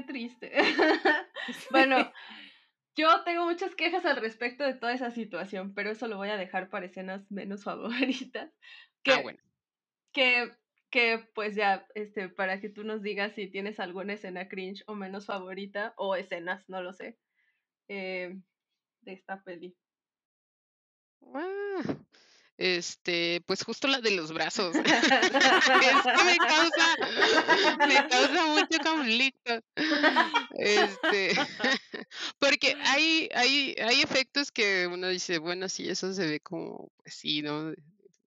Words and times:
Qué 0.00 0.06
triste. 0.06 0.52
bueno, 1.70 2.12
yo 2.96 3.22
tengo 3.24 3.44
muchas 3.44 3.74
quejas 3.74 4.04
al 4.04 4.16
respecto 4.16 4.64
de 4.64 4.74
toda 4.74 4.92
esa 4.92 5.10
situación, 5.10 5.74
pero 5.74 5.90
eso 5.90 6.08
lo 6.08 6.16
voy 6.16 6.28
a 6.28 6.36
dejar 6.36 6.70
para 6.70 6.86
escenas 6.86 7.30
menos 7.30 7.64
favoritas. 7.64 8.52
Que, 9.02 9.12
Ah, 9.12 9.22
bueno. 9.22 9.38
que, 10.12 10.52
que 10.90 11.18
pues 11.34 11.54
ya, 11.54 11.86
este, 11.94 12.28
para 12.28 12.60
que 12.60 12.68
tú 12.68 12.84
nos 12.84 13.02
digas 13.02 13.32
si 13.34 13.48
tienes 13.48 13.80
alguna 13.80 14.14
escena 14.14 14.48
cringe 14.48 14.82
o 14.86 14.94
menos 14.94 15.26
favorita, 15.26 15.94
o 15.96 16.16
escenas, 16.16 16.68
no 16.68 16.82
lo 16.82 16.92
sé, 16.92 17.18
eh, 17.88 18.38
de 19.02 19.12
esta 19.12 19.42
peli. 19.42 19.76
Ah, 21.34 21.82
este, 22.60 23.42
pues 23.46 23.64
justo 23.64 23.88
la 23.88 24.02
de 24.02 24.10
los 24.10 24.32
brazos. 24.32 24.74
es 24.76 24.82
que 24.82 26.24
me 26.24 26.36
causa, 26.36 26.96
me 27.88 28.08
causa 28.08 28.44
mucho 28.44 28.78
conflicto. 28.84 29.60
Este, 30.56 31.32
porque 32.38 32.76
hay, 32.84 33.30
hay, 33.34 33.74
hay 33.82 34.02
efectos 34.02 34.52
que 34.52 34.86
uno 34.86 35.08
dice, 35.08 35.38
bueno, 35.38 35.70
sí, 35.70 35.88
eso 35.88 36.12
se 36.12 36.26
ve 36.26 36.40
como, 36.40 36.92
pues 37.02 37.14
sí, 37.14 37.40
¿no? 37.40 37.72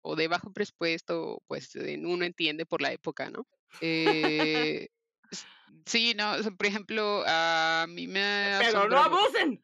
O 0.01 0.15
de 0.15 0.27
bajo 0.27 0.53
presupuesto, 0.53 1.41
pues 1.47 1.73
uno 1.75 2.23
entiende 2.23 2.67
por 2.67 2.83
la 2.83 2.91
época, 2.91 3.31
¿no? 3.31 3.47
Eh, 3.81 4.89
sí, 5.87 6.13
no, 6.15 6.33
o 6.33 6.43
sea, 6.43 6.51
por 6.51 6.67
ejemplo, 6.67 7.23
a 7.25 7.87
mí 7.89 8.05
me 8.05 8.59
Pero 8.59 8.87
no 8.87 8.99
abusen. 8.99 9.59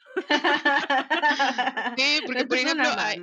Sí, 1.98 2.22
porque 2.26 2.46
por 2.46 2.58
es 2.58 2.64
ejemplo, 2.64 2.90
hay. 2.98 3.22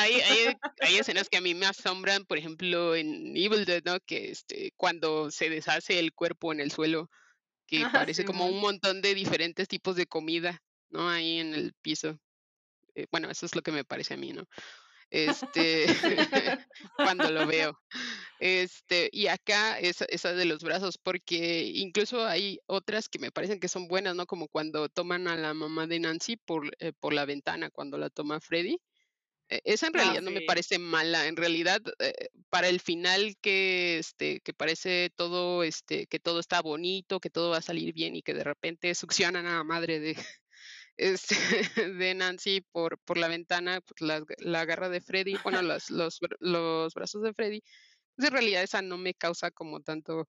Hay, 0.00 0.20
hay, 0.20 0.56
hay 0.80 0.96
escenas 0.96 1.28
que 1.28 1.36
a 1.36 1.40
mí 1.40 1.54
me 1.54 1.66
asombran, 1.66 2.24
por 2.24 2.38
ejemplo, 2.38 2.94
en 2.94 3.36
Evil 3.36 3.64
Dead, 3.64 3.82
¿no? 3.84 3.98
Que 4.00 4.30
este, 4.30 4.72
cuando 4.76 5.30
se 5.30 5.50
deshace 5.50 5.98
el 5.98 6.12
cuerpo 6.12 6.52
en 6.52 6.60
el 6.60 6.70
suelo, 6.70 7.10
que 7.66 7.82
Ah, 7.84 7.90
parece 7.92 8.24
como 8.24 8.46
un 8.46 8.60
montón 8.60 9.02
de 9.02 9.14
diferentes 9.14 9.68
tipos 9.68 9.96
de 9.96 10.06
comida, 10.06 10.62
¿no? 10.90 11.08
Ahí 11.08 11.38
en 11.38 11.54
el 11.54 11.72
piso. 11.74 12.18
Eh, 12.94 13.06
bueno, 13.10 13.30
eso 13.30 13.46
es 13.46 13.54
lo 13.54 13.62
que 13.62 13.72
me 13.72 13.84
parece 13.84 14.14
a 14.14 14.16
mí, 14.16 14.32
¿no? 14.32 14.46
Este, 15.10 15.86
cuando 16.96 17.30
lo 17.30 17.46
veo. 17.46 17.78
Este, 18.38 19.08
y 19.12 19.28
acá 19.28 19.78
esa, 19.78 20.04
esa 20.08 20.32
de 20.32 20.44
los 20.44 20.62
brazos, 20.62 20.98
porque 20.98 21.64
incluso 21.74 22.24
hay 22.26 22.60
otras 22.66 23.08
que 23.08 23.18
me 23.18 23.30
parecen 23.30 23.60
que 23.60 23.68
son 23.68 23.88
buenas, 23.88 24.14
¿no? 24.14 24.26
Como 24.26 24.48
cuando 24.48 24.88
toman 24.88 25.28
a 25.28 25.36
la 25.36 25.54
mamá 25.54 25.86
de 25.86 26.00
Nancy 26.00 26.36
por, 26.36 26.70
eh, 26.80 26.92
por 26.98 27.12
la 27.12 27.24
ventana, 27.24 27.70
cuando 27.70 27.98
la 27.98 28.10
toma 28.10 28.40
Freddy. 28.40 28.78
Eh, 29.48 29.60
Esa 29.64 29.86
en 29.88 29.92
Ah, 29.96 29.98
realidad 29.98 30.22
no 30.22 30.30
me 30.30 30.42
parece 30.42 30.78
mala. 30.78 31.26
En 31.26 31.36
realidad, 31.36 31.80
eh, 32.00 32.28
para 32.50 32.68
el 32.68 32.80
final 32.80 33.36
que, 33.40 33.98
este, 33.98 34.40
que 34.40 34.52
parece 34.54 35.10
todo, 35.14 35.62
este, 35.62 36.06
que 36.06 36.18
todo 36.18 36.40
está 36.40 36.60
bonito, 36.62 37.20
que 37.20 37.30
todo 37.30 37.50
va 37.50 37.58
a 37.58 37.62
salir 37.62 37.92
bien 37.94 38.16
y 38.16 38.22
que 38.22 38.34
de 38.34 38.44
repente 38.44 38.94
succionan 38.94 39.46
a 39.46 39.56
la 39.56 39.64
madre 39.64 40.00
de, 40.00 40.16
este, 40.96 41.36
de 41.92 42.14
Nancy 42.14 42.60
por, 42.72 42.98
por 43.00 43.18
la 43.18 43.28
ventana, 43.28 43.80
pues 43.82 44.00
la, 44.00 44.24
la 44.38 44.64
garra 44.64 44.88
de 44.88 45.00
Freddy, 45.00 45.36
bueno, 45.44 45.62
los, 45.62 45.90
los, 45.90 46.18
los 46.40 46.94
brazos 46.94 47.22
de 47.22 47.34
Freddy. 47.34 47.62
Pues 48.16 48.28
en 48.28 48.32
realidad 48.32 48.62
esa 48.62 48.82
no 48.82 48.96
me 48.98 49.14
causa 49.14 49.50
como 49.50 49.80
tanto 49.80 50.26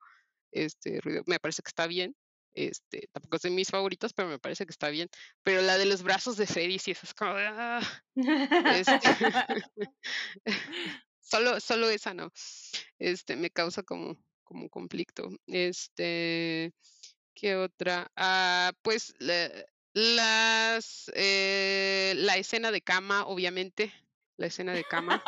este 0.52 1.02
ruido. 1.02 1.24
Me 1.28 1.40
parece 1.40 1.62
que 1.64 1.70
está 1.70 1.88
bien. 1.88 2.16
Este, 2.58 3.08
tampoco 3.14 3.36
es 3.38 3.44
de 3.44 3.52
mis 3.52 3.70
favoritos, 3.70 4.14
pero 4.14 4.28
me 4.30 4.40
parece 4.40 4.66
que 4.66 4.72
está 4.72 4.90
bien. 4.90 5.10
Pero 5.44 5.62
la 5.62 5.78
de 5.78 5.86
los 5.86 6.04
brazos 6.04 6.38
de 6.38 6.48
Freddy 6.48 6.80
sí, 6.80 6.92
esa 6.92 7.06
es 7.06 7.14
como 7.14 7.36
de, 7.36 7.48
"Ah", 7.48 7.82
este, 8.66 9.10
solo, 11.20 11.60
solo 11.60 11.90
esa 11.90 12.14
no. 12.14 12.32
Este, 13.00 13.36
me 13.36 13.52
causa 13.52 13.84
como, 13.84 14.18
como 14.44 14.70
conflicto. 14.70 15.30
Este, 15.48 16.74
¿qué 17.36 17.56
otra? 17.58 18.12
Ah, 18.16 18.74
pues 18.82 19.14
la- 19.20 19.52
las, 19.94 21.12
eh, 21.16 22.14
la 22.18 22.38
escena 22.38 22.72
de 22.72 22.82
cama, 22.82 23.26
obviamente. 23.28 23.94
La 24.38 24.48
escena 24.48 24.74
de 24.74 24.86
cama, 24.86 25.24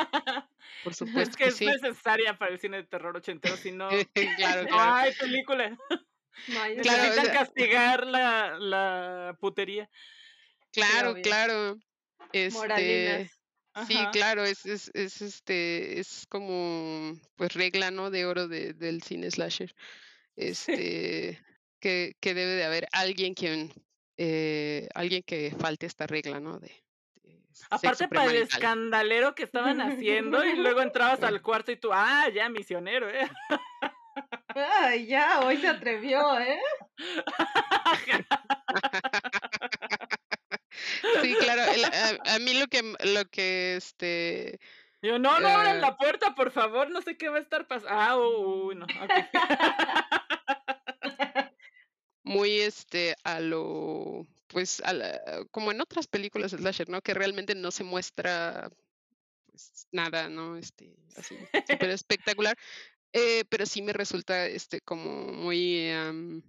por 0.82 0.96
Es 1.16 1.30
supuesto 1.30 1.38
que 1.38 1.44
que 1.44 1.50
es 1.50 1.56
sí. 1.56 1.66
necesaria 1.66 2.38
para 2.38 2.52
el 2.52 2.60
cine 2.60 2.78
de 2.78 2.84
terror 2.84 3.16
ochentero, 3.18 3.58
si 3.58 3.72
no, 3.72 4.12
claro, 4.36 4.68
claro. 4.68 4.94
hay 5.00 5.14
película. 5.16 5.78
No 6.48 6.54
Claro, 6.82 7.04
o 7.04 7.06
Necesitan 7.06 7.26
sea- 7.26 7.34
castigar 7.34 8.08
la, 8.08 8.58
la 8.60 9.38
putería. 9.40 9.90
Claro, 10.72 11.16
claro. 11.22 11.78
Este, 12.32 13.30
sí, 13.88 13.98
claro, 14.12 14.44
es, 14.44 14.66
es, 14.66 14.92
es 14.94 15.22
este, 15.22 16.00
es 16.00 16.26
como 16.30 17.14
pues 17.36 17.54
regla, 17.54 17.92
¿no? 17.92 18.10
De 18.12 18.26
oro 18.26 18.48
de- 18.48 18.74
del 18.74 19.02
cine 19.02 19.30
slasher. 19.32 19.74
Este, 20.36 21.42
que, 21.80 22.16
que 22.20 22.34
debe 22.34 22.52
de 22.52 22.64
haber 22.64 22.88
alguien 22.92 23.34
quien, 23.34 23.74
eh, 24.18 24.88
alguien 24.96 25.24
que 25.24 25.54
falte 25.60 25.86
esta 25.86 26.08
regla, 26.08 26.40
¿no? 26.40 26.60
De, 26.60 26.72
de 27.24 27.42
Aparte 27.70 28.08
para 28.08 28.26
el 28.32 28.38
escandalero 28.44 29.36
que 29.36 29.44
estaban 29.44 29.82
haciendo 29.82 30.46
y 30.46 30.56
luego 30.56 30.82
entrabas 30.82 31.22
al 31.24 31.42
cuarto 31.42 31.72
y 31.72 31.78
tú, 31.78 31.90
ah, 31.92 32.28
ya, 32.34 32.48
misionero, 32.50 33.10
¿eh? 33.10 33.30
Ay, 34.56 35.06
ya, 35.06 35.42
hoy 35.42 35.58
se 35.58 35.68
atrevió, 35.68 36.40
¿eh? 36.40 36.60
Sí, 41.22 41.36
claro. 41.36 41.72
el- 41.72 41.86
a, 41.86 42.36
a 42.36 42.40
mí 42.40 42.54
lo 42.60 42.68
que, 42.68 42.82
lo 43.04 43.26
que, 43.30 43.76
este, 43.76 44.60
Yo, 45.02 45.20
no, 45.20 45.40
no 45.40 45.48
abran 45.48 45.78
Eh. 45.78 45.82
la 45.82 45.98
puerta, 45.98 46.36
por 46.36 46.52
favor, 46.52 46.90
no 46.90 47.02
sé 47.02 47.18
qué 47.18 47.30
va 47.30 47.38
a 47.38 47.42
estar 47.42 47.68
pasando. 47.68 47.94
Ah, 48.00 48.18
uy, 48.18 48.76
no, 48.76 48.86
muy 52.24 52.60
este 52.60 53.16
a 53.24 53.40
lo 53.40 54.26
pues 54.48 54.82
a 54.82 54.94
la- 54.94 55.22
como 55.52 55.72
en 55.72 55.82
otras 55.82 56.08
películas 56.08 56.52
slasher, 56.52 56.90
¿no? 56.90 57.02
Que 57.02 57.14
realmente 57.14 57.56
no 57.56 57.72
se 57.72 57.84
muestra 57.84 58.70
pues 59.46 59.88
nada, 59.92 60.28
¿no? 60.30 60.58
Este 60.58 60.96
así 61.18 61.36
súper 61.68 61.90
espectacular. 61.92 62.56
Eh, 63.14 63.44
pero 63.50 63.66
sí 63.66 63.82
me 63.82 63.94
resulta 63.94 64.46
este 64.46 64.82
como 64.82 65.32
muy 65.34 65.90
am, 65.90 66.44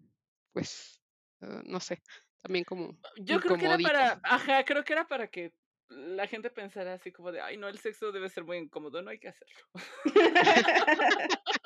pues 0.53 1.01
ah, 1.41 1.63
no 1.65 1.81
sé, 1.81 2.03
también 2.43 2.65
como 2.65 2.99
Yo 3.17 3.41
creo 3.41 3.57
que 3.57 3.65
era 3.67 3.79
para, 3.79 4.21
ajá, 4.23 4.65
creo 4.65 4.85
que 4.85 4.93
era 4.93 5.09
para 5.09 5.29
que 5.29 5.53
la 5.89 6.27
gente 6.27 6.51
pensara 6.51 6.95
así 6.95 7.13
como 7.13 7.33
de, 7.33 7.41
ay, 7.41 7.57
no, 7.57 7.69
el 7.69 7.79
sexo 7.79 8.13
debe 8.13 8.29
ser 8.29 8.45
muy 8.45 8.59
incómodo, 8.59 9.03
no 9.03 9.11
hay 9.11 9.19
que 9.19 9.29
hacerlo. 9.29 9.57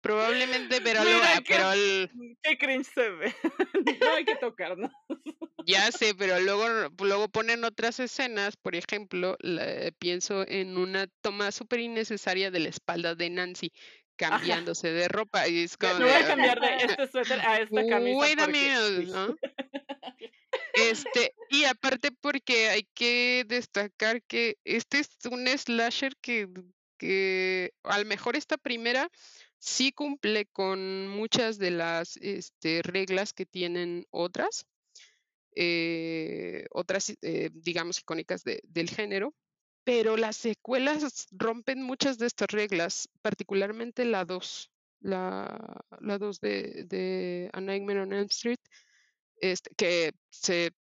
Probablemente, 0.00 0.80
pero 0.82 1.02
qué- 1.02 1.42
pero 1.46 1.72
el- 1.72 2.10
Qué 2.42 2.58
cringe 2.58 2.86
se 2.94 3.10
ve. 3.10 3.34
no 4.02 4.10
hay 4.14 4.24
que 4.24 4.36
tocarnos. 4.36 4.90
Ya 5.66 5.90
sé, 5.92 6.14
pero 6.14 6.40
luego, 6.40 6.66
luego 7.02 7.28
ponen 7.28 7.64
otras 7.64 8.00
escenas, 8.00 8.56
por 8.56 8.74
ejemplo, 8.74 9.36
la- 9.40 9.90
pienso 9.98 10.46
en 10.48 10.76
una 10.78 11.06
toma 11.20 11.52
súper 11.52 11.80
innecesaria 11.80 12.50
de 12.50 12.60
la 12.60 12.68
espalda 12.70 13.14
de 13.14 13.30
Nancy 13.30 13.72
cambiándose 14.16 14.90
de 14.90 15.06
ropa 15.08 15.46
y 15.46 15.62
es 15.62 15.76
como 15.76 15.94
Me 15.94 16.04
voy 16.06 16.12
de, 16.12 16.18
a 16.18 16.26
cambiar 16.26 16.60
de 16.60 16.66
este 17.02 17.06
suéter 17.08 17.40
a 17.40 17.60
esta 17.60 17.86
camisa. 17.86 18.18
Wait 18.18 18.38
porque- 18.38 19.06
¿no? 19.06 19.36
Este, 20.74 21.34
y 21.50 21.64
aparte 21.64 22.10
porque 22.20 22.68
hay 22.68 22.88
que 22.94 23.44
destacar 23.46 24.22
que 24.22 24.56
este 24.64 25.00
es 25.00 25.10
un 25.30 25.46
slasher 25.48 26.14
que, 26.20 26.48
que 26.98 27.72
a 27.82 27.98
lo 27.98 28.04
mejor 28.04 28.36
esta 28.36 28.56
primera 28.56 29.10
sí 29.58 29.92
cumple 29.92 30.46
con 30.46 31.08
muchas 31.08 31.58
de 31.58 31.70
las 31.70 32.16
este, 32.18 32.82
reglas 32.82 33.32
que 33.32 33.46
tienen 33.46 34.06
otras, 34.10 34.66
eh, 35.54 36.66
otras, 36.70 37.14
eh, 37.22 37.50
digamos, 37.52 37.98
icónicas 38.00 38.44
de- 38.44 38.60
del 38.64 38.88
género, 38.90 39.34
pero 39.84 40.16
las 40.16 40.36
secuelas 40.36 41.26
rompen 41.32 41.82
muchas 41.82 42.18
de 42.18 42.26
estas 42.26 42.48
reglas, 42.48 43.08
particularmente 43.22 44.04
la 44.04 44.24
2. 44.24 44.70
la, 45.00 45.80
la 46.00 46.18
2 46.18 46.40
de, 46.40 46.84
de 46.86 47.50
A 47.52 47.60
Nightmare 47.60 48.00
on 48.00 48.12
Elm 48.12 48.26
Street, 48.30 48.58
este, 49.40 49.70
que 49.76 50.12
se 50.28 50.72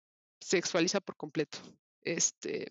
sexualiza 0.41 0.99
por 1.01 1.15
completo. 1.15 1.59
Este, 2.01 2.67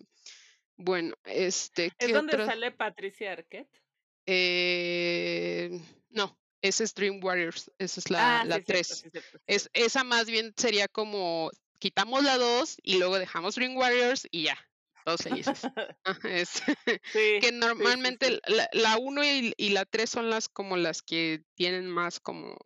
bueno, 0.75 1.15
este, 1.23 1.85
¿Es 1.85 1.93
¿qué 1.97 2.11
donde 2.13 2.35
sale 2.45 2.71
Patricia 2.71 3.31
Arquette? 3.31 3.81
Eh, 4.25 5.79
no, 6.09 6.39
ese 6.61 6.83
es 6.83 6.93
Dream 6.93 7.23
Warriors, 7.23 7.71
esa 7.77 7.99
es 7.99 8.09
la, 8.09 8.41
Ah, 8.41 8.45
la 8.45 8.57
sí, 8.57 8.63
cierto, 8.65 8.73
3. 8.73 8.87
sí, 8.87 9.09
cierto, 9.11 9.37
sí, 9.37 9.43
Es, 9.47 9.69
esa 9.73 10.03
más 10.03 10.25
bien 10.27 10.53
sería 10.57 10.87
como 10.87 11.51
quitamos 11.79 12.23
la 12.23 12.37
2 12.37 12.77
y 12.83 12.97
luego 12.97 13.19
dejamos 13.19 13.55
Dream 13.55 13.75
Warriors 13.77 14.27
y 14.31 14.43
ya, 14.43 14.57
todos 15.05 15.21
felices. 15.21 15.61
Es- 16.23 16.61
Sí, 17.11 17.39
que 17.41 17.51
normalmente 17.51 18.39
la, 18.47 18.67
la 18.71 18.97
1 18.97 19.23
y, 19.23 19.53
y 19.57 19.69
la 19.69 19.85
3 19.85 20.09
son 20.09 20.29
las 20.29 20.47
como 20.49 20.77
las 20.77 21.01
que 21.01 21.43
tienen 21.55 21.87
más 21.87 22.19
como, 22.19 22.57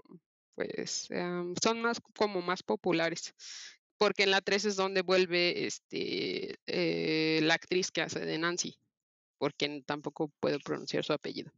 pues, 0.55 1.07
em, 1.11 1.55
son 1.61 1.81
más 1.81 1.99
como 2.15 2.41
más 2.41 2.63
populares. 2.63 3.33
Porque 3.97 4.23
en 4.23 4.31
la 4.31 4.41
3 4.41 4.65
es 4.65 4.75
donde 4.75 5.01
vuelve 5.03 5.65
este 5.67 6.55
eh, 6.65 7.39
la 7.43 7.55
actriz 7.55 7.91
que 7.91 8.01
hace 8.01 8.19
de 8.25 8.38
Nancy. 8.38 8.79
Porque 9.38 9.83
tampoco 9.85 10.31
puedo 10.39 10.59
pronunciar 10.59 11.03
su 11.03 11.13
apellido. 11.13 11.51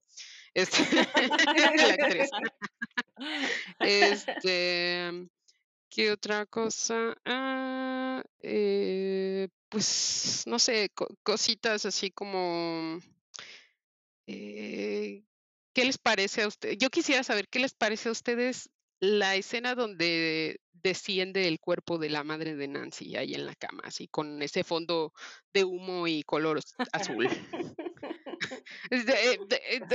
Este, 0.53 0.77
la 1.87 1.93
actriz. 1.93 2.29
Este, 3.81 5.29
¿qué 5.89 6.11
otra 6.11 6.45
cosa? 6.45 7.15
Ah, 7.25 8.23
eh, 8.39 9.47
pues, 9.69 10.43
no 10.47 10.59
sé, 10.59 10.89
co- 10.93 11.07
cositas 11.23 11.85
así 11.85 12.11
como, 12.11 12.99
eh, 14.27 15.23
¿qué 15.73 15.85
les 15.85 15.97
parece 15.97 16.43
a 16.43 16.47
ustedes? 16.47 16.77
Yo 16.77 16.89
quisiera 16.89 17.23
saber 17.23 17.47
qué 17.49 17.59
les 17.59 17.73
parece 17.73 18.09
a 18.09 18.11
ustedes 18.13 18.69
la 18.99 19.35
escena 19.35 19.75
donde 19.75 20.59
desciende 20.71 21.47
el 21.47 21.59
cuerpo 21.59 21.97
de 21.97 22.09
la 22.09 22.23
madre 22.23 22.55
de 22.55 22.67
Nancy 22.67 23.15
ahí 23.15 23.33
en 23.33 23.45
la 23.45 23.55
cama, 23.55 23.83
así 23.85 24.07
con 24.07 24.41
ese 24.41 24.63
fondo 24.63 25.13
de 25.53 25.63
humo 25.65 26.07
y 26.07 26.23
color 26.23 26.59
azul. 26.93 27.27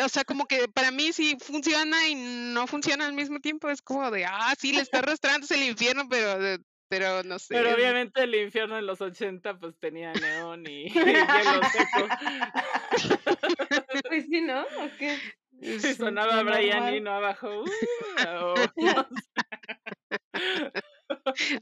O 0.04 0.08
sea, 0.08 0.24
como 0.24 0.46
que 0.46 0.68
para 0.68 0.90
mí 0.90 1.12
sí 1.12 1.36
funciona 1.40 2.08
y 2.08 2.14
no 2.14 2.66
funciona 2.66 3.06
al 3.06 3.12
mismo 3.12 3.40
tiempo. 3.40 3.68
Es 3.70 3.82
como 3.82 4.10
de, 4.10 4.24
ah, 4.24 4.54
sí, 4.58 4.72
le 4.72 4.80
está 4.82 4.98
arrastrando 5.00 5.46
el 5.50 5.62
infierno, 5.64 6.08
pero, 6.08 6.38
de- 6.38 6.60
pero 6.88 7.22
no 7.22 7.38
sé. 7.38 7.54
Pero 7.54 7.74
obviamente 7.74 8.22
el 8.22 8.34
infierno 8.34 8.78
en 8.78 8.86
los 8.86 9.00
80 9.00 9.58
pues 9.58 9.78
tenía 9.78 10.12
neón 10.12 10.64
y, 10.66 10.86
y 10.86 10.90
hielo 10.92 11.60
seco. 11.72 12.08
Pues 14.08 14.24
sí, 14.30 14.40
¿no? 14.40 14.62
¿O 14.62 14.90
qué? 14.98 15.18
Sí. 15.60 15.94
sonaba 15.94 16.42
Brian. 16.44 16.94
Eno 16.94 17.12
abajo. 17.14 17.62
"Uh", 17.62 17.64
no 18.76 19.08
sé. 19.10 20.70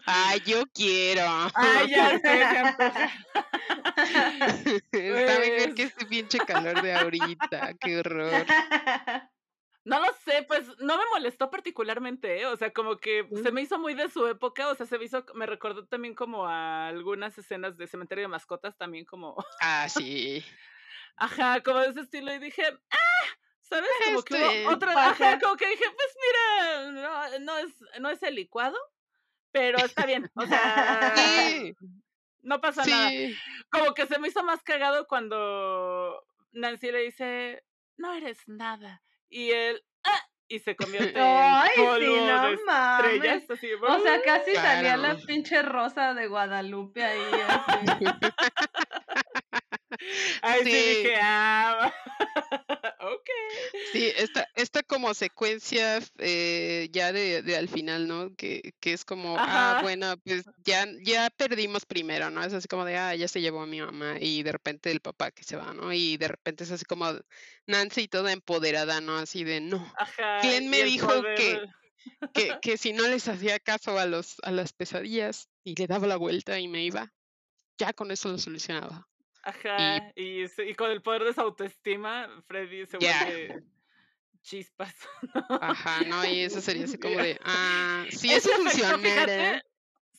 Ah, 0.07 0.37
yo 0.45 0.65
quiero. 0.73 1.23
Ay, 1.55 1.91
ya 1.91 2.19
sé. 2.19 2.43
Está 4.93 5.39
mejor 5.41 5.75
que 5.75 5.83
este 5.85 6.07
pinche 6.07 6.39
calor 6.41 6.83
de 6.83 6.95
ahorita. 6.95 7.75
Qué 7.81 7.99
horror. 7.99 8.47
No 9.85 10.01
lo 10.01 10.13
sé, 10.25 10.43
pues 10.49 10.67
no 10.81 10.99
me 10.99 11.05
molestó 11.15 11.49
particularmente, 11.49 12.41
¿eh? 12.41 12.47
o 12.47 12.57
sea, 12.57 12.73
como 12.73 12.97
que 12.97 13.25
se 13.41 13.53
me 13.53 13.63
hizo 13.63 13.79
muy 13.79 13.95
de 13.95 14.11
su 14.11 14.27
época, 14.27 14.67
o 14.69 14.75
sea, 14.75 14.85
se 14.85 14.99
me 14.99 15.05
hizo, 15.05 15.25
me 15.35 15.47
recordó 15.47 15.87
también 15.87 16.17
como 16.17 16.45
a 16.45 16.89
algunas 16.89 17.39
escenas 17.39 17.77
de 17.77 17.87
Cementerio 17.87 18.25
de 18.25 18.29
Mascotas, 18.29 18.77
también 18.77 19.05
como, 19.05 19.37
Ah, 19.61 19.87
sí. 19.89 20.45
ajá, 21.15 21.63
como 21.63 21.79
de 21.79 21.91
ese 21.91 22.01
estilo, 22.01 22.35
y 22.35 22.41
dije, 22.41 22.65
ah, 22.67 23.25
¿sabes? 23.61 23.89
Como 24.07 24.23
que 24.25 24.35
Este, 24.45 24.65
hubo 24.65 24.75
otra, 24.75 24.91
Ajá. 24.91 25.11
ajá, 25.11 25.39
como 25.39 25.57
que 25.57 25.69
dije, 25.69 25.85
pues 25.85 26.17
mira, 26.27 26.91
no, 26.91 27.39
no 27.45 27.59
es, 27.59 27.73
no 28.01 28.11
es 28.11 28.21
el 28.25 28.35
licuado, 28.35 28.77
pero 29.57 29.79
está 29.79 30.05
bien, 30.05 30.31
o 30.35 30.47
sea, 30.47 31.15
Sí, 31.17 31.75
no 32.43 32.61
pasa 32.61 32.85
nada. 32.85 33.09
sí. 33.09 33.35
Como 33.71 33.95
que 33.95 34.07
se 34.07 34.19
me 34.19 34.29
hizo 34.29 34.45
más 34.45 34.63
cagado 34.63 35.07
cuando 35.09 36.23
Nancy 36.53 36.93
le 36.93 37.01
dice, 37.05 37.65
no 37.97 38.13
eres 38.13 38.47
nada. 38.47 39.03
Y 39.31 39.51
él, 39.53 39.83
ah, 40.05 40.21
y 40.49 40.59
se 40.59 40.77
convierte 41.17 41.19
Ay, 41.21 41.71
en 41.75 41.75
sí, 41.75 41.81
polvo 41.87 42.17
no 42.27 42.47
de 42.49 42.55
estrellas. 42.55 42.65
mames. 42.67 43.51
Así, 43.51 43.73
O 43.73 43.99
sea, 44.01 44.23
casi 44.23 44.55
salía 44.55 44.97
la 44.99 45.17
pinche 45.17 45.63
rosa 45.63 46.13
de 46.13 46.27
Guadalupe 46.29 47.03
ahí. 47.03 47.23
así. 47.49 48.05
ahí 50.43 50.65
sí. 50.65 50.71
Sí. 50.71 50.97
dije, 50.97 51.15
ah, 51.23 51.93
ok. 53.01 53.29
Sí, 53.93 54.13
esta, 54.17 54.49
esta 54.55 54.83
como 54.83 55.15
secuencia 55.15 56.01
eh, 56.19 56.89
ya 56.93 57.13
de, 57.13 57.43
de 57.43 57.57
al 57.57 57.69
final, 57.69 58.07
¿no? 58.09 58.35
Que, 58.35 58.75
que 58.81 58.93
es 58.93 59.05
como, 59.05 59.37
ah, 59.39 59.73
Ajá. 59.73 59.83
bueno, 59.83 60.17
pues 60.25 60.45
ya, 60.65 60.87
ya 61.03 61.31
perdimos 61.31 61.87
primero, 61.87 62.31
¿no? 62.31 62.43
Es 62.43 62.53
así 62.53 62.69
como 62.69 62.85
de, 62.85 62.97
ah, 62.97 63.15
ya 63.15 63.29
se 63.29 63.41
llevó 63.41 63.63
a 63.63 63.67
mi 63.67 63.81
mamá 63.81 64.17
y 64.21 64.43
de 64.43 64.53
repente 64.53 64.91
el 64.91 65.01
papá 65.01 65.31
que 65.31 65.45
se 65.45 65.57
va, 65.57 65.73
¿no? 65.73 65.93
Y 65.93 66.17
de 66.17 66.29
repente 66.29 66.65
es 66.65 66.71
así 66.71 66.85
como 66.85 67.07
Nancy 67.67 68.09
toda 68.09 68.33
empoderada, 68.33 69.01
¿no? 69.01 69.17
Así 69.17 69.45
de, 69.45 69.61
no. 69.61 69.93
Ajá. 69.99 70.39
¿Quién 70.41 70.69
me 70.69 70.83
dijo 70.85 71.09
poder- 71.09 71.37
que, 71.37 71.61
que, 72.33 72.59
que 72.61 72.77
si 72.77 72.93
no 72.93 73.07
les 73.09 73.29
hacía 73.29 73.59
caso 73.59 73.99
a 73.99 74.07
los, 74.07 74.37
a 74.43 74.51
las 74.51 74.73
pesadillas 74.73 75.49
y 75.65 75.75
le 75.75 75.87
daba 75.87 76.07
la 76.07 76.17
vuelta 76.17 76.59
y 76.59 76.69
me 76.69 76.85
iba, 76.85 77.13
ya 77.79 77.93
con 77.93 78.11
eso 78.11 78.29
lo 78.29 78.39
solucionaba. 78.39 79.09
Ajá. 79.47 80.13
Y, 80.17 80.45
y 80.63 80.75
con 80.75 80.91
el 80.91 81.03
poder 81.03 81.23
de 81.25 81.33
su 81.33 81.41
autoestima, 81.41 82.29
Freddy 82.49 82.85
se 82.87 82.99
Ya. 82.99 83.25
vuelve 83.25 83.63
chispas. 84.43 84.95
Ajá, 85.61 86.03
¿no? 86.05 86.25
Y 86.25 86.41
eso 86.41 86.61
sería 86.61 86.85
así 86.85 86.99
como 86.99 87.17
de, 87.17 87.39
ah, 87.45 88.05
Ese 88.09 88.37
eso 88.37 88.51
fíjate, 88.99 89.63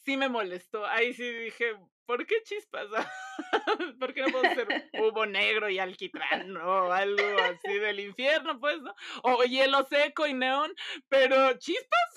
sí 0.06 0.18
me 0.18 0.30
molestó. 0.30 0.86
Ahí 0.86 1.14
sí 1.14 1.30
dije, 1.30 1.76
¿por 2.06 2.26
qué 2.26 2.42
chispas? 2.44 2.88
¿Por 4.00 4.14
qué 4.14 4.22
no 4.22 4.30
puedo 4.30 4.44
ser 4.56 4.90
humo 4.94 5.26
negro 5.26 5.70
y 5.70 5.80
alquitrán 5.80 6.56
o 6.58 6.92
algo 6.92 7.24
así 7.44 7.78
del 7.80 8.00
infierno, 8.00 8.60
pues, 8.60 8.82
¿no? 8.82 8.94
O 9.24 9.44
hielo 9.44 9.86
seco 9.88 10.26
y 10.28 10.34
neón, 10.34 10.74
pero 11.10 11.54
chispas, 11.58 12.14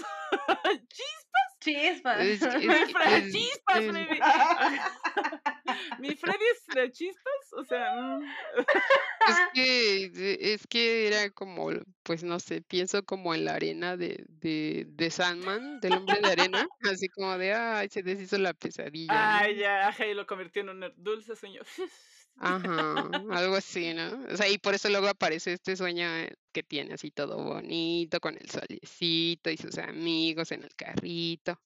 chispas, 0.88 1.40
Chispas. 1.60 2.20
Es- 2.20 2.40
es- 2.42 2.54
es- 2.54 3.32
chispas. 3.32 3.82
Mi 5.98 6.14
Freddy 6.14 6.44
es 6.52 6.74
de 6.74 6.92
chispas, 6.92 7.52
o 7.56 7.64
sea, 7.64 7.92
mm, 7.94 8.24
Es 9.28 9.40
que, 9.54 10.52
es 10.54 10.66
que 10.66 11.08
era 11.08 11.30
como, 11.30 11.70
pues 12.02 12.22
no 12.22 12.38
sé, 12.40 12.62
pienso 12.62 13.04
como 13.04 13.34
en 13.34 13.44
la 13.44 13.54
arena 13.54 13.96
de, 13.96 14.24
de, 14.28 14.86
de 14.88 15.10
Sandman, 15.10 15.80
del 15.80 15.94
hombre 15.94 16.20
de 16.20 16.28
arena, 16.28 16.68
así 16.82 17.08
como 17.08 17.36
de, 17.38 17.52
ay, 17.52 17.88
se 17.90 18.02
deshizo 18.02 18.38
la 18.38 18.54
pesadilla. 18.54 19.12
¿no? 19.12 19.44
ay, 19.44 19.56
ya, 19.56 19.88
ajá, 19.88 20.06
y 20.06 20.14
lo 20.14 20.26
convirtió 20.26 20.62
en 20.62 20.70
un 20.70 20.92
dulce 20.96 21.36
sueño. 21.36 21.62
Ajá, 22.36 22.94
algo 23.30 23.56
así, 23.56 23.92
¿no? 23.92 24.24
O 24.32 24.36
sea, 24.36 24.48
y 24.48 24.58
por 24.58 24.74
eso 24.74 24.88
luego 24.88 25.08
aparece 25.08 25.52
este 25.52 25.76
sueño 25.76 26.06
eh, 26.16 26.34
que 26.52 26.62
tiene 26.62 26.94
así 26.94 27.10
todo 27.10 27.36
bonito, 27.42 28.20
con 28.20 28.36
el 28.36 28.48
solecito 28.48 29.50
y 29.50 29.56
sus 29.56 29.78
amigos 29.78 30.52
en 30.52 30.62
el 30.62 30.74
carrito 30.74 31.60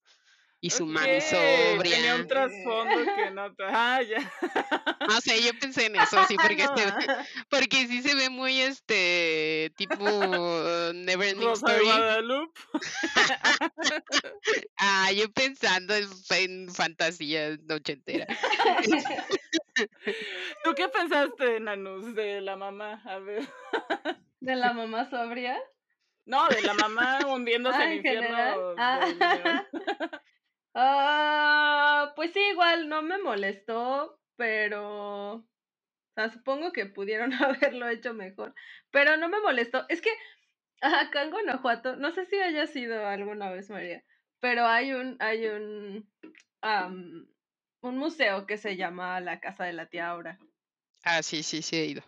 y 0.65 0.71
su 0.71 0.87
mami 0.87 1.17
Ok, 1.17 1.21
sobria. 1.23 1.97
Tenía 1.97 2.15
un 2.15 2.27
trasfondo 2.27 3.15
que 3.15 3.31
no. 3.33 3.55
te- 3.55 3.65
Ah, 3.67 4.01
ya. 4.01 4.33
No 5.07 5.21
sé, 5.21 5.43
yo 5.43 5.51
pensé 5.61 5.87
en 5.87 5.97
eso, 5.97 6.25
sí, 6.27 6.37
porque, 6.37 6.65
No, 6.71 6.75
se- 6.77 6.85
ah. 6.85 7.27
porque 7.51 7.87
sí 7.87 8.01
se 8.01 8.15
ve 8.15 8.31
muy, 8.31 8.61
este, 8.63 9.73
tipo 9.77 10.03
uh, 10.05 10.93
Neverending 10.95 11.45
Rosa 11.49 11.67
de 11.67 11.73
Story. 11.75 11.85
Guadalupe. 11.85 12.61
Ah, 14.79 15.13
yo 15.13 15.31
pensando 15.33 15.95
en, 15.95 16.09
en 16.31 16.73
fantasía 16.75 17.57
ochentera. 17.71 18.27
¿Tú 20.65 20.75
qué 20.75 20.89
pensaste, 20.89 21.61
Nanus, 21.61 22.15
de 22.15 22.41
la 22.41 22.57
mamá? 22.57 23.03
A 23.05 23.19
ver. 23.19 23.47
De 24.41 24.57
la 24.57 24.73
mamá 24.73 25.09
sobria. 25.11 25.61
No, 26.27 26.49
de 26.49 26.63
la 26.63 26.73
mamá 26.75 27.19
hundiéndose 27.27 27.77
Ah, 27.77 27.85
en 27.85 27.91
el 27.93 27.99
en 27.99 28.03
general. 28.03 28.59
infierno. 28.59 28.75
Ah. 28.79 29.01
Ah, 30.75 32.13
pues 32.17 32.33
sí, 32.33 32.41
igual 32.51 32.89
no 32.89 33.03
me 33.03 33.19
molestó, 33.19 34.21
pero. 34.37 35.35
O 35.37 35.47
sea, 36.15 36.31
supongo 36.31 36.73
que 36.73 36.87
pudieron 36.87 37.33
haberlo 37.43 37.89
hecho 37.89 38.15
mejor. 38.15 38.55
Pero 38.91 39.17
no 39.17 39.29
me 39.29 39.41
molestó. 39.41 39.87
Es 39.89 40.01
que 40.01 40.11
acá 40.81 41.23
en 41.23 41.31
Guanajuato, 41.31 41.97
no 41.97 42.13
sé 42.13 42.27
si 42.27 42.37
haya 42.37 42.67
sido 42.67 43.07
alguna 43.07 43.51
vez, 43.51 43.71
María, 43.71 44.05
pero 44.41 44.67
hay 44.67 44.93
un, 44.93 45.17
hay 45.21 45.47
un, 45.47 46.11
am, 46.61 47.29
un 47.83 47.99
museo 47.99 48.47
que 48.47 48.59
se 48.59 48.77
llama 48.77 49.21
la 49.21 49.41
Casa 49.41 49.65
de 49.65 49.73
la 49.73 49.87
Tía 49.87 50.09
Aura. 50.09 50.39
Ah, 51.05 51.23
sí, 51.23 51.43
sí, 51.43 51.63
sí 51.63 51.77
he 51.77 51.87
ido. 51.87 52.03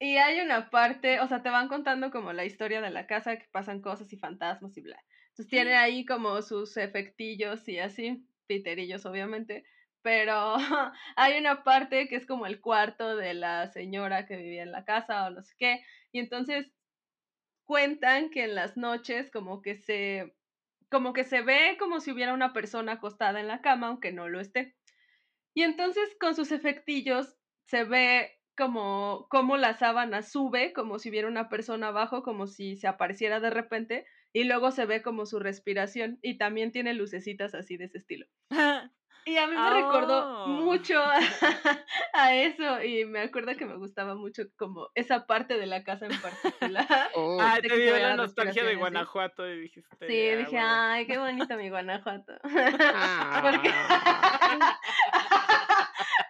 Y 0.00 0.16
hay 0.16 0.40
una 0.40 0.70
parte, 0.70 1.20
o 1.20 1.26
sea, 1.28 1.42
te 1.42 1.50
van 1.50 1.68
contando 1.68 2.10
como 2.10 2.32
la 2.32 2.44
historia 2.44 2.80
de 2.80 2.90
la 2.90 3.06
casa, 3.06 3.36
que 3.36 3.48
pasan 3.50 3.80
cosas 3.82 4.12
y 4.12 4.16
fantasmas 4.16 4.76
y 4.76 4.80
bla. 4.80 5.02
Entonces 5.38 5.50
tiene 5.50 5.76
ahí 5.76 6.04
como 6.04 6.42
sus 6.42 6.76
efectillos 6.76 7.68
y 7.68 7.78
así, 7.78 8.26
piterillos 8.48 9.06
obviamente, 9.06 9.64
pero 10.02 10.56
hay 11.16 11.38
una 11.38 11.62
parte 11.62 12.08
que 12.08 12.16
es 12.16 12.26
como 12.26 12.44
el 12.46 12.60
cuarto 12.60 13.16
de 13.16 13.34
la 13.34 13.68
señora 13.68 14.26
que 14.26 14.36
vivía 14.36 14.64
en 14.64 14.72
la 14.72 14.84
casa 14.84 15.26
o 15.26 15.30
no 15.30 15.42
sé 15.42 15.54
qué. 15.56 15.84
Y 16.10 16.18
entonces, 16.18 16.72
cuentan 17.66 18.30
que 18.30 18.44
en 18.44 18.56
las 18.56 18.76
noches 18.76 19.30
como 19.30 19.62
que 19.62 19.76
se 19.76 20.34
como 20.90 21.12
que 21.12 21.22
se 21.22 21.42
ve 21.42 21.76
como 21.78 22.00
si 22.00 22.10
hubiera 22.10 22.34
una 22.34 22.52
persona 22.52 22.92
acostada 22.94 23.38
en 23.38 23.46
la 23.46 23.60
cama, 23.60 23.88
aunque 23.88 24.10
no 24.10 24.28
lo 24.28 24.40
esté. 24.40 24.74
Y 25.54 25.62
entonces 25.62 26.16
con 26.18 26.34
sus 26.34 26.50
efectillos 26.50 27.36
se 27.66 27.84
ve 27.84 28.32
como, 28.56 29.28
como 29.30 29.56
la 29.56 29.74
sábana 29.74 30.22
sube, 30.22 30.72
como 30.72 30.98
si 30.98 31.10
hubiera 31.10 31.28
una 31.28 31.48
persona 31.48 31.88
abajo, 31.88 32.24
como 32.24 32.48
si 32.48 32.76
se 32.76 32.88
apareciera 32.88 33.38
de 33.38 33.50
repente, 33.50 34.06
y 34.32 34.44
luego 34.44 34.70
se 34.70 34.86
ve 34.86 35.02
como 35.02 35.26
su 35.26 35.38
respiración, 35.38 36.18
y 36.22 36.38
también 36.38 36.72
tiene 36.72 36.94
lucecitas 36.94 37.54
así 37.54 37.76
de 37.76 37.84
ese 37.86 37.98
estilo. 37.98 38.26
Y 39.26 39.36
a 39.36 39.46
mí 39.46 39.54
me 39.54 39.70
recordó 39.82 40.44
Oh. 40.44 40.46
mucho 40.46 40.98
a, 40.98 41.18
a 42.14 42.34
eso, 42.34 42.82
y 42.82 43.04
me 43.04 43.20
acuerdo 43.20 43.54
que 43.58 43.66
me 43.66 43.76
gustaba 43.76 44.14
mucho 44.14 44.44
como 44.56 44.88
esa 44.94 45.26
parte 45.26 45.58
de 45.58 45.66
la 45.66 45.84
casa 45.84 46.06
en 46.06 46.18
particular. 46.18 46.86
Oh, 47.14 47.36
Ah, 47.38 47.58
te 47.60 47.76
dio 47.76 47.98
la 47.98 48.16
nostalgia 48.16 48.64
de. 48.64 48.76
Guanajuato 48.76 49.46
y 49.46 49.60
dijiste. 49.60 50.06
Sí, 50.06 50.28
"Ah, 50.30 50.36
dije, 50.36 50.56
huevo". 50.56 50.66
ay, 50.70 51.06
qué 51.06 51.18
bonito 51.18 51.56
mi 51.58 51.68
Guanajuato. 51.68 52.32
Porque, 52.42 53.70
ah, 53.74 54.80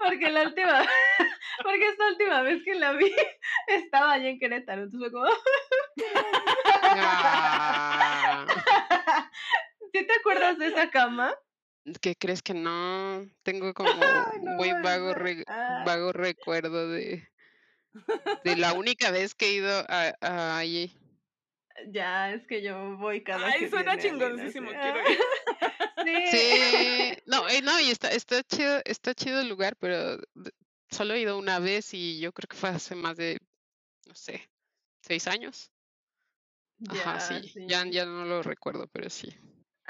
porque 0.00 0.30
la 0.30 0.42
última, 0.42 0.84
porque 1.62 1.88
esta 1.88 2.06
última 2.08 2.42
vez 2.42 2.62
que 2.64 2.74
la 2.74 2.92
vi 2.94 3.12
estaba 3.68 4.14
allá 4.14 4.28
en 4.28 4.40
Querétaro, 4.40 4.82
entonces 4.82 5.08
fue 5.08 5.12
como, 5.12 5.30
ah. 6.96 8.46
¿sí 9.92 10.06
te 10.06 10.12
acuerdas 10.20 10.58
de 10.58 10.68
esa 10.68 10.90
cama? 10.90 11.34
¿Qué 12.00 12.14
crees 12.16 12.42
que 12.42 12.54
no? 12.54 13.26
Tengo 13.42 13.72
como 13.74 13.90
Ay, 13.92 14.40
no 14.42 14.52
muy 14.52 14.70
vago, 14.82 15.14
re- 15.14 15.44
Ah. 15.46 15.84
vago 15.86 16.12
recuerdo 16.12 16.88
de, 16.88 17.28
de 18.44 18.56
la 18.56 18.72
única 18.74 19.10
vez 19.10 19.34
que 19.34 19.46
he 19.46 19.52
ido 19.54 19.84
a, 19.88 20.14
a 20.20 20.58
allí. 20.58 20.92
Ya, 21.90 22.32
es 22.32 22.44
que 22.46 22.60
yo 22.60 22.96
voy 22.96 23.22
cada 23.22 23.46
Ay, 23.46 23.60
que 23.60 23.70
suena 23.70 23.96
chingoncísimo, 23.96 24.70
quiero 24.70 24.98
ir. 25.10 25.18
Sí. 26.04 26.36
Sí, 26.36 27.16
no, 27.26 27.42
no, 27.62 27.80
y 27.80 27.90
está, 27.90 28.10
está 28.10 28.42
chido, 28.42 28.80
está 28.84 29.14
chido 29.14 29.40
el 29.40 29.48
lugar, 29.48 29.76
pero 29.76 30.18
solo 30.90 31.14
he 31.14 31.20
ido 31.20 31.38
una 31.38 31.58
vez 31.60 31.94
y 31.94 32.18
yo 32.20 32.32
creo 32.32 32.48
que 32.48 32.56
fue 32.56 32.70
hace 32.70 32.94
más 32.94 33.16
de, 33.16 33.38
no 34.06 34.14
sé, 34.14 34.50
seis 35.02 35.26
años. 35.28 35.70
Ajá, 36.90 37.14
Ya, 37.14 37.20
sí, 37.20 37.66
ya, 37.66 37.82
sí. 37.82 37.90
ya 37.90 38.04
no 38.06 38.24
lo 38.24 38.42
recuerdo, 38.42 38.86
pero 38.92 39.10
sí. 39.10 39.36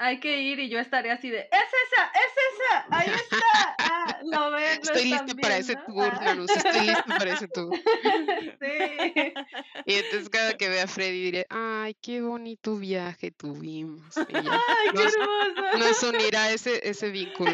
Hay 0.01 0.21
que 0.21 0.41
ir 0.41 0.59
y 0.61 0.69
yo 0.69 0.79
estaré 0.79 1.11
así 1.11 1.29
de, 1.29 1.39
¡es 1.39 1.49
esa! 1.51 2.05
¡Es 2.13 2.31
esa! 2.53 2.85
¡Ahí 2.89 3.09
está! 3.09 3.75
Ah, 3.79 4.19
lo 4.23 4.51
ven, 4.51 4.77
lo 4.77 4.81
Estoy 4.83 5.11
están 5.11 5.25
lista 5.25 5.41
para 5.41 5.57
ese 5.57 5.75
tour, 5.75 6.13
Ah. 6.21 6.37
Estoy 6.55 6.87
lista 6.87 7.03
para 7.05 7.33
ese 7.33 7.47
tour. 7.49 7.77
sí. 8.61 9.33
Y 9.85 9.93
entonces 9.95 10.29
cada 10.29 10.53
que 10.55 10.69
vea 10.69 10.83
a 10.85 10.87
Freddy 10.87 11.21
diré, 11.23 11.45
ay, 11.49 11.95
qué 11.95 12.21
bonito 12.21 12.77
viaje 12.77 13.31
tuvimos. 13.31 14.17
¡Ay, 14.17 14.87
qué 14.87 14.93
nos, 14.93 15.13
hermoso! 15.15 15.77
nos 15.79 16.03
unirá 16.03 16.51
ese, 16.51 16.79
ese 16.87 17.09
vínculo. 17.09 17.51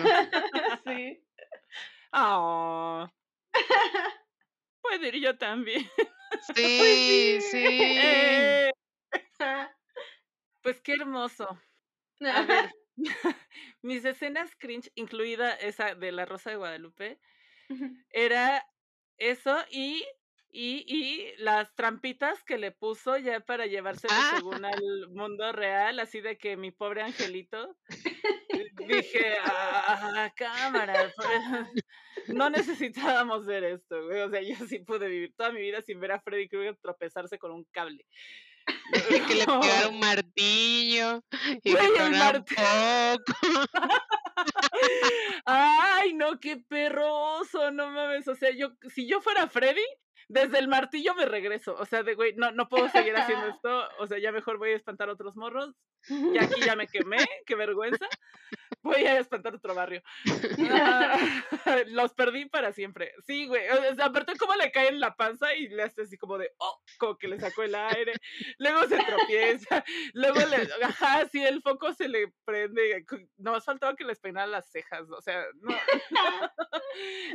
sí. 0.85 1.19
Oh. 2.13 3.07
Puedo 4.81 5.05
ir 5.07 5.15
yo 5.15 5.35
también. 5.37 5.89
Sí, 6.55 7.39
sí. 7.41 7.41
sí. 7.41 7.67
Eh, 7.67 8.71
Pues 10.61 10.81
qué 10.81 10.93
hermoso. 10.93 11.47
A 12.29 12.43
ver, 12.43 12.71
mis 13.81 14.05
escenas 14.05 14.55
cringe, 14.57 14.91
incluida 14.95 15.53
esa 15.55 15.95
de 15.95 16.11
la 16.11 16.25
Rosa 16.25 16.51
de 16.51 16.57
Guadalupe, 16.57 17.19
era 18.09 18.65
eso 19.17 19.57
y, 19.71 20.05
y, 20.49 20.85
y 20.87 21.37
las 21.37 21.75
trampitas 21.75 22.43
que 22.43 22.57
le 22.57 22.71
puso 22.71 23.17
ya 23.17 23.41
para 23.41 23.67
llevárselo 23.67 24.13
Ah. 24.13 24.29
según 24.29 24.65
al 24.65 25.09
mundo 25.09 25.51
real, 25.53 25.99
así 25.99 26.21
de 26.21 26.37
que 26.37 26.57
mi 26.57 26.71
pobre 26.71 27.01
angelito, 27.03 27.77
eh, 28.53 28.65
dije, 28.75 29.37
ah, 29.43 30.31
cámara, 30.35 31.13
pues, 31.15 31.43
no 32.27 32.49
necesitábamos 32.49 33.45
ver 33.45 33.63
esto, 33.65 34.05
güey. 34.07 34.21
O 34.21 34.29
sea, 34.29 34.41
yo 34.41 34.55
sí 34.67 34.79
pude 34.79 35.07
vivir 35.09 35.35
toda 35.35 35.51
mi 35.51 35.61
vida 35.61 35.81
sin 35.81 35.99
ver 35.99 36.13
a 36.13 36.21
Freddy 36.21 36.49
Krueger 36.49 36.77
tropezarse 36.77 37.39
con 37.39 37.51
un 37.51 37.65
cable. 37.65 38.07
Que 38.91 39.35
le 39.35 39.45
pegara 39.61 39.87
un 39.89 39.99
martillo 39.99 41.23
y 41.63 41.75
un 41.75 42.17
martillo. 42.17 43.17
poco. 43.25 43.65
Ay, 45.45 46.13
no, 46.13 46.39
qué 46.39 46.57
perroso, 46.57 47.71
no 47.71 47.89
mames. 47.91 48.27
O 48.27 48.35
sea, 48.35 48.51
yo, 48.51 48.71
si 48.93 49.07
yo 49.07 49.21
fuera 49.21 49.47
Freddy, 49.47 49.85
desde 50.27 50.59
el 50.59 50.67
martillo 50.67 51.13
me 51.15 51.25
regreso. 51.25 51.75
O 51.75 51.85
sea, 51.85 52.03
de 52.03 52.15
güey, 52.15 52.33
no, 52.35 52.51
no 52.51 52.67
puedo 52.67 52.89
seguir 52.89 53.15
haciendo 53.15 53.47
esto. 53.55 53.87
O 53.99 54.07
sea, 54.07 54.19
ya 54.19 54.31
mejor 54.31 54.57
voy 54.57 54.71
a 54.71 54.75
espantar 54.75 55.09
otros 55.09 55.35
morros. 55.35 55.73
Ya 56.07 56.43
aquí 56.43 56.61
ya 56.63 56.75
me 56.75 56.87
quemé, 56.87 57.17
qué 57.45 57.55
vergüenza. 57.55 58.07
Voy 58.85 59.03
a 59.03 59.17
espantar 59.19 59.55
otro 59.55 59.73
barrio. 59.73 60.01
Ah, 60.77 61.17
los 61.87 62.13
perdí 62.13 62.45
para 62.45 62.71
siempre. 62.71 63.11
Sí, 63.25 63.47
güey. 63.47 63.67
O 63.69 63.95
sea, 63.95 64.05
aparte 64.05 64.33
cómo 64.37 64.53
le 64.55 64.71
cae 64.71 64.89
en 64.89 64.99
la 64.99 65.15
panza 65.15 65.53
y 65.55 65.67
le 65.69 65.83
hace 65.83 66.03
así 66.03 66.17
como 66.17 66.37
de, 66.37 66.51
oh, 66.57 66.79
como 66.99 67.17
que 67.17 67.27
le 67.27 67.39
sacó 67.39 67.63
el 67.63 67.73
aire. 67.75 68.13
Luego 68.59 68.83
se 68.87 68.97
tropieza. 68.97 69.83
Luego 70.13 70.39
le, 70.45 70.69
ajá, 70.83 71.27
sí, 71.31 71.43
el 71.43 71.61
foco 71.61 71.93
se 71.93 72.07
le 72.07 72.31
prende. 72.45 73.03
No 73.37 73.51
más 73.53 73.65
faltaba 73.65 73.95
que 73.95 74.03
les 74.03 74.19
peinara 74.19 74.47
las 74.47 74.69
cejas. 74.69 75.09
O 75.09 75.21
sea, 75.21 75.43
no. 75.61 75.75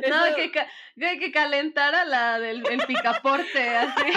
No, 0.09 0.26
Eso- 0.26 0.37
que, 0.37 0.50
ca- 0.52 0.71
que, 0.97 1.19
que 1.19 1.33
calentara 1.33 2.04
la 2.04 2.38
del 2.38 2.64
el 2.66 2.80
picaporte, 2.87 3.69
así. 3.76 4.12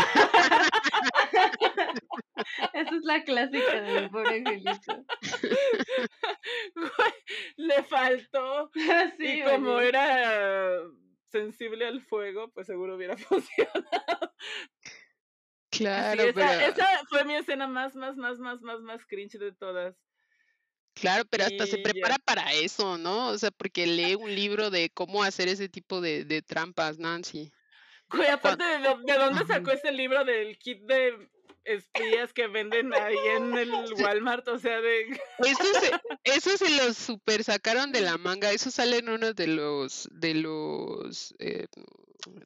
Esa 2.74 2.96
es 2.96 3.04
la 3.04 3.24
clásica 3.24 3.82
de 3.82 4.02
mi 4.02 4.10
pobre 4.10 4.38
angelito. 4.38 5.06
Le 7.58 7.84
faltó. 7.84 8.72
Sí, 9.18 9.40
y 9.40 9.44
como 9.44 9.72
oye. 9.74 9.90
era 9.90 10.82
sensible 11.30 11.86
al 11.88 12.02
fuego, 12.02 12.52
pues 12.52 12.68
seguro 12.68 12.96
hubiera 12.96 13.18
funcionado. 13.18 14.36
Sí, 15.72 15.84
Claro, 15.84 16.24
esa, 16.24 16.34
pero, 16.34 16.52
esa 16.52 17.06
fue 17.10 17.26
mi 17.26 17.36
escena 17.36 17.68
más, 17.68 17.96
más, 17.96 18.16
más, 18.16 18.38
más, 18.40 18.62
más, 18.62 18.82
más 18.82 19.06
cringe 19.08 19.40
de 19.40 19.52
todas. 19.54 19.96
claro, 20.94 21.26
pero 21.30 21.46
hasta 21.46 21.66
se 21.66 21.80
prepara 21.80 22.16
ya. 22.16 22.24
para 22.24 22.54
eso, 22.54 22.98
¿no? 22.98 23.30
O 23.30 23.38
sea, 23.38 23.52
porque 23.52 23.88
lee 23.88 24.16
un 24.16 24.34
libro 24.36 24.70
de 24.70 24.90
cómo 24.92 25.24
hacer 25.24 25.48
ese 25.48 25.70
tipo 25.70 26.00
de, 26.02 26.26
de 26.26 26.42
trampas, 26.44 27.00
Nancy. 27.00 27.52
Güey, 28.10 28.30
aparte 28.30 28.64
de, 28.64 28.80
de 28.80 29.14
dónde 29.18 29.46
sacó 29.48 29.72
ese 29.72 29.92
libro 29.92 30.24
del 30.24 30.58
kit 30.60 30.84
de 30.84 31.30
espías 31.66 32.34
que 32.34 32.48
venden 32.48 32.94
ahí 32.94 33.18
en 33.36 33.58
el 33.58 33.72
Walmart, 34.02 34.48
o 34.48 34.60
sea, 34.60 34.82
de... 34.82 35.20
Eso 35.40 35.64
se, 35.80 35.92
eso 36.24 36.58
se 36.58 36.70
los 36.70 36.98
super 36.98 37.44
sacaron 37.44 37.92
de 37.92 38.02
la 38.02 38.18
manga. 38.18 38.52
Eso 38.52 38.72
sale 38.72 38.98
en 38.98 39.10
uno 39.10 39.34
de 39.34 39.48
los 39.48 40.08
de 40.12 40.34
los 40.36 41.36
eh, 41.40 41.68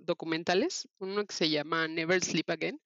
documentales, 0.02 0.88
uno 1.00 1.26
que 1.26 1.36
se 1.36 1.50
llama 1.50 1.88
Never 1.88 2.24
Sleep 2.24 2.50
Again. 2.50 2.82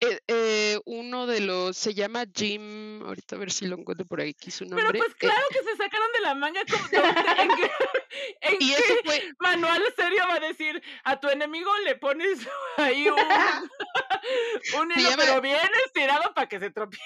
Eh, 0.00 0.20
eh, 0.28 0.78
uno 0.84 1.26
de 1.26 1.40
los 1.40 1.76
se 1.76 1.92
llama 1.92 2.24
Jim, 2.32 3.02
ahorita 3.02 3.34
a 3.34 3.38
ver 3.40 3.50
si 3.50 3.66
lo 3.66 3.76
encuentro 3.76 4.06
por 4.06 4.20
aquí 4.20 4.50
su 4.50 4.64
Pero 4.68 4.76
nombre. 4.82 4.98
pues 5.00 5.10
eh, 5.12 5.16
claro 5.18 5.42
que 5.50 5.58
se 5.64 5.76
sacaron 5.76 6.06
de 6.14 6.20
la 6.20 6.34
manga. 6.36 6.60
¿cómo- 6.70 6.84
dónde- 6.84 7.42
¿En 7.42 7.48
qué, 7.56 7.70
en 8.42 8.54
y 8.60 8.68
qué 8.68 8.74
eso 8.74 8.94
fue, 9.04 9.32
manual 9.40 9.82
serio 9.96 10.22
va 10.28 10.34
a 10.34 10.40
decir 10.40 10.80
a 11.04 11.18
tu 11.18 11.28
enemigo 11.28 11.70
le 11.84 11.96
pones 11.96 12.38
ahí 12.76 13.08
un, 13.08 13.18
un 14.80 14.92
hilo, 14.92 15.10
llama- 15.10 15.22
pero 15.24 15.40
bien 15.40 15.58
estirado 15.86 16.32
para 16.32 16.48
que 16.48 16.60
se 16.60 16.70
tropiece? 16.70 17.02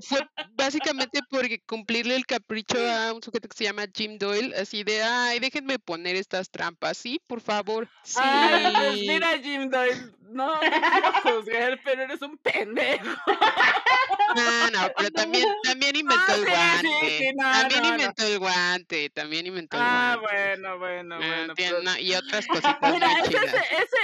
fue 0.00 0.26
básicamente 0.52 1.20
porque 1.28 1.60
cumplirle 1.66 2.16
el 2.16 2.24
capricho 2.24 2.78
a 2.78 3.12
un 3.12 3.22
sujeto 3.22 3.48
que 3.50 3.56
se 3.58 3.64
llama 3.64 3.84
Jim 3.94 4.16
Doyle, 4.16 4.54
así 4.56 4.82
de, 4.82 5.02
ay, 5.02 5.40
déjenme 5.40 5.78
poner 5.78 6.16
estas 6.16 6.50
trampas, 6.50 6.96
sí, 6.96 7.20
por 7.26 7.42
favor. 7.42 7.86
Sí. 8.02 8.18
Ay, 8.22 8.72
pues 8.74 8.98
mira, 9.00 9.38
Jim 9.42 9.68
Doyle, 9.68 10.10
no 10.30 10.58
te 10.60 10.70
quiero 10.70 11.12
juzgar, 11.22 11.80
pero 11.84 12.02
eres 12.02 12.22
un 12.22 12.38
pendejo. 12.38 13.04
No, 14.36 14.70
no, 14.70 14.92
pero 14.96 15.10
también, 15.10 15.44
también 15.64 15.96
inventó 15.96 16.24
Ah, 16.28 16.34
el 16.34 16.44
sí, 16.44 16.50
guante. 16.50 17.18
sí, 17.18 17.30
no, 17.34 17.50
también 17.52 17.82
no, 17.82 17.88
no. 17.88 17.94
inventó 17.94 18.22
el 18.26 18.38
guante, 18.38 19.10
también 19.10 19.46
inventó 19.46 19.76
el 19.76 19.82
Ah, 19.84 20.16
guante. 20.20 20.36
bueno, 20.36 20.78
bueno, 20.78 21.14
Ah, 21.16 21.18
bueno. 21.18 21.54
tiene- 21.54 21.72
pues- 21.72 21.84
no, 21.84 21.98
y 21.98 22.14
otras 22.14 22.46
cositas 22.78 22.92
Mira, 22.92 23.12
ese, 23.20 23.36
ese 23.36 23.96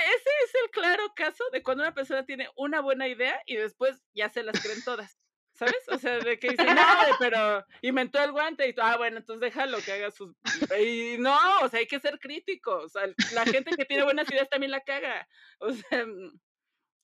es 0.44 0.54
el 0.64 0.70
claro 0.72 1.12
caso 1.14 1.44
de 1.52 1.62
cuando 1.62 1.82
una 1.84 1.94
persona 1.94 2.24
tiene 2.24 2.48
una 2.56 2.80
buena 2.80 3.06
idea 3.08 3.40
y 3.46 3.56
después 3.56 4.02
ya 4.14 4.28
se 4.28 4.42
las 4.42 4.60
creen 4.60 4.82
todas. 4.84 5.16
¿Sabes? 5.56 5.88
O 5.88 5.98
sea, 5.98 6.18
de 6.18 6.38
que 6.38 6.50
dicen, 6.50 6.66
no, 6.74 6.82
pero 7.18 7.64
inventó 7.80 8.22
el 8.22 8.32
guante 8.32 8.68
y 8.68 8.74
tú, 8.74 8.82
ah, 8.82 8.96
bueno, 8.98 9.18
entonces 9.18 9.40
déjalo 9.40 9.78
que 9.78 9.92
haga 9.92 10.10
sus. 10.10 10.34
Y 10.78 11.16
no, 11.18 11.36
o 11.62 11.68
sea, 11.68 11.80
hay 11.80 11.86
que 11.86 11.98
ser 11.98 12.18
críticos. 12.18 12.84
O 12.84 12.88
sea, 12.88 13.02
la 13.32 13.44
gente 13.44 13.74
que 13.76 13.86
tiene 13.86 14.04
buenas 14.04 14.30
ideas 14.30 14.48
también 14.50 14.70
la 14.70 14.80
caga. 14.82 15.26
O 15.58 15.72
sea, 15.72 16.04
mm, 16.04 16.38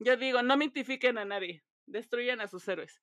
yo 0.01 0.17
digo, 0.17 0.43
no 0.43 0.57
mitifiquen 0.57 1.17
a 1.17 1.25
nadie, 1.25 1.65
destruyan 1.87 2.41
a 2.41 2.49
sus 2.49 2.67
héroes. 2.69 3.01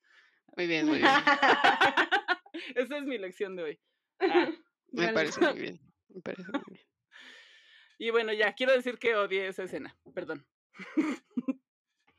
Muy 0.55 0.67
bien, 0.67 0.85
muy 0.87 0.99
bien. 0.99 1.09
Esa 2.75 2.97
es 2.97 3.03
mi 3.03 3.17
lección 3.17 3.55
de 3.55 3.63
hoy. 3.63 3.79
Ah, 4.19 4.49
Me 4.91 5.05
Vale. 5.05 5.13
parece 5.13 5.41
muy 5.41 5.59
bien. 5.59 5.79
Me 6.09 6.21
parece 6.21 6.51
muy 6.51 6.61
bien. 6.67 6.85
y 7.99 8.09
bueno, 8.11 8.33
ya, 8.33 8.53
quiero 8.53 8.73
decir 8.73 8.97
que 8.97 9.15
odié 9.15 9.47
esa 9.47 9.63
escena, 9.63 9.97
perdón. 10.13 10.47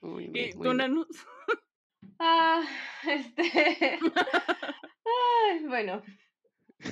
Muy 0.00 0.24
¿Y 0.24 0.30
bien, 0.30 0.60
tú. 0.60 0.72
Nanus? 0.74 1.08
Ah, 2.20 2.62
este. 3.08 3.98
Ay, 5.04 5.64
bueno. 5.66 6.02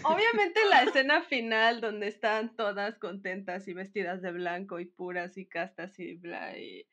Obviamente 0.04 0.64
la 0.70 0.82
escena 0.84 1.22
final 1.22 1.80
donde 1.80 2.08
están 2.08 2.56
todas 2.56 2.98
contentas 2.98 3.68
y 3.68 3.74
vestidas 3.74 4.22
de 4.22 4.32
blanco 4.32 4.80
y 4.80 4.86
puras 4.86 5.36
y 5.38 5.48
castas 5.48 5.98
y 5.98 6.16
bla 6.16 6.58
y, 6.58 6.88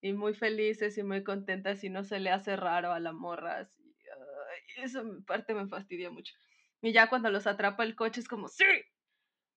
y 0.00 0.12
muy 0.12 0.34
felices 0.34 0.98
y 0.98 1.02
muy 1.04 1.24
contentas 1.24 1.84
y 1.84 1.90
no 1.90 2.04
se 2.04 2.20
le 2.20 2.30
hace 2.30 2.56
raro 2.56 2.92
a 2.92 3.00
la 3.00 3.12
morra. 3.12 3.58
así, 3.60 3.82
ay, 4.12 4.84
esa 4.84 5.02
me- 5.02 5.22
parte 5.22 5.54
me 5.54 5.68
fastidia 5.68 6.10
mucho. 6.10 6.34
Y 6.82 6.92
ya 6.92 7.08
cuando 7.08 7.30
los 7.30 7.46
atrapa 7.46 7.84
el 7.84 7.96
coche 7.96 8.20
es 8.20 8.28
como, 8.28 8.48
¡sí! 8.48 8.64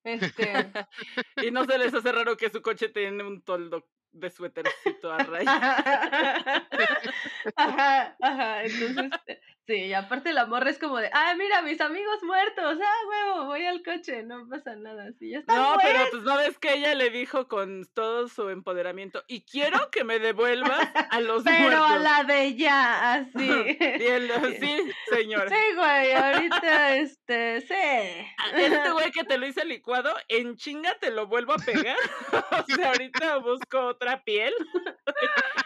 Este. 0.04 0.54
y 1.42 1.52
no 1.52 1.66
se 1.66 1.78
les 1.78 1.94
hace 1.94 2.12
raro 2.12 2.38
que 2.38 2.50
su 2.50 2.62
coche 2.62 2.90
tiene 2.90 3.24
un 3.24 3.44
toldo 3.44 3.90
de 4.12 4.30
suétercito 4.32 5.12
a 5.12 5.24
rayas. 5.24 5.64
Ajá, 7.56 8.18
ajá. 8.22 8.64
Entonces, 8.66 9.14
eh, 9.28 9.40
sí, 9.70 9.86
y 9.86 9.94
aparte 9.94 10.34
la 10.34 10.48
morra 10.48 10.72
es 10.72 10.80
como 10.80 10.98
de, 10.98 11.12
ah, 11.14 11.36
mira, 11.38 11.62
mis 11.62 11.80
amigos 11.80 12.24
muertos, 12.24 12.80
ah, 12.82 13.08
huevo, 13.08 13.46
voy 13.46 13.66
al 13.66 13.84
coche, 13.84 14.24
no 14.24 14.50
pasa 14.50 14.76
nada, 14.76 15.12
sí, 15.20 15.30
ya 15.30 15.40
están 15.40 15.58
No, 15.58 15.78
pero 15.80 16.00
pues 16.10 16.24
no 16.24 16.38
ves 16.38 16.58
que 16.58 16.74
ella 16.74 16.96
le 16.96 17.12
dijo 17.12 17.48
con 17.48 17.86
todo 17.94 18.28
su 18.28 18.50
empoderamiento, 18.50 19.24
y 19.28 19.42
quiero 19.42 19.92
que 19.92 20.04
me 20.04 20.18
devuelvas 20.18 20.90
a 21.12 21.20
los 21.22 21.44
Pero 21.46 21.78
muertos. 21.78 21.92
a 21.92 22.00
la 22.00 22.24
de 22.24 22.56
ya, 22.56 23.14
así. 23.14 23.50
Y 24.00 24.06
él, 24.06 24.32
sí, 24.60 24.92
señora. 25.10 25.50
Sí, 25.50 25.76
güey, 25.76 26.14
ahorita, 26.14 26.96
este, 26.96 27.62
sí. 27.62 28.26
Este 28.56 28.92
güey 28.92 29.12
que 29.12 29.24
te 29.24 29.38
lo 29.38 29.46
hice 29.46 29.66
licuado, 29.66 30.16
en 30.30 30.56
chinga 30.56 30.96
te 31.00 31.12
lo 31.12 31.28
vuelvo 31.28 31.54
a 31.54 31.58
pegar. 31.58 31.98
O 32.70 32.76
sea, 32.76 32.90
ahorita 32.90 33.38
busco 33.38 33.80
otra 33.80 34.24
piel, 34.24 34.54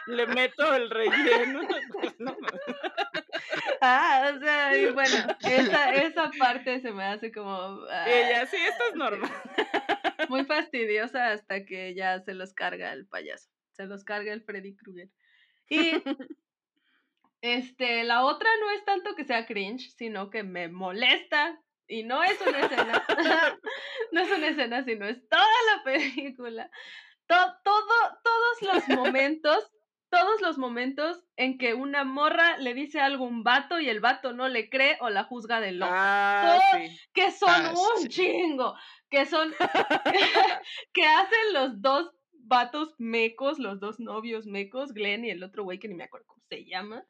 le 0.07 0.27
meto 0.27 0.73
el 0.73 0.89
relleno. 0.89 1.61
No, 2.19 2.35
Ah, 3.95 4.31
o 4.35 4.39
sea, 4.39 4.75
y 4.77 4.91
bueno, 4.91 5.15
esa, 5.41 5.93
esa 5.93 6.31
parte 6.39 6.81
se 6.81 6.91
me 6.91 7.03
hace 7.03 7.31
como 7.31 7.85
y 7.85 7.89
ah, 7.91 8.05
ella, 8.09 8.45
sí, 8.47 8.57
esto 8.57 8.83
es 8.89 8.95
normal. 8.95 9.31
muy 10.29 10.45
fastidiosa 10.45 11.31
hasta 11.31 11.65
que 11.65 11.93
ya 11.93 12.19
se 12.21 12.33
los 12.33 12.53
carga 12.53 12.91
el 12.93 13.07
payaso, 13.07 13.49
se 13.71 13.85
los 13.85 14.03
carga 14.03 14.33
el 14.33 14.43
Freddy 14.43 14.75
Krueger. 14.75 15.09
Y 15.69 15.91
este, 17.41 18.03
la 18.03 18.23
otra 18.25 18.49
no 18.61 18.71
es 18.71 18.85
tanto 18.85 19.15
que 19.15 19.25
sea 19.25 19.45
cringe, 19.45 19.91
sino 19.95 20.29
que 20.29 20.43
me 20.43 20.69
molesta 20.69 21.59
y 21.87 22.03
no 22.03 22.23
es 22.23 22.39
una 22.41 22.59
escena, 22.61 23.05
no 24.11 24.21
es 24.21 24.31
una 24.31 24.47
escena, 24.47 24.83
sino 24.85 25.05
es 25.05 25.27
toda 25.29 25.45
la 25.75 25.83
película. 25.83 26.69
To- 27.27 27.55
todo, 27.63 28.19
todos 28.23 28.73
los 28.73 28.97
momentos, 28.97 29.71
todos 30.17 30.41
los 30.41 30.57
momentos 30.57 31.23
en 31.37 31.57
que 31.57 31.73
una 31.73 32.03
morra 32.03 32.57
le 32.57 32.73
dice 32.73 32.99
algo 33.01 33.25
a 33.25 33.27
un 33.27 33.43
vato 33.43 33.79
y 33.79 33.89
el 33.89 33.99
vato 33.99 34.33
no 34.33 34.47
le 34.47 34.69
cree 34.69 34.97
o 35.01 35.09
la 35.09 35.23
juzga 35.23 35.59
de 35.59 35.71
loca. 35.73 35.91
Ah, 35.93 36.59
sí. 36.73 36.99
Que 37.13 37.31
son 37.31 37.49
Ah, 37.49 37.73
un 37.73 38.01
sí. 38.03 38.07
chingo. 38.09 38.75
Que 39.09 39.25
son. 39.25 39.53
que 40.93 41.05
hacen 41.05 41.53
los 41.53 41.81
dos 41.81 42.11
vatos 42.45 42.93
mecos, 42.97 43.57
los 43.59 43.79
dos 43.79 43.99
novios 43.99 44.45
mecos, 44.45 44.93
Glenn 44.93 45.25
y 45.25 45.29
el 45.31 45.43
otro 45.43 45.63
güey 45.63 45.79
que 45.79 45.87
ni 45.87 45.95
me 45.95 46.03
acuerdo 46.03 46.27
cómo 46.27 46.43
se 46.49 46.65
llama. 46.65 47.03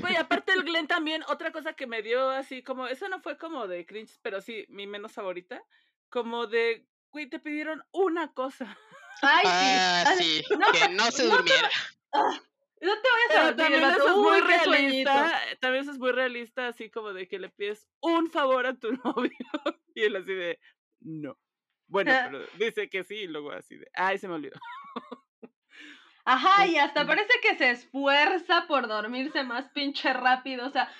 Güey, 0.00 0.16
aparte 0.16 0.52
el 0.52 0.64
Glenn 0.64 0.86
también, 0.88 1.22
otra 1.28 1.52
cosa 1.52 1.72
que 1.74 1.86
me 1.86 2.02
dio 2.02 2.28
así 2.30 2.62
como, 2.62 2.86
eso 2.88 3.08
no 3.08 3.20
fue 3.20 3.38
como 3.38 3.66
de 3.68 3.86
cringe, 3.86 4.18
pero 4.20 4.40
sí, 4.40 4.66
mi 4.68 4.86
menos 4.86 5.12
favorita, 5.12 5.62
como 6.10 6.46
de, 6.48 6.86
güey, 7.12 7.28
te 7.30 7.38
pidieron 7.38 7.82
una 7.92 8.32
cosa. 8.34 8.76
Ay, 9.22 9.44
Ah, 9.46 10.14
sí. 10.18 10.42
sí, 10.46 10.54
no 10.58 10.72
que 10.72 10.78
te- 10.80 10.88
no 10.90 11.10
se 11.10 11.24
no 11.24 11.30
te- 11.30 11.36
durmiera. 11.36 11.70
No 12.80 12.92
te 12.94 13.08
vayas 13.10 13.28
a 13.28 13.28
Pero 13.28 13.44
dormir, 13.56 13.56
también 13.56 13.84
eso 13.84 14.08
es 14.08 14.16
muy 14.16 14.40
realista, 14.40 15.40
también 15.60 15.82
eso 15.82 15.92
es 15.92 15.98
muy 15.98 16.12
realista, 16.12 16.68
así 16.68 16.90
como 16.90 17.12
de 17.12 17.28
que 17.28 17.38
le 17.38 17.50
pides 17.50 17.88
un 18.00 18.30
favor 18.30 18.66
a 18.66 18.74
tu 18.78 18.90
novio 19.04 19.30
y 19.94 20.02
él 20.02 20.16
así 20.16 20.32
de, 20.32 20.58
no. 21.00 21.38
Bueno, 21.86 22.12
Ah. 22.12 22.22
pero 22.30 22.46
dice 22.58 22.88
que 22.88 23.04
sí 23.04 23.16
y 23.22 23.26
luego 23.26 23.52
así 23.52 23.76
de, 23.76 23.86
ay, 23.94 24.18
se 24.18 24.28
me 24.28 24.34
olvidó. 24.34 24.58
Ajá, 26.24 26.66
y 26.66 26.76
hasta 26.78 27.06
parece 27.06 27.32
que 27.42 27.56
se 27.56 27.70
esfuerza 27.70 28.66
por 28.68 28.86
dormirse 28.88 29.42
más 29.42 29.68
pinche 29.70 30.12
rápido. 30.12 30.66
O 30.66 30.70
sea, 30.70 30.90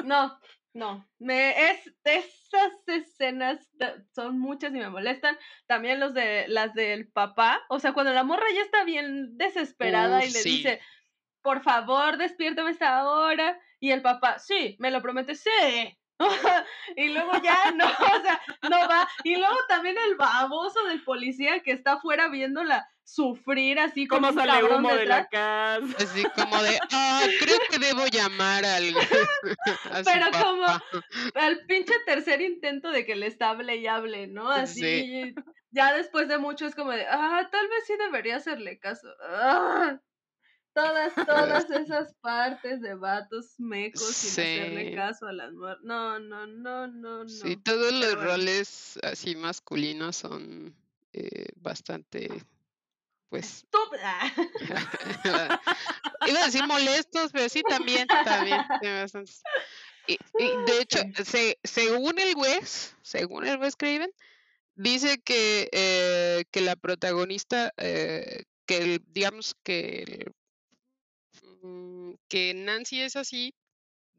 no, 0.00 0.38
no. 0.74 1.08
Me, 1.18 1.70
es, 1.70 1.94
esas 2.04 2.72
escenas 2.86 3.70
son 4.14 4.38
muchas 4.38 4.74
y 4.74 4.78
me 4.78 4.90
molestan. 4.90 5.38
También 5.66 6.00
los 6.00 6.14
de 6.14 6.48
las 6.48 6.74
del 6.74 7.10
papá. 7.12 7.62
O 7.68 7.78
sea, 7.78 7.92
cuando 7.92 8.12
la 8.12 8.24
morra 8.24 8.46
ya 8.54 8.62
está 8.62 8.84
bien 8.84 9.36
desesperada 9.36 10.18
Uf, 10.18 10.24
y 10.24 10.30
le 10.30 10.42
sí. 10.42 10.50
dice, 10.56 10.80
por 11.42 11.62
favor, 11.62 12.16
despiértame 12.16 12.70
esta 12.70 13.04
hora. 13.08 13.58
Y 13.80 13.90
el 13.90 14.02
papá, 14.02 14.38
sí, 14.38 14.76
me 14.78 14.90
lo 14.90 15.02
promete, 15.02 15.34
sí. 15.34 15.50
y 16.96 17.08
luego 17.08 17.32
ya 17.42 17.70
no, 17.74 17.84
o 17.86 18.22
sea, 18.22 18.40
no 18.62 18.88
va. 18.88 19.08
Y 19.24 19.36
luego 19.36 19.56
también 19.68 19.96
el 20.08 20.14
baboso 20.16 20.84
del 20.86 21.02
policía 21.02 21.60
que 21.62 21.72
está 21.72 21.94
afuera 21.94 22.28
viéndola 22.28 22.88
sufrir 23.04 23.80
así 23.80 24.06
como 24.06 24.28
¿Cómo 24.28 24.40
un 24.40 24.46
sale 24.48 24.64
humo 24.64 24.94
de 24.94 25.06
la 25.06 25.26
casa? 25.26 25.84
Así 25.98 26.22
como 26.36 26.62
de, 26.62 26.78
ah, 26.92 27.22
creo 27.40 27.58
que 27.68 27.78
debo 27.80 28.06
llamar 28.06 28.64
al. 28.64 28.94
a 29.90 29.98
su 29.98 30.04
Pero 30.04 30.26
como- 30.30 30.62
papá". 30.66 30.84
Al 31.34 31.66
pinche 31.66 31.94
tercer 32.06 32.40
intento 32.40 32.90
de 32.92 33.04
que 33.04 33.16
le 33.16 33.26
está 33.26 33.50
hable 33.50 33.76
y 33.76 33.88
hable, 33.88 34.28
¿no? 34.28 34.48
Así, 34.48 34.80
Sí. 34.80 35.34
ya 35.72 35.92
después 35.94 36.28
de 36.28 36.38
mucho 36.38 36.66
es 36.66 36.76
como 36.76 36.92
de, 36.92 37.04
ah, 37.10 37.48
tal 37.50 37.68
vez 37.68 37.84
sí 37.86 37.94
debería 37.98 38.36
hacerle 38.36 38.78
caso. 38.78 39.08
Ah, 39.28 39.98
todas, 40.74 41.14
todas 41.14 41.70
esas 41.70 42.14
partes 42.20 42.80
de 42.80 42.94
vatos 42.94 43.54
mecos 43.58 44.14
sin 44.16 44.30
hacerle 44.30 44.94
caso 44.94 45.26
a 45.26 45.32
las 45.32 45.52
muertes. 45.52 45.84
No, 45.84 46.18
no, 46.18 46.46
no, 46.46 46.86
no, 46.86 47.24
no. 47.24 47.28
Sí, 47.28 47.56
todos 47.56 47.92
los 47.92 48.14
bueno. 48.14 48.30
roles 48.30 48.98
así 49.02 49.36
masculinos 49.36 50.16
son 50.16 50.74
eh, 51.12 51.46
bastante, 51.56 52.42
pues, 53.28 53.64
Estúpida. 53.64 54.18
iba 56.26 56.40
a 56.40 56.44
decir 56.46 56.66
molestos, 56.66 57.30
pero 57.32 57.48
sí 57.48 57.62
también, 57.62 58.08
también. 58.24 58.60
Y, 60.06 60.18
y 60.38 60.56
de 60.66 60.80
hecho, 60.80 60.98
se, 61.24 61.58
según 61.62 62.18
el 62.18 62.34
Wes, 62.36 62.96
según 63.02 63.46
el 63.46 63.58
Wes 63.58 63.76
Craven, 63.76 64.12
dice 64.74 65.18
que, 65.22 65.68
eh, 65.72 66.44
que 66.50 66.60
la 66.60 66.76
protagonista, 66.76 67.72
eh, 67.76 68.44
que 68.66 68.78
el- 68.78 69.04
digamos 69.08 69.54
que, 69.62 70.02
el- 70.02 70.32
mm, 71.62 72.14
que 72.28 72.54
Nancy 72.54 73.00
es 73.02 73.16
así, 73.16 73.54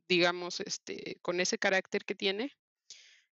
digamos, 0.09 0.59
este, 0.61 1.17
con 1.21 1.39
ese 1.39 1.57
carácter 1.57 2.05
que 2.05 2.15
tiene, 2.15 2.51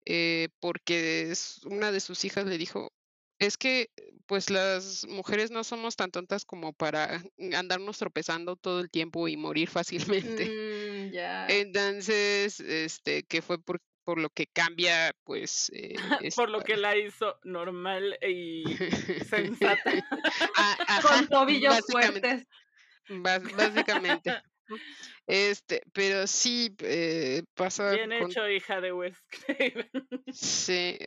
eh, 0.06 0.48
porque 0.60 1.30
es- 1.30 1.60
una 1.64 1.92
de 1.92 2.00
sus 2.00 2.24
hijas 2.24 2.46
le 2.46 2.58
dijo, 2.58 2.90
es 3.38 3.56
que 3.58 3.88
pues 4.26 4.48
las 4.50 5.06
mujeres 5.08 5.50
no 5.50 5.64
somos 5.64 5.96
tan 5.96 6.10
tontas 6.10 6.44
como 6.44 6.72
para 6.72 7.22
andarnos 7.54 7.98
tropezando 7.98 8.56
todo 8.56 8.80
el 8.80 8.90
tiempo 8.90 9.28
y 9.28 9.36
morir 9.36 9.68
fácilmente. 9.68 10.46
Mm. 10.46 11.14
Entonces, 11.50 12.60
este, 12.60 13.24
que 13.24 13.42
fue 13.42 13.58
por, 13.62 13.80
por 14.04 14.18
lo 14.18 14.30
que 14.30 14.46
cambia, 14.46 15.12
pues, 15.24 15.70
eh, 15.74 15.94
Por 16.36 16.50
lo 16.50 16.60
que 16.62 16.76
la 16.76 16.96
hizo 16.96 17.38
normal 17.44 18.18
y 18.26 18.64
sensata. 19.28 19.92
Ah, 20.56 20.76
Con 21.02 21.28
tobillos 21.28 21.80
fuertes. 21.86 22.46
Básicamente. 23.08 24.34
Este, 25.26 25.82
pero 25.92 26.26
sí 26.26 26.74
eh, 26.80 27.44
pasa 27.54 27.92
Bien 27.92 28.10
con 28.18 28.30
hecho, 28.30 28.48
hija 28.48 28.80
de 28.80 28.92
Wes 28.92 29.16
Craven. 29.46 29.90
Sí, 30.32 30.98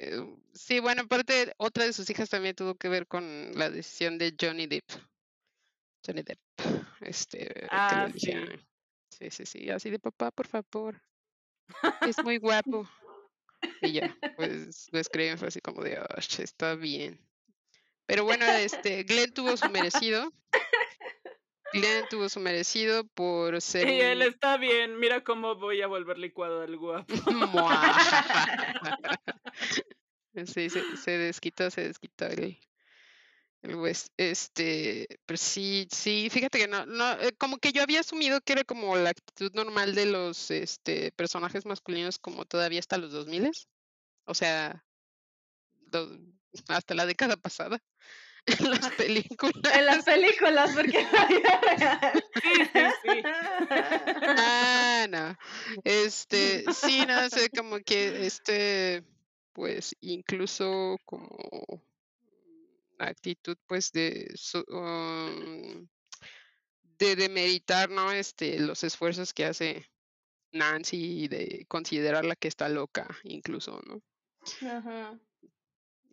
sí, 0.53 0.79
bueno, 0.79 1.03
aparte 1.03 1.53
otra 1.57 1.85
de 1.85 1.93
sus 1.93 2.09
hijas 2.09 2.29
también 2.29 2.55
tuvo 2.55 2.75
que 2.75 2.89
ver 2.89 3.07
con 3.07 3.51
la 3.53 3.69
decisión 3.69 4.17
de 4.17 4.35
Johnny 4.39 4.67
Depp. 4.67 4.85
Johnny 6.05 6.23
Depp, 6.23 6.39
este, 7.01 7.67
Ah, 7.71 8.07
sí. 8.15 8.31
sí, 9.09 9.29
sí, 9.29 9.45
sí, 9.45 9.69
así 9.69 9.89
de 9.89 9.99
papá, 9.99 10.31
por 10.31 10.47
favor, 10.47 11.01
es 12.07 12.23
muy 12.23 12.37
guapo. 12.63 12.87
Y 13.81 13.93
ya, 13.93 14.17
pues 14.35 14.87
lo 14.91 14.99
escriben 14.99 15.37
fue 15.37 15.49
así 15.49 15.59
como 15.61 15.83
de, 15.83 15.97
"Ah, 15.97 16.19
está 16.19 16.75
bien. 16.75 17.19
Pero 18.05 18.23
bueno, 18.23 18.45
este, 18.45 19.03
Glenn 19.03 19.33
tuvo 19.33 19.57
su 19.57 19.69
merecido. 19.69 20.31
Glenn 21.71 22.07
tuvo 22.09 22.29
su 22.29 22.39
merecido 22.39 23.05
por 23.05 23.61
ser 23.61 23.89
Y 23.89 24.01
él 24.01 24.21
está 24.21 24.57
bien, 24.57 24.99
mira 24.99 25.23
cómo 25.23 25.55
voy 25.55 25.81
a 25.81 25.87
volver 25.87 26.17
licuado 26.17 26.61
al 26.61 26.77
guapo. 26.77 27.13
Sí, 30.45 30.69
se, 30.69 30.83
se 30.97 31.17
desquitó, 31.17 31.69
se 31.71 31.87
desquitó 31.87 32.27
el, 32.27 32.59
el 33.63 33.75
West. 33.75 34.09
Este, 34.17 35.07
pero 35.25 35.37
sí, 35.37 35.87
sí, 35.91 36.29
fíjate 36.31 36.59
que 36.59 36.67
no, 36.67 36.85
no, 36.85 37.13
eh, 37.13 37.33
como 37.37 37.57
que 37.57 37.71
yo 37.71 37.81
había 37.81 38.01
asumido 38.01 38.41
que 38.41 38.53
era 38.53 38.63
como 38.63 38.95
la 38.95 39.09
actitud 39.09 39.51
normal 39.53 39.95
de 39.95 40.05
los 40.05 40.51
este, 40.51 41.11
personajes 41.13 41.65
masculinos 41.65 42.19
como 42.19 42.45
todavía 42.45 42.79
hasta 42.79 42.97
los 42.97 43.11
2000 43.11 43.49
o 44.25 44.33
sea, 44.33 44.83
do- 45.73 46.19
hasta 46.67 46.93
la 46.93 47.05
década 47.05 47.37
pasada. 47.37 47.79
en 48.59 48.69
las 48.71 48.91
películas. 48.91 49.75
En 49.75 49.85
las 49.85 50.03
películas, 50.05 50.71
porque 50.73 50.99
en 50.99 51.11
la 51.11 51.25
vida 51.25 51.61
real. 51.61 52.23
Sí, 52.41 52.51
sí, 52.73 52.81
sí. 53.03 53.21
Ah, 53.25 55.07
no. 55.09 55.37
Este, 55.83 56.65
sí, 56.73 57.05
no 57.07 57.29
sé, 57.29 57.49
como 57.49 57.79
que 57.79 58.25
este, 58.25 59.03
pues 59.53 59.95
incluso 60.01 60.97
como 61.05 61.27
actitud, 62.99 63.57
pues 63.67 63.91
de 63.91 64.31
su- 64.35 64.65
um, 64.69 65.87
de 66.99 67.15
demeritar, 67.15 67.89
¿no? 67.89 68.11
Este, 68.11 68.59
los 68.59 68.83
esfuerzos 68.83 69.33
que 69.33 69.45
hace 69.45 69.85
Nancy 70.51 71.23
y 71.23 71.27
de 71.27 71.65
considerarla 71.67 72.35
que 72.35 72.47
está 72.47 72.69
loca, 72.69 73.07
incluso, 73.23 73.81
¿no? 73.87 74.01
Ajá. 74.67 75.19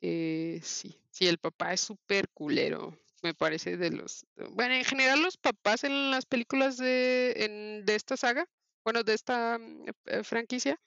Eh, 0.06 0.60
sí, 0.62 1.00
sí, 1.10 1.26
el 1.26 1.38
papá 1.38 1.72
es 1.72 1.80
súper 1.80 2.28
culero, 2.28 2.94
me 3.22 3.32
parece 3.32 3.78
de 3.78 3.90
los... 3.90 4.26
Bueno, 4.50 4.74
en 4.74 4.84
general 4.84 5.22
los 5.22 5.38
papás 5.38 5.82
en 5.84 6.10
las 6.10 6.26
películas 6.26 6.76
de, 6.76 7.32
en- 7.38 7.86
de 7.86 7.94
esta 7.94 8.14
saga, 8.18 8.46
bueno, 8.84 9.02
de 9.02 9.14
esta 9.14 9.58
mm, 9.58 9.86
eh, 10.06 10.22
franquicia, 10.22 10.78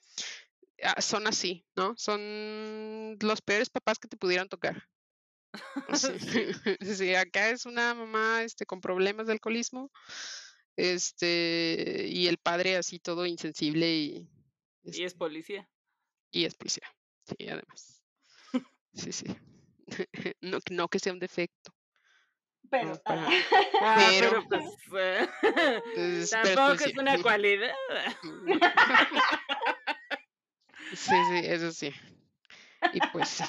ah, 0.84 1.02
son 1.02 1.26
así, 1.26 1.66
¿no? 1.76 1.96
Son 1.98 3.18
los 3.20 3.42
peores 3.42 3.72
papás 3.72 3.98
que 3.98 4.08
te 4.08 4.18
pudieran 4.18 4.50
tocar. 4.50 4.84
Sí, 5.96 6.14
sí, 6.96 7.16
acá 7.16 7.50
es 7.50 7.66
una 7.66 7.96
mamá 7.96 8.44
este, 8.44 8.66
con 8.68 8.82
problemas 8.82 9.26
de 9.26 9.34
alcoholismo, 9.34 9.90
este, 10.76 12.06
y 12.08 12.28
el 12.28 12.38
padre 12.38 12.76
así 12.78 13.00
todo 13.00 13.26
insensible 13.26 13.96
y, 13.96 14.30
Y 14.84 14.90
es 14.90 15.00
este, 15.00 15.18
policía. 15.18 15.68
y 16.32 16.46
es 16.46 16.54
policía. 16.56 16.84
Sí, 17.26 17.48
además. 17.50 17.97
Sí, 18.98 19.12
sí. 19.12 19.26
No, 20.42 20.60
no 20.72 20.88
que 20.90 21.00
sea 21.00 21.14
un 21.14 21.20
defecto. 21.20 21.72
Pero. 22.70 22.90
No, 22.90 22.96
para- 23.04 23.28
Ah, 23.82 23.96
Pero- 24.20 24.44
pero 24.50 24.72
pues 24.90 25.02
eh, 25.02 25.30
es- 25.96 25.96
pero 25.96 26.18
es 26.18 26.30
tampoco 26.32 26.84
es 26.86 26.98
una 26.98 27.22
cualidad. 27.22 27.74
Sí, 30.94 31.16
sí, 31.30 31.42
eso 31.46 31.72
sí. 31.72 31.94
Y 32.94 33.00
pues 33.12 33.30
sí. 33.30 33.44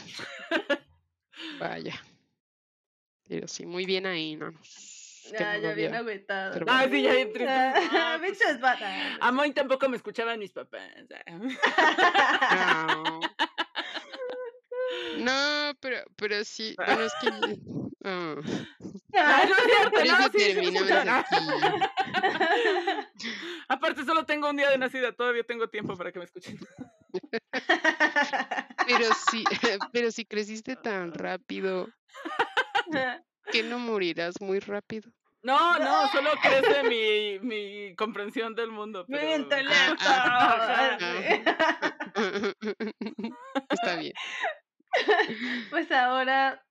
Vaya. 1.59 1.95
Pero 3.29 3.47
sí, 3.49 3.67
muy 3.67 3.85
bien 3.87 4.07
ahí, 4.07 4.37
¿no? 4.37 4.53
Ya, 5.39 5.55
no 5.57 5.63
ya 5.63 5.73
bien 5.75 5.95
agüitado. 5.95 6.53
pero 6.55 6.67
Ah, 6.69 6.87
bueno. 6.87 6.95
sí, 6.97 7.03
ya 7.03 7.13
bien 7.13 7.33
triste. 7.33 7.53
Ah, 7.53 8.19
pues. 8.19 8.39
A 9.21 9.33
Moy 9.33 9.53
tampoco 9.53 9.89
me 9.89 9.97
escuchaban 9.97 10.39
mis 10.39 10.53
papás. 10.53 10.83
No. 12.87 13.21
No, 15.19 15.73
pero, 15.81 15.99
pero 16.17 16.45
sí, 16.45 16.75
bueno, 16.77 17.03
es 17.03 17.13
que... 17.21 17.29
ah, 18.05 18.37
Ah, 19.15 19.45
no 19.49 19.55
cierto, 19.65 20.01
sí, 20.33 20.55
sí. 20.55 20.77
Aparte, 23.69 24.05
solo 24.05 24.25
tengo 24.25 24.49
un 24.51 24.57
día 24.57 24.71
de 24.71 24.79
nacida, 24.79 25.13
todavía 25.13 25.45
tengo 25.45 25.69
tiempo 25.69 25.97
para 25.97 26.11
que 26.13 26.19
me 26.19 26.25
escuchen. 26.27 26.59
Pero 28.87 29.07
sí, 29.31 29.45
pero 29.93 30.11
si 30.11 30.25
creciste 30.25 30.75
tan 30.75 31.13
rápido, 31.13 31.87
que 33.53 33.63
no 33.63 33.79
morirás 33.79 34.41
muy 34.41 34.61
rápido. 34.61 35.11
No, 35.43 35.79
no, 35.79 36.09
solo 36.09 36.31
crece 36.43 36.83
mi, 36.85 37.39
mi 37.41 37.95
comprensión 37.97 38.55
del 38.55 38.71
mundo. 38.71 39.05
Mi 39.09 39.19
Pero... 39.19 39.37
intelecto. 39.43 40.05
ah. 40.07 40.97
Está 43.71 43.97
bien. 43.97 44.15
Pues 45.71 45.91
ahora 45.93 46.65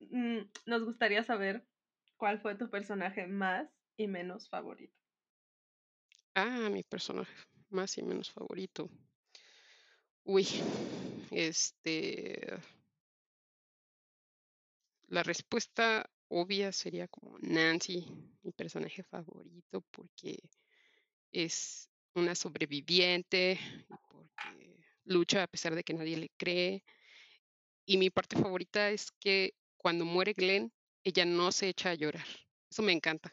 mm, 0.00 0.38
nos 0.66 0.84
gustaría 0.84 1.22
saber 1.24 1.66
cuál 2.16 2.40
fue 2.40 2.54
tu 2.54 2.70
personaje 2.70 3.26
más 3.26 3.68
y 3.96 4.06
menos 4.08 4.48
favorito. 4.48 4.94
Ah, 6.34 6.68
mi 6.70 6.82
personaje 6.82 7.32
más 7.70 7.96
y 7.98 8.02
menos 8.02 8.30
favorito. 8.30 8.90
Uy, 10.24 10.46
este. 11.30 12.60
La 15.08 15.22
respuesta 15.24 16.08
obvia 16.28 16.70
sería 16.72 17.08
como 17.08 17.36
Nancy, 17.40 18.06
mi 18.42 18.52
personaje 18.52 19.02
favorito, 19.02 19.84
porque 19.90 20.38
es 21.32 21.90
una 22.14 22.34
sobreviviente 22.34 23.58
y 23.88 23.94
porque 24.08 24.84
lucha 25.04 25.42
a 25.42 25.46
pesar 25.48 25.74
de 25.74 25.82
que 25.82 25.94
nadie 25.94 26.16
le 26.16 26.30
cree. 26.36 26.84
Y 27.90 27.96
mi 27.96 28.08
parte 28.08 28.36
favorita 28.36 28.90
es 28.90 29.10
que 29.10 29.52
cuando 29.76 30.04
muere 30.04 30.32
Glenn, 30.32 30.72
ella 31.02 31.24
no 31.24 31.50
se 31.50 31.70
echa 31.70 31.90
a 31.90 31.94
llorar. 31.94 32.24
Eso 32.70 32.82
me 32.82 32.92
encanta, 32.92 33.32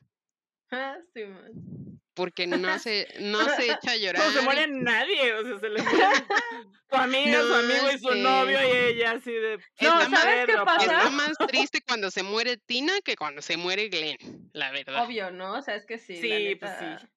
Ah, 0.72 0.98
sí, 1.14 1.26
man. 1.26 2.02
porque 2.16 2.48
no 2.48 2.80
se, 2.80 3.08
no 3.22 3.48
se 3.50 3.66
echa 3.72 3.92
a 3.92 3.98
llorar. 3.98 4.26
No 4.26 4.32
se 4.32 4.42
muere 4.42 4.68
nadie, 4.68 5.36
o 5.36 5.44
sea, 5.44 5.60
se 5.60 5.70
le 5.70 5.84
muere 5.84 5.98
su 6.90 6.96
amiga, 6.96 7.40
su 7.44 7.54
amigo 7.54 7.92
y 7.92 8.00
su 8.00 8.16
novio 8.16 8.60
y 8.64 8.72
ella 8.96 9.12
así 9.12 9.32
de... 9.32 9.60
No, 9.80 10.02
"Está 10.02 10.18
¿sabes 10.22 10.46
qué 10.48 10.54
pasa? 10.66 10.80
Pedro". 10.80 10.98
Está 10.98 11.10
más 11.12 11.38
triste 11.48 11.82
cuando 11.88 12.10
se 12.10 12.24
muere 12.24 12.58
Tina 12.58 12.94
que 13.02 13.16
cuando 13.16 13.44
se 13.44 13.58
muere 13.58 13.90
Glenn, 13.90 14.50
la 14.54 14.72
verdad. 14.72 15.06
Obvio, 15.06 15.30
¿no? 15.30 15.54
O 15.54 15.62
sea, 15.62 15.76
es 15.76 15.86
que 15.86 16.00
sí. 16.00 16.16
la 16.28 16.38
Sí, 16.38 16.56
pues 16.56 16.72
sí. 16.80 17.08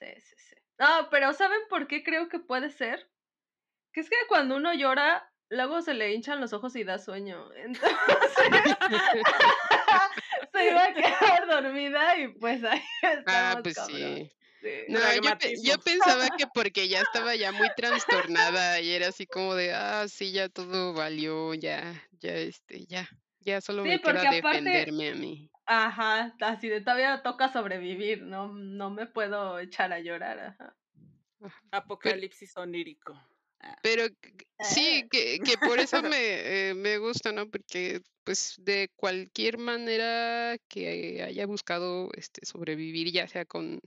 Sí, 0.00 0.20
sí, 0.22 0.34
sí. 0.38 0.56
No, 0.78 1.08
pero 1.10 1.34
¿saben 1.34 1.60
por 1.68 1.86
qué 1.86 2.02
creo 2.02 2.30
que 2.30 2.38
puede 2.38 2.70
ser? 2.70 3.10
Que 3.92 4.00
es 4.00 4.08
que 4.08 4.16
cuando 4.26 4.56
uno 4.56 4.72
llora, 4.72 5.28
luego 5.52 5.80
se 5.82 5.94
le 5.94 6.12
hinchan 6.12 6.40
los 6.40 6.52
ojos 6.52 6.74
y 6.76 6.84
da 6.84 6.98
sueño. 6.98 7.48
Entonces, 7.56 7.96
se 10.52 10.70
iba 10.70 10.84
a 10.84 10.94
quedar 10.94 11.46
dormida 11.48 12.18
y 12.18 12.28
pues 12.28 12.62
ahí 12.64 12.82
estamos, 13.02 13.24
Ah, 13.26 13.60
pues 13.62 13.76
cabrón. 13.76 13.96
sí. 13.96 14.32
Sí. 14.60 14.68
No, 14.88 15.00
yo, 15.00 15.04
pe- 15.06 15.20
Pragmatismo. 15.20 15.64
yo 15.68 15.78
pensaba 15.80 16.28
que 16.38 16.46
porque 16.54 16.86
ya 16.88 17.00
estaba 17.00 17.34
ya 17.34 17.50
muy 17.50 17.68
trastornada 17.76 18.80
y 18.80 18.92
era 18.92 19.08
así 19.08 19.26
como 19.26 19.56
de, 19.56 19.74
ah, 19.74 20.06
sí, 20.08 20.30
ya 20.30 20.48
todo 20.48 20.92
valió, 20.94 21.52
ya, 21.54 22.00
ya, 22.20 22.30
este, 22.36 22.86
ya, 22.86 23.08
ya 23.40 23.60
solo 23.60 23.82
Sí, 23.82 23.88
me 23.88 24.00
queda 24.00 24.20
aparte- 24.22 24.36
defenderme 24.62 25.08
a 25.10 25.14
mí. 25.16 25.50
Ajá, 25.66 26.32
así 26.40 26.68
de 26.68 26.80
todavía 26.80 27.22
toca 27.24 27.52
sobrevivir, 27.52 28.22
no, 28.22 28.52
no 28.52 28.90
me 28.90 29.06
puedo 29.06 29.58
echar 29.58 29.92
a 29.92 29.98
llorar, 29.98 30.38
ajá. 30.38 30.76
Apocalipsis 31.72 32.56
onírico. 32.56 33.20
Pero 33.82 34.06
sí, 34.60 35.02
Ah. 35.04 35.08
que, 35.10 35.38
que 35.40 35.58
por 35.58 35.78
eso 35.80 36.02
me, 36.16 36.70
eh, 36.70 36.74
me 36.74 36.98
gusta, 36.98 37.32
¿no? 37.32 37.48
Porque 37.50 38.00
pues 38.24 38.54
de 38.58 38.88
cualquier 38.96 39.58
manera 39.58 40.56
que 40.68 41.22
haya 41.22 41.46
buscado 41.46 42.10
este 42.16 42.46
sobrevivir, 42.46 43.10
ya 43.12 43.26
sea 43.26 43.44
con 43.44 43.80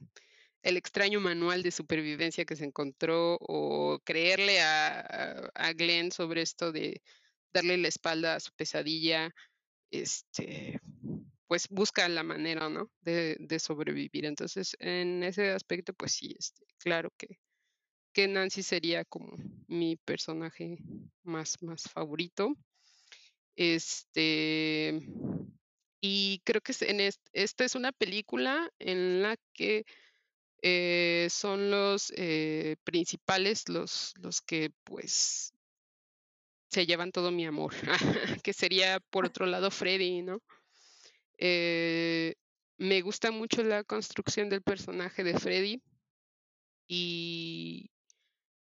el 0.63 0.77
extraño 0.77 1.21
manual 1.21 1.63
de 1.63 1.71
supervivencia 1.71 2.43
que 2.45 2.55
se 2.55 2.65
encontró 2.65 3.38
o 3.39 3.99
creerle 4.03 4.59
a, 4.61 4.99
a- 4.99 5.49
a 5.53 5.73
Glenn 5.73 6.11
sobre 6.11 6.41
esto 6.41 6.71
de 6.71 7.01
darle 7.53 7.77
la 7.77 7.88
espalda 7.88 8.35
a 8.35 8.39
su 8.41 8.51
pesadilla, 8.53 9.33
este, 9.91 10.79
pues 11.47 11.67
busca 11.69 12.09
la 12.09 12.23
manera, 12.23 12.67
¿no? 12.69 12.91
De, 13.01 13.38
de 13.39 13.59
sobrevivir. 13.59 14.25
Entonces, 14.25 14.75
en 14.79 15.23
ese 15.23 15.51
aspecto, 15.51 15.93
pues 15.93 16.13
sí, 16.13 16.35
este, 16.38 16.65
claro 16.79 17.11
que 17.17 17.39
que 18.15 18.28
Nancy 18.30 18.63
sería 18.63 19.06
como 19.06 19.36
mi 19.67 19.97
personaje 19.97 20.80
más, 21.23 21.62
más 21.63 21.84
favorito. 21.84 22.56
Este, 23.56 25.01
y 26.01 26.41
creo 26.45 26.62
que 26.62 26.71
es 26.73 26.82
en 26.84 26.99
est- 27.01 27.28
esta 27.34 27.65
es 27.65 27.75
una 27.75 27.91
película 27.91 28.71
en 28.80 29.21
la 29.23 29.38
que 29.54 29.86
eh, 30.63 31.28
son 31.32 31.71
los 31.71 32.13
eh, 32.17 32.78
principales, 32.86 33.69
los, 33.69 34.13
los 34.19 34.41
que 34.41 34.71
pues 34.86 35.54
se 36.69 36.86
llevan 36.86 37.12
todo 37.12 37.32
mi 37.32 37.45
amor, 37.45 37.73
que 38.43 38.54
sería 38.54 38.99
por 38.99 39.25
otro 39.25 39.45
lado 39.45 39.71
Freddy, 39.71 40.21
¿no? 40.21 40.41
Eh, 41.38 42.36
me 42.78 43.01
gusta 43.01 43.32
mucho 43.32 43.63
la 43.63 43.84
construcción 43.84 44.49
del 44.49 44.62
personaje 44.63 45.23
de 45.23 45.39
Freddy 45.39 45.82
y 46.88 47.89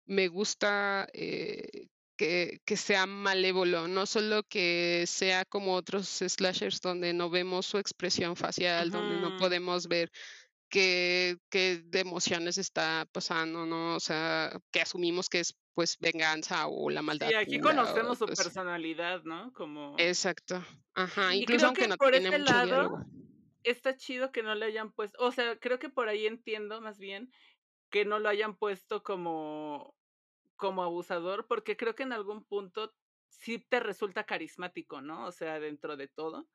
me 0.08 0.28
gusta 0.28 1.08
eh, 1.14 1.88
que, 2.18 2.60
que 2.66 2.78
sea 2.78 3.06
malévolo, 3.06 3.88
no 3.88 4.06
solo 4.06 4.44
que 4.44 5.06
sea 5.08 5.46
como 5.46 5.76
otros 5.76 6.08
slashers 6.08 6.82
donde 6.82 7.14
no 7.14 7.30
vemos 7.30 7.66
su 7.66 7.78
expresión 7.78 8.36
facial, 8.36 8.90
donde 8.90 9.22
no 9.22 9.38
podemos 9.38 9.88
ver 9.88 10.12
qué, 10.70 11.38
qué 11.50 11.82
de 11.86 12.00
emociones 12.00 12.58
está 12.58 13.06
pasando, 13.12 13.66
¿no? 13.66 13.96
O 13.96 14.00
sea, 14.00 14.52
que 14.72 14.82
asumimos 14.82 15.30
que 15.30 15.42
es 15.42 15.56
pues 15.74 15.98
venganza 16.00 16.68
o 16.68 16.90
la 16.90 17.04
maldad. 17.04 17.30
Sí, 17.30 17.36
aquí 17.36 17.60
pura, 17.60 17.74
o, 17.74 17.76
conocemos 17.76 18.18
su 18.18 18.26
pues, 18.26 18.40
personalidad, 18.40 19.24
¿no? 19.24 19.54
Como... 19.54 19.94
Exacto. 20.00 20.66
Ajá, 20.96 21.36
Y 21.36 21.42
incluso 21.42 21.60
creo 21.60 21.68
aunque 21.68 21.82
que 21.84 21.88
no 21.88 21.98
por 21.98 22.12
tiene 22.12 22.30
ese 22.30 22.40
mucho 22.40 22.52
lado, 22.52 22.66
diálogo. 22.66 23.06
está 23.64 23.96
chido 23.96 24.32
que 24.32 24.42
no 24.42 24.56
le 24.56 24.66
hayan 24.66 24.92
puesto, 24.92 25.24
o 25.24 25.32
sea, 25.32 25.56
creo 25.60 25.78
que 25.78 25.90
por 25.90 26.10
ahí 26.10 26.26
entiendo 26.26 26.82
más 26.82 26.98
bien 26.98 27.32
que 27.92 28.06
no 28.06 28.20
lo 28.20 28.28
hayan 28.28 28.56
puesto 28.56 29.04
como 29.04 29.94
como 30.58 30.84
abusador, 30.84 31.48
porque 31.48 31.78
creo 31.78 31.96
que 31.96 32.04
en 32.04 32.14
algún 32.14 32.46
punto 32.46 32.96
sí 33.30 33.60
te 33.60 33.80
resulta 33.80 34.26
carismático, 34.26 35.02
¿no? 35.02 35.28
O 35.28 35.32
sea, 35.32 35.60
dentro 35.60 35.98
de 35.98 36.08
todo. 36.10 36.50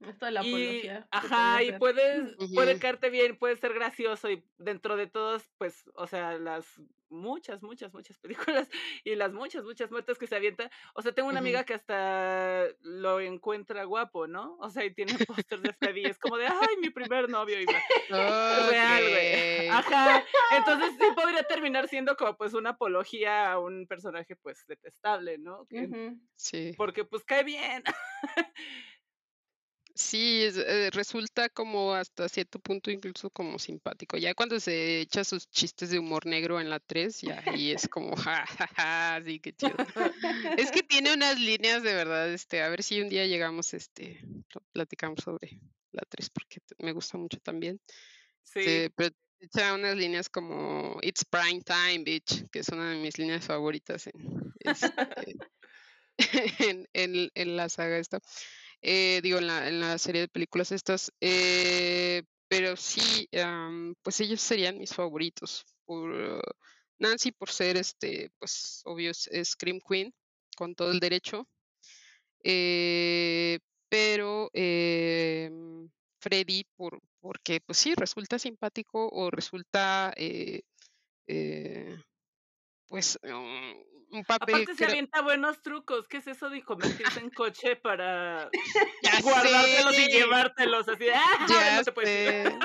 Esto 0.00 0.26
de 0.26 0.32
la 0.32 0.44
Y, 0.44 0.48
apología. 0.48 1.08
ajá, 1.10 1.62
y 1.62 1.72
puedes, 1.72 2.36
puede 2.54 2.78
caerte 2.78 3.10
bien, 3.10 3.36
puede 3.36 3.56
ser 3.56 3.74
gracioso 3.74 4.30
y 4.30 4.44
dentro 4.58 4.96
de 4.96 5.06
todas, 5.06 5.50
pues, 5.58 5.90
o 5.94 6.06
sea, 6.06 6.38
las 6.38 6.80
muchas, 7.10 7.62
muchas, 7.62 7.92
muchas 7.92 8.18
películas 8.18 8.68
y 9.04 9.14
las 9.14 9.32
muchas, 9.32 9.64
muchas 9.64 9.90
muertes 9.90 10.18
que 10.18 10.26
se 10.26 10.36
avienta. 10.36 10.70
O 10.94 11.02
sea, 11.02 11.12
tengo 11.12 11.28
una 11.28 11.38
amiga 11.40 11.64
que 11.64 11.74
hasta 11.74 12.66
lo 12.82 13.20
encuentra 13.20 13.84
guapo, 13.84 14.26
¿no? 14.26 14.56
O 14.60 14.70
sea, 14.70 14.84
y 14.84 14.94
tiene 14.94 15.12
pósters 15.46 15.62
de 15.62 15.72
Freddy, 15.72 16.02
y 16.02 16.06
es 16.06 16.18
como 16.18 16.36
de, 16.36 16.46
ay, 16.46 16.76
mi 16.80 16.90
primer 16.90 17.28
novio, 17.28 17.60
y 17.60 17.66
va. 17.66 18.68
Real, 18.68 19.08
güey. 19.08 19.68
Ajá. 19.68 20.24
Entonces 20.56 20.92
sí 20.98 21.06
podría 21.14 21.42
terminar 21.44 21.88
siendo 21.88 22.16
como 22.16 22.36
pues 22.36 22.54
una 22.54 22.70
apología 22.70 23.52
a 23.52 23.58
un 23.58 23.86
personaje 23.86 24.36
pues 24.36 24.66
detestable, 24.66 25.38
¿no? 25.38 25.66
Que-. 25.66 26.14
Sí. 26.36 26.72
Porque 26.76 27.04
pues 27.04 27.24
cae 27.24 27.44
bien. 27.44 27.82
Sí, 30.00 30.44
es- 30.44 30.56
eh, 30.56 30.90
resulta 30.92 31.48
como 31.48 31.92
hasta 31.92 32.28
cierto 32.28 32.60
punto 32.60 32.88
incluso 32.92 33.30
como 33.30 33.58
simpático. 33.58 34.16
Ya 34.16 34.32
cuando 34.32 34.60
se 34.60 35.00
echa 35.00 35.24
sus 35.24 35.50
chistes 35.50 35.90
de 35.90 35.98
humor 35.98 36.24
negro 36.24 36.60
en 36.60 36.70
la 36.70 36.78
3, 36.78 37.20
ya 37.20 37.42
ahí 37.46 37.72
es 37.72 37.88
como, 37.88 38.14
ja, 38.14 38.46
ja, 38.46 38.68
ja, 38.76 39.20
sí, 39.24 39.40
qué 39.40 39.52
chido. 39.52 39.74
Es 40.56 40.70
que 40.70 40.84
tiene 40.84 41.12
unas 41.14 41.40
líneas 41.40 41.82
de 41.82 41.94
verdad, 41.94 42.32
este, 42.32 42.62
a 42.62 42.68
ver 42.68 42.84
si 42.84 43.00
un 43.00 43.08
día 43.08 43.26
llegamos, 43.26 43.74
este, 43.74 44.20
pl- 44.22 44.64
platicamos 44.72 45.18
sobre 45.24 45.58
la 45.90 46.02
3 46.08 46.30
porque 46.30 46.60
me 46.78 46.92
gusta 46.92 47.18
mucho 47.18 47.38
también. 47.40 47.80
Sí. 48.44 48.88
Pero 48.94 49.12
echa 49.40 49.74
unas 49.74 49.96
líneas 49.96 50.28
como 50.28 50.96
It's 51.02 51.24
prime 51.24 51.60
time, 51.62 52.04
bitch, 52.04 52.48
que 52.52 52.60
es 52.60 52.68
una 52.68 52.92
de 52.92 52.98
mis 52.98 53.18
líneas 53.18 53.44
favoritas 53.44 54.06
en, 54.06 54.54
este, 54.60 55.36
en, 56.72 56.88
en- 56.92 57.30
en 57.34 57.56
la 57.56 57.68
saga 57.68 57.98
esta. 57.98 58.20
Eh, 58.82 59.20
digo, 59.22 59.38
en 59.38 59.46
la, 59.46 59.68
en 59.68 59.80
la 59.80 59.98
serie 59.98 60.22
de 60.22 60.28
películas 60.28 60.72
estas. 60.72 61.12
eh, 61.20 62.22
pero 62.48 62.76
sí, 62.76 63.28
pues 64.02 64.20
ellos 64.20 64.40
serían 64.40 64.78
mis 64.78 64.94
favoritos. 64.94 65.66
Por, 65.84 66.42
Nancy 66.98 67.32
por 67.32 67.50
ser, 67.50 67.76
este, 67.76 68.30
pues, 68.38 68.82
obvio, 68.84 69.10
es, 69.10 69.28
Scream 69.44 69.80
Queen, 69.86 70.14
con 70.56 70.74
todo 70.74 70.90
el 70.90 71.00
derecho. 71.00 71.46
Eh, 72.42 73.58
pero 73.88 74.50
em, 74.54 75.90
Freddy, 76.20 76.64
por, 76.76 77.00
porque, 77.20 77.60
pues 77.60 77.78
sí, 77.78 77.94
resulta 77.94 78.38
simpático 78.38 79.08
o 79.10 79.30
resulta, 79.30 80.14
pues, 82.88 83.18
um, 83.22 83.97
un 84.10 84.24
papel 84.24 84.54
Aparte 84.62 84.74
se 84.74 84.84
avienta 84.84 85.20
buenos 85.22 85.62
trucos. 85.62 86.06
¿Qué 86.08 86.18
es 86.18 86.26
eso 86.26 86.50
de 86.50 86.62
convertirse 86.62 87.20
en 87.20 87.30
coche 87.30 87.76
para 87.76 88.48
guardártelos 89.22 89.94
y 89.98 90.04
sé. 90.04 90.10
llevártelos 90.10 90.88
así? 90.88 91.04
de, 91.04 91.12
¡Ah! 91.14 91.46
Ya 91.48 91.76
no 91.78 91.84
te 91.84 91.92
puedes 91.92 92.52
ir. 92.52 92.58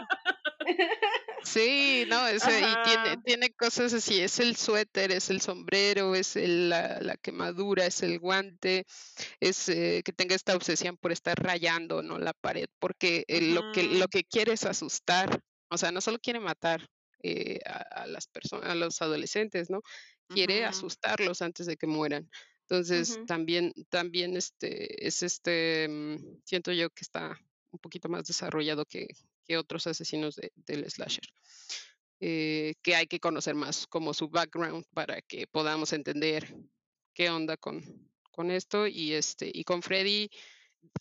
Sí, 1.44 2.06
no, 2.08 2.24
o 2.24 2.40
sea, 2.40 2.60
y 2.60 2.74
tiene, 2.86 3.18
tiene 3.24 3.50
cosas 3.52 3.94
así, 3.94 4.22
es 4.22 4.40
el 4.40 4.56
suéter, 4.56 5.12
es 5.12 5.30
el 5.30 5.42
sombrero, 5.42 6.16
es 6.16 6.38
el- 6.38 6.70
la, 6.70 7.00
la 7.02 7.18
quemadura, 7.18 7.86
es 7.86 8.02
el 8.02 8.18
guante, 8.20 8.86
es 9.42 9.68
eh, 9.68 10.02
que 10.06 10.14
tenga 10.14 10.36
esta 10.36 10.56
obsesión 10.56 10.96
por 10.98 11.12
estar 11.12 11.36
rayando, 11.38 12.02
¿no? 12.02 12.18
La 12.18 12.34
pared, 12.34 12.68
porque 12.80 13.26
eh, 13.28 13.42
lo 13.54 13.74
que, 13.74 13.84
lo 13.84 14.08
que 14.08 14.24
quiere 14.24 14.54
es 14.54 14.64
asustar, 14.64 15.42
o 15.70 15.78
sea, 15.78 15.92
no 15.92 16.00
solo 16.00 16.18
quiere 16.20 16.40
matar 16.40 16.88
eh, 17.22 17.60
a, 17.66 18.04
a 18.04 18.08
las 18.08 18.28
personas, 18.28 18.70
a 18.70 18.76
los 18.76 19.02
adolescentes, 19.02 19.70
¿no? 19.70 19.82
Quiere 20.28 20.66
asustarlos 20.66 21.42
antes 21.42 21.66
de 21.66 21.78
que 21.78 21.88
mueran. 21.88 22.30
Entonces, 22.62 23.20
también, 23.28 23.74
también 23.90 24.36
este, 24.38 25.06
es 25.06 25.22
este, 25.22 25.88
mm, 25.90 26.42
siento 26.46 26.72
yo 26.72 26.90
que 26.90 27.02
está 27.02 27.38
un 27.72 27.80
poquito 27.80 28.08
más 28.10 28.24
desarrollado 28.26 28.86
que, 28.86 29.08
que 29.46 29.58
otros 29.58 29.86
asesinos 29.88 30.36
de- 30.36 30.52
del 30.56 30.90
slasher. 30.90 31.24
eh, 32.20 32.76
que 32.82 32.96
hay 32.96 33.08
que 33.08 33.20
conocer 33.20 33.54
más 33.54 33.86
como 33.88 34.14
su 34.14 34.30
background 34.30 34.86
para 34.94 35.22
que 35.22 35.46
podamos 35.46 35.92
entender 35.92 36.56
qué 37.14 37.30
onda 37.30 37.58
con, 37.58 37.84
con 38.32 38.50
esto 38.50 38.88
y 38.88 39.12
este 39.14 39.52
y 39.54 39.66
con 39.66 39.82
Freddy 39.82 40.30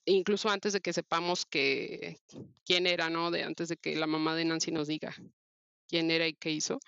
incluso 0.04 0.48
antes 0.50 0.72
de 0.72 0.80
que 0.80 0.92
sepamos 0.92 1.46
que 1.46 2.18
quién 2.64 2.88
era 2.88 3.08
no 3.08 3.30
de 3.30 3.44
antes 3.44 3.68
de 3.68 3.76
que 3.76 3.94
la 3.94 4.08
mamá 4.08 4.34
de 4.34 4.44
Nancy 4.46 4.72
nos 4.72 4.88
diga 4.88 5.14
quién 5.86 6.10
era 6.10 6.26
y 6.26 6.34
qué 6.34 6.50
hizo 6.50 6.80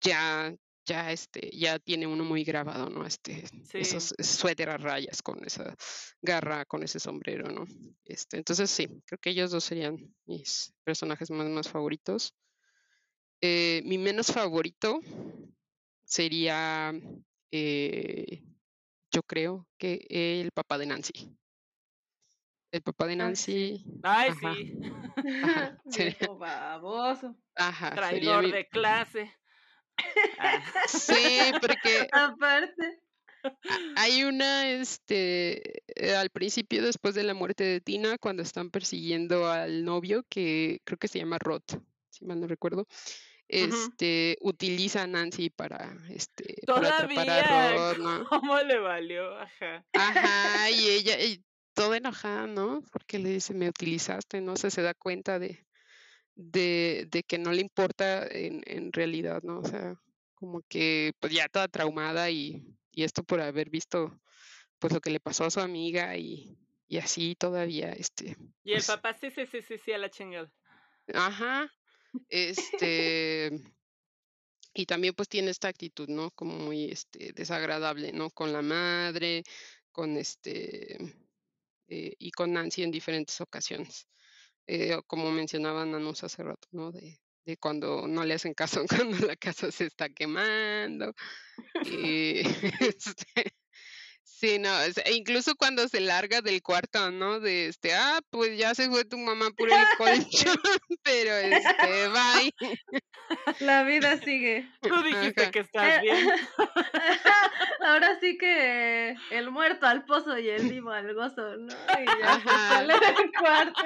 ya 0.00 0.54
ya 0.86 1.10
este 1.12 1.50
ya 1.52 1.78
tiene 1.78 2.06
uno 2.06 2.24
muy 2.24 2.44
grabado 2.44 2.88
no 2.88 3.04
este 3.04 3.44
Sí. 3.64 3.78
esos 3.78 4.14
suéter 4.20 4.70
a 4.70 4.76
rayas 4.78 5.20
con 5.20 5.44
esa 5.44 5.74
garra 6.22 6.64
con 6.64 6.82
ese 6.84 7.00
sombrero 7.00 7.50
no 7.50 7.64
este 8.04 8.38
entonces 8.38 8.70
sí 8.70 8.86
creo 9.04 9.18
que 9.18 9.30
ellos 9.30 9.50
dos 9.50 9.64
serían 9.64 10.14
mis 10.26 10.72
personajes 10.84 11.30
más 11.30 11.48
más 11.48 11.68
favoritos 11.68 12.32
Eh, 13.42 13.82
mi 13.84 13.98
menos 13.98 14.28
favorito 14.32 15.00
sería 16.04 16.92
eh, 17.50 18.42
yo 19.10 19.22
creo 19.22 19.68
que 19.78 20.06
el 20.08 20.50
papá 20.52 20.78
de 20.78 20.86
Nancy 20.86 21.36
el 22.72 22.82
papá 22.82 23.06
de 23.06 23.16
Nancy 23.16 23.84
Ay, 24.02 24.30
ajá, 24.30 24.54
sí. 24.54 24.78
ajá, 25.42 25.82
sería, 25.90 26.16
Viejo 26.18 26.38
baboso. 26.38 27.36
ajá, 27.56 27.94
Traidor 27.94 28.44
mi- 28.44 28.52
de 28.52 28.66
clase. 28.68 29.32
Ah. 30.38 30.62
sí 30.88 31.52
porque 31.60 32.08
Aparte. 32.12 33.00
Hay 33.96 34.24
una, 34.24 34.70
este, 34.70 35.82
eh, 35.94 36.14
al 36.16 36.30
principio, 36.30 36.82
después 36.82 37.14
de 37.14 37.22
la 37.22 37.34
muerte 37.34 37.64
de 37.64 37.80
Tina, 37.80 38.18
cuando 38.18 38.42
están 38.42 38.70
persiguiendo 38.70 39.46
al 39.46 39.84
novio, 39.84 40.24
que 40.28 40.80
creo 40.84 40.98
que 40.98 41.08
se 41.08 41.18
llama 41.18 41.38
Rod, 41.38 41.62
si 42.10 42.24
mal 42.24 42.40
no 42.40 42.46
recuerdo, 42.46 42.86
este, 43.48 44.36
utiliza 44.40 45.02
a 45.02 45.06
Nancy 45.06 45.50
para, 45.50 45.96
este, 46.10 46.56
para 46.66 46.88
atrapar 46.88 47.30
a 47.30 47.42
Todavía, 47.44 47.72
Rod, 47.72 47.98
¿no? 47.98 48.28
¿cómo 48.28 48.58
le 48.58 48.78
valió? 48.78 49.38
Ajá. 49.38 49.84
Ajá, 49.92 50.70
y 50.70 50.88
ella, 50.88 51.20
y 51.22 51.44
toda 51.74 51.98
enojada, 51.98 52.46
¿no? 52.46 52.82
Porque 52.90 53.18
le 53.18 53.30
dice, 53.30 53.54
me 53.54 53.68
utilizaste, 53.68 54.40
no 54.40 54.56
sé, 54.56 54.70
se 54.70 54.82
da 54.82 54.94
cuenta 54.94 55.38
de, 55.38 55.65
de, 56.36 57.08
de 57.10 57.24
que 57.24 57.38
no 57.38 57.52
le 57.52 57.62
importa 57.62 58.26
en, 58.28 58.62
en 58.66 58.92
realidad, 58.92 59.42
¿no? 59.44 59.60
O 59.60 59.66
sea, 59.66 60.00
como 60.36 60.62
que 60.68 61.12
pues 61.20 61.34
ya 61.34 61.48
toda 61.48 61.68
traumada 61.68 62.30
y, 62.30 62.64
y 62.92 63.04
esto 63.04 63.24
por 63.24 63.40
haber 63.42 63.70
visto 63.70 64.20
pues 64.78 64.92
lo 64.94 65.00
que 65.00 65.10
le 65.10 65.20
pasó 65.20 65.44
a 65.46 65.50
su 65.50 65.60
amiga 65.60 66.16
y, 66.18 66.58
y 66.88 66.98
así 66.98 67.36
todavía, 67.36 67.92
este, 67.92 68.36
Y 68.64 68.74
el 68.74 68.82
pues, 68.82 68.86
papá, 68.86 69.14
sí, 69.14 69.30
sí, 69.30 69.46
sí, 69.46 69.62
sí, 69.62 69.78
sí, 69.78 69.92
a 69.92 69.98
la 69.98 70.10
chingada. 70.10 70.52
ajá, 71.14 71.72
este, 72.28 73.50
y 74.74 74.86
también 74.86 75.14
pues 75.14 75.28
tiene 75.28 75.50
esta 75.50 75.68
actitud, 75.68 76.08
¿no? 76.08 76.30
Como 76.32 76.58
muy, 76.58 76.90
este, 76.90 77.32
desagradable, 77.32 78.12
¿no? 78.12 78.30
Con 78.30 78.52
la 78.52 78.62
madre, 78.62 79.44
con 79.92 80.16
este, 80.16 80.96
eh, 81.88 82.14
y 82.18 82.30
con 82.32 82.52
Nancy 82.52 82.82
en 82.82 82.90
diferentes 82.90 83.40
ocasiones. 83.40 84.08
Eh, 84.66 84.98
como 85.06 85.30
mencionaban 85.30 85.92
Nanus 85.92 86.24
hace 86.24 86.42
rato, 86.42 86.68
¿no? 86.72 86.92
De, 86.92 87.20
de 87.44 87.56
cuando 87.56 88.06
no 88.08 88.24
le 88.24 88.34
hacen 88.34 88.54
caso 88.54 88.82
cuando 88.88 89.26
la 89.26 89.36
casa 89.36 89.70
se 89.70 89.86
está 89.86 90.08
quemando. 90.08 91.14
Y 91.84 92.40
este, 92.80 93.54
sí, 94.38 94.58
no, 94.58 94.70
o 94.70 94.92
sea, 94.92 95.04
e 95.04 95.14
incluso 95.14 95.54
cuando 95.56 95.88
se 95.88 96.00
larga 96.00 96.40
del 96.42 96.62
cuarto, 96.62 97.10
¿no? 97.10 97.40
De 97.40 97.68
este, 97.68 97.94
ah, 97.94 98.20
pues 98.30 98.56
ya 98.58 98.74
se 98.74 98.88
fue 98.88 99.04
tu 99.04 99.18
mamá 99.18 99.50
por 99.56 99.70
el 99.70 99.84
colchón, 99.96 100.56
pero 101.02 101.32
este, 101.32 102.08
bye. 102.08 102.54
La 103.60 103.82
vida 103.82 104.18
sigue. 104.18 104.68
Tú 104.82 105.02
dijiste 105.02 105.42
Ajá. 105.42 105.50
que 105.50 105.58
estás 105.60 106.02
bien. 106.02 106.28
Ahora 107.84 108.18
sí 108.20 108.38
que 108.38 109.16
el 109.30 109.50
muerto 109.50 109.86
al 109.86 110.04
pozo 110.04 110.38
y 110.38 110.48
el 110.48 110.68
vivo 110.68 110.90
al 110.90 111.12
gozo, 111.14 111.56
¿no? 111.56 111.74
Y 111.74 112.06
ya 112.20 112.40
sale 112.44 112.94
del 112.94 113.32
cuarto. 113.38 113.82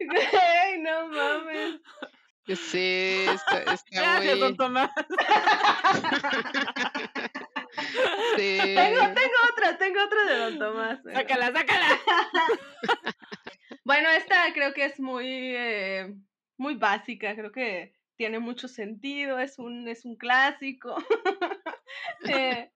Güey, 0.00 0.78
no 0.80 1.08
mames. 1.08 1.80
Sí, 2.56 3.26
está, 3.28 3.58
está 3.74 3.84
Gracias, 3.90 4.38
don 4.38 4.48
muy. 4.48 4.56
Tomás. 4.56 4.90
Sí. 8.36 8.58
Tengo, 8.58 9.00
tengo 9.00 9.36
otra, 9.52 9.78
tengo 9.78 10.02
otra 10.04 10.24
de 10.24 10.36
Don 10.38 10.58
Tomás. 10.58 10.98
Sácala, 11.12 11.52
sácala. 11.52 11.98
Bueno, 13.84 14.10
esta 14.10 14.52
creo 14.52 14.74
que 14.74 14.84
es 14.84 15.00
muy, 15.00 15.26
eh, 15.26 16.14
muy 16.58 16.74
básica, 16.74 17.34
creo 17.34 17.50
que 17.52 17.94
tiene 18.16 18.38
mucho 18.38 18.68
sentido, 18.68 19.38
es 19.38 19.58
un, 19.58 19.88
es 19.88 20.04
un 20.04 20.16
clásico. 20.16 20.96
Eh. 22.28 22.70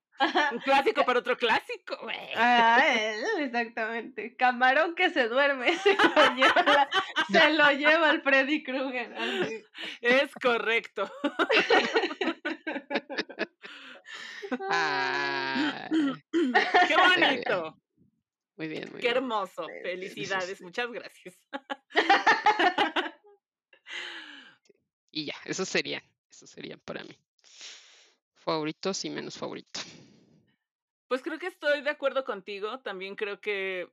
Un 0.53 0.59
clásico 0.61 1.05
para 1.05 1.19
otro 1.19 1.37
clásico, 1.37 1.99
güey. 2.03 2.17
Ah, 2.37 2.81
eh, 2.87 3.21
exactamente. 3.41 4.37
Camarón 4.37 4.95
que 4.95 5.11
se 5.11 5.27
duerme, 5.29 5.77
se 5.79 5.95
lo 5.97 6.35
lleva, 6.37 6.62
la- 6.62 6.88
se 7.31 7.51
lo 7.51 7.71
lleva 7.73 8.09
al 8.09 8.23
Freddy 8.23 8.62
Krueger. 8.62 9.12
así. 9.19 9.65
Es 10.01 10.33
correcto. 10.41 11.11
Ay, 14.69 15.91
Qué 16.88 16.97
bonito. 16.97 17.77
Muy 18.57 18.69
bien, 18.69 18.91
muy 18.93 19.01
Qué 19.01 19.09
bien. 19.09 19.17
hermoso. 19.17 19.67
Felicidades, 19.83 20.61
muchas 20.61 20.91
gracias. 20.91 21.37
Y 25.15 25.27
ya, 25.27 25.35
esos 25.45 25.69
serían, 25.69 26.03
esos 26.31 26.49
serían 26.49 26.81
para 26.81 27.05
mí. 27.05 27.15
Favoritos 28.35 29.05
y 29.05 29.11
menos 29.11 29.37
favorito. 29.37 29.81
Pues 31.07 31.23
creo 31.23 31.38
que 31.38 31.49
estoy 31.49 31.83
de 31.83 31.91
acuerdo 31.91 32.25
contigo. 32.25 32.81
También 32.81 33.15
creo 33.15 33.38
que 33.38 33.93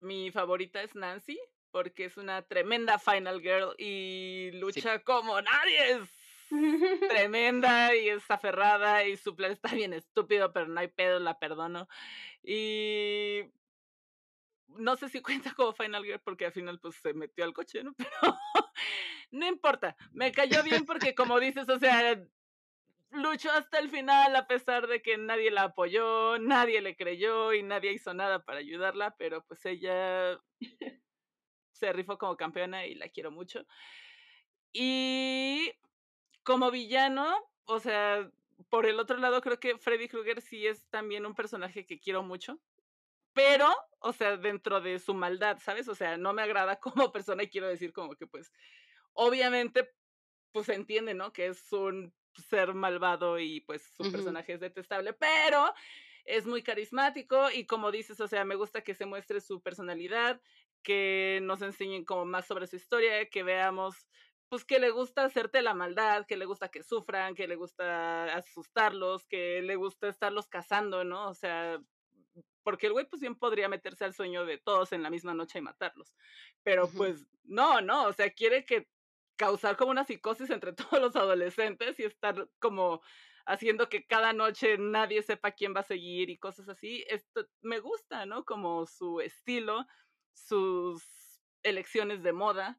mi 0.00 0.30
favorita 0.30 0.80
es 0.80 0.94
Nancy, 0.94 1.38
porque 1.72 2.04
es 2.04 2.16
una 2.16 2.42
tremenda 2.42 3.00
Final 3.00 3.40
Girl 3.40 3.74
y 3.78 4.52
lucha 4.52 5.02
como 5.02 5.42
nadie. 5.42 5.90
Es 5.90 6.17
tremenda 7.08 7.94
y 7.94 8.08
es 8.08 8.30
aferrada 8.30 9.04
y 9.06 9.16
su 9.16 9.34
plan 9.34 9.52
está 9.52 9.74
bien 9.74 9.92
estúpido, 9.92 10.52
pero 10.52 10.66
no 10.68 10.80
hay 10.80 10.88
pedo, 10.88 11.18
la 11.18 11.38
perdono. 11.38 11.88
Y 12.42 13.42
no 14.68 14.96
sé 14.96 15.08
si 15.08 15.20
cuenta 15.22 15.52
como 15.54 15.72
Final 15.72 16.04
Girl 16.04 16.20
porque 16.20 16.46
al 16.46 16.52
final 16.52 16.78
pues 16.80 16.96
se 16.96 17.12
metió 17.14 17.44
al 17.44 17.52
coche, 17.52 17.82
¿no? 17.82 17.94
Pero 17.98 18.38
no 19.30 19.46
importa, 19.46 19.96
me 20.12 20.32
cayó 20.32 20.62
bien 20.62 20.86
porque 20.86 21.14
como 21.14 21.38
dices, 21.38 21.68
o 21.68 21.78
sea, 21.78 22.18
luchó 23.10 23.50
hasta 23.52 23.78
el 23.78 23.90
final 23.90 24.34
a 24.36 24.46
pesar 24.46 24.86
de 24.86 25.02
que 25.02 25.18
nadie 25.18 25.50
la 25.50 25.64
apoyó, 25.64 26.38
nadie 26.38 26.80
le 26.80 26.96
creyó 26.96 27.52
y 27.52 27.62
nadie 27.62 27.92
hizo 27.92 28.14
nada 28.14 28.44
para 28.44 28.60
ayudarla, 28.60 29.16
pero 29.18 29.44
pues 29.44 29.64
ella 29.66 30.40
se 31.72 31.92
rifó 31.92 32.16
como 32.18 32.36
campeona 32.36 32.86
y 32.86 32.94
la 32.94 33.08
quiero 33.08 33.30
mucho. 33.30 33.66
Y 34.72 35.72
como 36.48 36.70
villano, 36.70 37.46
o 37.66 37.78
sea, 37.78 38.32
por 38.70 38.86
el 38.86 38.98
otro 38.98 39.18
lado 39.18 39.42
creo 39.42 39.60
que 39.60 39.76
Freddy 39.76 40.08
Krueger 40.08 40.40
sí 40.40 40.66
es 40.66 40.88
también 40.88 41.26
un 41.26 41.34
personaje 41.34 41.84
que 41.84 42.00
quiero 42.00 42.22
mucho, 42.22 42.58
pero, 43.34 43.68
o 43.98 44.14
sea, 44.14 44.38
dentro 44.38 44.80
de 44.80 44.98
su 44.98 45.12
maldad, 45.12 45.58
¿sabes? 45.62 45.88
O 45.88 45.94
sea, 45.94 46.16
no 46.16 46.32
me 46.32 46.40
agrada 46.40 46.80
como 46.80 47.12
persona 47.12 47.42
y 47.42 47.50
quiero 47.50 47.68
decir 47.68 47.92
como 47.92 48.16
que 48.16 48.26
pues, 48.26 48.50
obviamente, 49.12 49.90
pues 50.50 50.64
se 50.64 50.74
entiende, 50.74 51.12
¿no? 51.12 51.34
Que 51.34 51.48
es 51.48 51.70
un 51.70 52.14
ser 52.32 52.72
malvado 52.72 53.38
y 53.38 53.60
pues 53.60 53.82
su 53.82 54.10
personaje 54.10 54.54
es 54.54 54.60
detestable, 54.60 55.12
pero 55.12 55.74
es 56.24 56.46
muy 56.46 56.62
carismático 56.62 57.50
y 57.50 57.66
como 57.66 57.90
dices, 57.90 58.22
o 58.22 58.26
sea, 58.26 58.46
me 58.46 58.54
gusta 58.54 58.80
que 58.80 58.94
se 58.94 59.04
muestre 59.04 59.42
su 59.42 59.60
personalidad, 59.60 60.40
que 60.82 61.40
nos 61.42 61.60
enseñen 61.60 62.06
como 62.06 62.24
más 62.24 62.46
sobre 62.46 62.66
su 62.66 62.76
historia, 62.76 63.28
que 63.28 63.42
veamos 63.42 64.08
pues 64.48 64.64
que 64.64 64.78
le 64.78 64.90
gusta 64.90 65.24
hacerte 65.24 65.62
la 65.62 65.74
maldad, 65.74 66.26
que 66.26 66.36
le 66.36 66.46
gusta 66.46 66.70
que 66.70 66.82
sufran, 66.82 67.34
que 67.34 67.46
le 67.46 67.56
gusta 67.56 68.24
asustarlos, 68.34 69.26
que 69.26 69.62
le 69.62 69.76
gusta 69.76 70.08
estarlos 70.08 70.48
cazando, 70.48 71.04
¿no? 71.04 71.28
O 71.28 71.34
sea, 71.34 71.80
porque 72.62 72.86
el 72.86 72.92
güey 72.92 73.06
pues 73.06 73.20
bien 73.20 73.34
podría 73.34 73.68
meterse 73.68 74.04
al 74.04 74.14
sueño 74.14 74.44
de 74.44 74.58
todos 74.58 74.92
en 74.92 75.02
la 75.02 75.10
misma 75.10 75.34
noche 75.34 75.58
y 75.58 75.62
matarlos. 75.62 76.14
Pero 76.62 76.88
pues 76.88 77.26
no, 77.44 77.80
no, 77.80 78.06
o 78.06 78.12
sea, 78.12 78.30
quiere 78.30 78.64
que 78.64 78.88
causar 79.36 79.76
como 79.76 79.90
una 79.90 80.04
psicosis 80.04 80.50
entre 80.50 80.72
todos 80.92 81.00
los 81.00 81.16
adolescentes 81.16 81.98
y 82.00 82.04
estar 82.04 82.48
como 82.58 83.00
haciendo 83.46 83.88
que 83.88 84.06
cada 84.06 84.34
noche 84.34 84.76
nadie 84.78 85.22
sepa 85.22 85.52
quién 85.52 85.74
va 85.74 85.80
a 85.80 85.84
seguir 85.84 86.28
y 86.28 86.38
cosas 86.38 86.68
así. 86.68 87.04
Esto 87.08 87.46
me 87.62 87.80
gusta, 87.80 88.26
¿no? 88.26 88.44
Como 88.44 88.84
su 88.86 89.20
estilo, 89.20 89.86
sus 90.34 91.02
elecciones 91.62 92.22
de 92.22 92.32
moda 92.32 92.78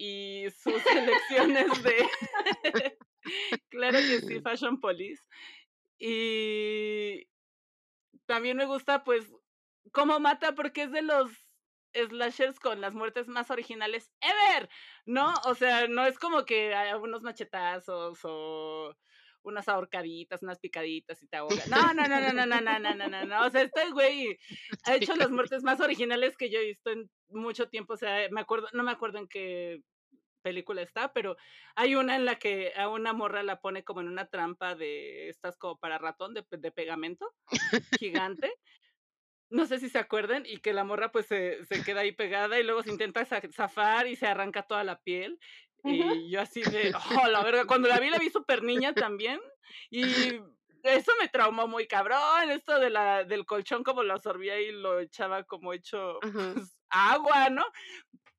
y 0.00 0.48
sus 0.50 0.82
elecciones 0.96 1.82
de 1.82 2.08
claro 3.68 3.98
que 3.98 4.20
sí, 4.20 4.40
Fashion 4.42 4.80
Police. 4.80 5.22
Y 5.98 7.28
también 8.24 8.56
me 8.56 8.64
gusta 8.64 9.04
pues 9.04 9.30
cómo 9.92 10.18
mata 10.18 10.54
porque 10.54 10.84
es 10.84 10.92
de 10.92 11.02
los 11.02 11.30
slashers 11.92 12.58
con 12.58 12.80
las 12.80 12.94
muertes 12.94 13.28
más 13.28 13.50
originales 13.50 14.10
ever, 14.22 14.70
¿no? 15.04 15.34
O 15.44 15.54
sea, 15.54 15.86
no 15.86 16.06
es 16.06 16.18
como 16.18 16.46
que 16.46 16.74
hay 16.74 16.94
unos 16.94 17.22
machetazos 17.22 18.20
o 18.22 18.96
unas 19.42 19.68
ahorcaditas, 19.68 20.42
unas 20.42 20.58
picaditas 20.58 21.22
y 21.22 21.26
te 21.28 21.36
ahoga. 21.36 21.54
No, 21.92 21.94
no, 21.94 22.08
no, 22.08 22.20
no, 22.20 22.32
no, 22.32 22.46
no, 22.46 22.60
no, 22.60 22.78
no, 22.78 22.94
no, 22.94 23.08
no, 23.08 23.24
no. 23.26 23.46
O 23.46 23.50
sea, 23.50 23.62
este 23.62 23.90
güey 23.90 24.38
ha 24.84 24.96
hecho 24.96 25.14
las 25.16 25.30
muertes 25.30 25.62
más 25.62 25.80
originales 25.80 26.36
que 26.36 26.50
yo 26.50 26.58
he 26.60 26.66
visto 26.66 26.90
en 26.90 27.10
mucho 27.28 27.68
tiempo. 27.68 27.94
O 27.94 27.96
sea, 27.96 28.28
me 28.30 28.40
acuerdo, 28.40 28.68
no 28.72 28.82
me 28.82 28.90
acuerdo 28.92 29.18
en 29.18 29.28
qué 29.28 29.82
película 30.42 30.80
está, 30.82 31.12
pero 31.12 31.36
hay 31.76 31.94
una 31.94 32.16
en 32.16 32.24
la 32.24 32.36
que 32.38 32.72
a 32.74 32.88
una 32.88 33.12
morra 33.12 33.42
la 33.42 33.60
pone 33.60 33.84
como 33.84 34.00
en 34.00 34.08
una 34.08 34.26
trampa 34.26 34.74
de 34.74 35.28
estas 35.28 35.56
como 35.58 35.78
para 35.78 35.98
ratón 35.98 36.32
de, 36.34 36.44
de 36.50 36.72
pegamento 36.72 37.34
gigante. 37.98 38.50
No 39.50 39.66
sé 39.66 39.80
si 39.80 39.88
se 39.88 39.98
acuerdan, 39.98 40.44
y 40.46 40.58
que 40.58 40.72
la 40.72 40.84
morra 40.84 41.10
pues 41.10 41.26
se, 41.26 41.64
se 41.64 41.82
queda 41.82 42.00
ahí 42.02 42.12
pegada 42.12 42.60
y 42.60 42.62
luego 42.62 42.82
se 42.84 42.90
intenta 42.90 43.24
za- 43.24 43.42
zafar 43.52 44.06
y 44.06 44.14
se 44.14 44.26
arranca 44.26 44.62
toda 44.62 44.84
la 44.84 45.00
piel. 45.00 45.38
Y 45.84 46.30
yo 46.30 46.40
así 46.40 46.62
de, 46.62 46.92
oh, 46.94 47.28
la 47.28 47.42
verga, 47.42 47.64
cuando 47.66 47.88
la 47.88 47.98
vi, 47.98 48.10
la 48.10 48.18
vi 48.18 48.30
súper 48.30 48.62
niña 48.62 48.94
también. 48.94 49.40
Y 49.90 50.02
eso 50.82 51.12
me 51.20 51.28
traumó 51.28 51.66
muy 51.66 51.86
cabrón, 51.86 52.50
esto 52.50 52.78
de 52.78 52.90
la, 52.90 53.24
del 53.24 53.46
colchón 53.46 53.84
como 53.84 54.02
lo 54.02 54.14
absorbía 54.14 54.60
y 54.60 54.72
lo 54.72 55.00
echaba 55.00 55.44
como 55.44 55.72
hecho 55.72 56.18
pues, 56.20 56.76
agua, 56.88 57.50
¿no? 57.50 57.64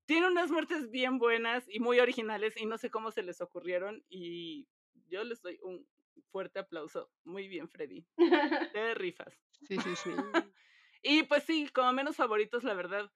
Tiene 0.06 0.28
unas 0.28 0.52
muertes 0.52 0.90
bien 0.90 1.20
buenas 1.20 1.64
y 1.70 1.80
muy 1.80 2.00
originales 2.00 2.58
y 2.58 2.66
no 2.66 2.78
sé 2.78 2.90
cómo 2.90 3.12
se 3.12 3.24
les 3.24 3.42
ocurrieron 3.42 4.04
y 4.10 4.68
yo 5.08 5.24
les 5.24 5.42
doy 5.42 5.60
un 5.62 5.88
fuerte 6.32 6.60
aplauso. 6.60 7.12
Muy 7.24 7.48
bien, 7.48 7.70
Freddy. 7.70 8.06
Te 8.74 8.94
rifas. 8.96 9.34
Sí, 9.68 9.78
sí, 9.78 9.96
sí. 9.96 10.10
Y 11.04 11.24
pues 11.24 11.44
sí, 11.46 11.68
como 11.74 11.92
menos 11.94 12.16
favoritos, 12.16 12.64
la 12.64 12.76
verdad. 12.76 13.12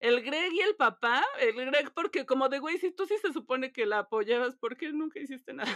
El 0.00 0.22
Greg 0.22 0.52
y 0.52 0.60
el 0.60 0.76
papá, 0.76 1.24
el 1.38 1.54
Greg 1.54 1.92
porque 1.94 2.26
como 2.26 2.48
de 2.48 2.58
güey, 2.58 2.78
si 2.78 2.90
tú 2.92 3.06
sí 3.06 3.16
se 3.18 3.32
supone 3.32 3.72
que 3.72 3.86
la 3.86 4.00
apoyabas, 4.00 4.56
¿por 4.56 4.76
qué 4.76 4.92
nunca 4.92 5.20
hiciste 5.20 5.54
nada? 5.54 5.74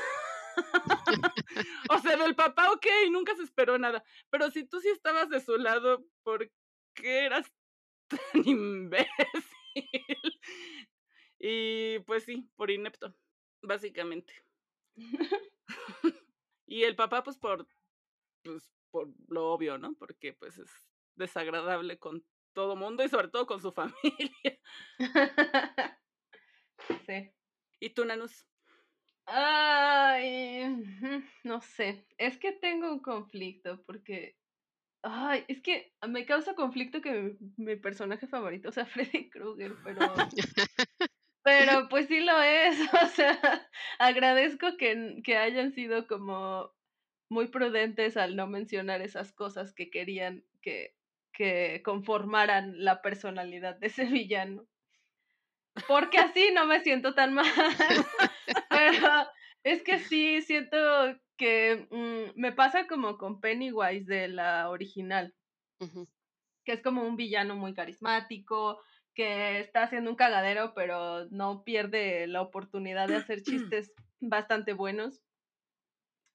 o 1.91 1.99
sea, 1.99 2.17
del 2.17 2.35
papá, 2.35 2.71
ok, 2.73 2.87
nunca 3.11 3.35
se 3.35 3.43
esperó 3.43 3.79
nada. 3.79 4.05
Pero 4.29 4.51
si 4.51 4.65
tú 4.65 4.81
sí 4.81 4.89
estabas 4.89 5.31
de 5.31 5.41
su 5.41 5.57
lado, 5.57 6.05
¿por 6.23 6.51
qué 6.95 7.25
eras 7.25 7.51
tan 8.09 8.21
imbécil? 8.47 9.09
y 11.39 11.99
pues 12.01 12.25
sí, 12.25 12.51
por 12.57 12.71
inepto, 12.71 13.15
básicamente. 13.63 14.35
y 16.67 16.83
el 16.83 16.95
papá, 16.95 17.23
pues 17.23 17.39
por, 17.39 17.67
pues, 18.43 18.71
por 18.91 19.09
lo 19.29 19.53
obvio, 19.53 19.79
¿no? 19.79 19.95
Porque 19.95 20.35
pues 20.35 20.59
es 20.59 20.71
desagradable 21.17 21.99
con 21.99 22.25
todo 22.53 22.77
mundo 22.77 23.05
y 23.05 23.09
sobre 23.09 23.29
todo 23.29 23.47
con 23.47 23.61
su 23.61 23.73
familia. 23.73 24.59
sí. 27.07 27.33
¿Y 27.81 27.91
tú, 27.91 28.05
Nanus? 28.05 28.47
Ay, 29.27 30.65
no 31.45 31.61
sé. 31.61 32.05
Es 32.19 32.37
que 32.39 32.53
tengo 32.53 32.91
un 32.91 33.01
conflicto 33.01 33.83
porque. 33.85 34.37
Ay, 35.03 35.45
es 35.49 35.63
que 35.63 35.95
me 36.07 36.27
causa 36.27 36.55
conflicto 36.55 37.01
que 37.01 37.37
mi, 37.57 37.77
personaje 37.77 38.27
favorito 38.27 38.71
sea 38.71 38.85
Freddy 38.87 39.31
Krueger, 39.31 39.75
pero. 39.85 40.15
Pero 41.43 41.89
pues 41.89 42.07
sí 42.09 42.21
lo 42.21 42.41
es. 42.43 42.77
O 43.03 43.07
sea, 43.07 43.69
agradezco 43.99 44.77
que, 44.77 45.23
que 45.25 45.37
hayan 45.37 45.73
sido 45.73 46.07
como 46.07 46.73
muy 47.31 47.47
prudentes 47.49 48.17
al 48.17 48.37
no 48.37 48.47
mencionar 48.47 49.01
esas 49.01 49.33
cosas 49.33 49.73
que 49.73 49.91
querían 49.91 50.45
que, 50.61 50.97
que 51.33 51.83
conformaran 51.85 52.85
la 52.85 53.03
personalidad 53.03 53.77
de 53.77 53.87
ese 53.89 54.05
villano. 54.05 54.67
Porque 55.87 56.19
así 56.19 56.51
no 56.53 56.67
me 56.67 56.81
siento 56.81 57.15
tan 57.15 57.35
mal. 57.35 57.47
Pero 58.71 59.09
es 59.63 59.83
que 59.83 59.99
sí, 59.99 60.43
siento 60.43 60.77
que 61.37 61.89
mm, 61.91 62.39
me 62.39 62.53
pasa 62.53 62.87
como 62.87 63.17
con 63.17 63.41
Pennywise 63.41 64.05
de 64.05 64.29
la 64.29 64.69
original, 64.69 65.35
que 66.65 66.73
es 66.73 66.83
como 66.83 67.03
un 67.03 67.17
villano 67.17 67.57
muy 67.57 67.73
carismático, 67.75 68.81
que 69.15 69.61
está 69.61 69.85
haciendo 69.85 70.11
un 70.11 70.17
cagadero, 70.17 70.75
pero 70.75 71.27
no 71.31 71.65
pierde 71.65 72.27
la 72.27 72.43
oportunidad 72.43 73.09
de 73.09 73.17
hacer 73.17 73.43
chistes 73.75 73.93
bastante 74.21 74.73
buenos. 74.73 75.23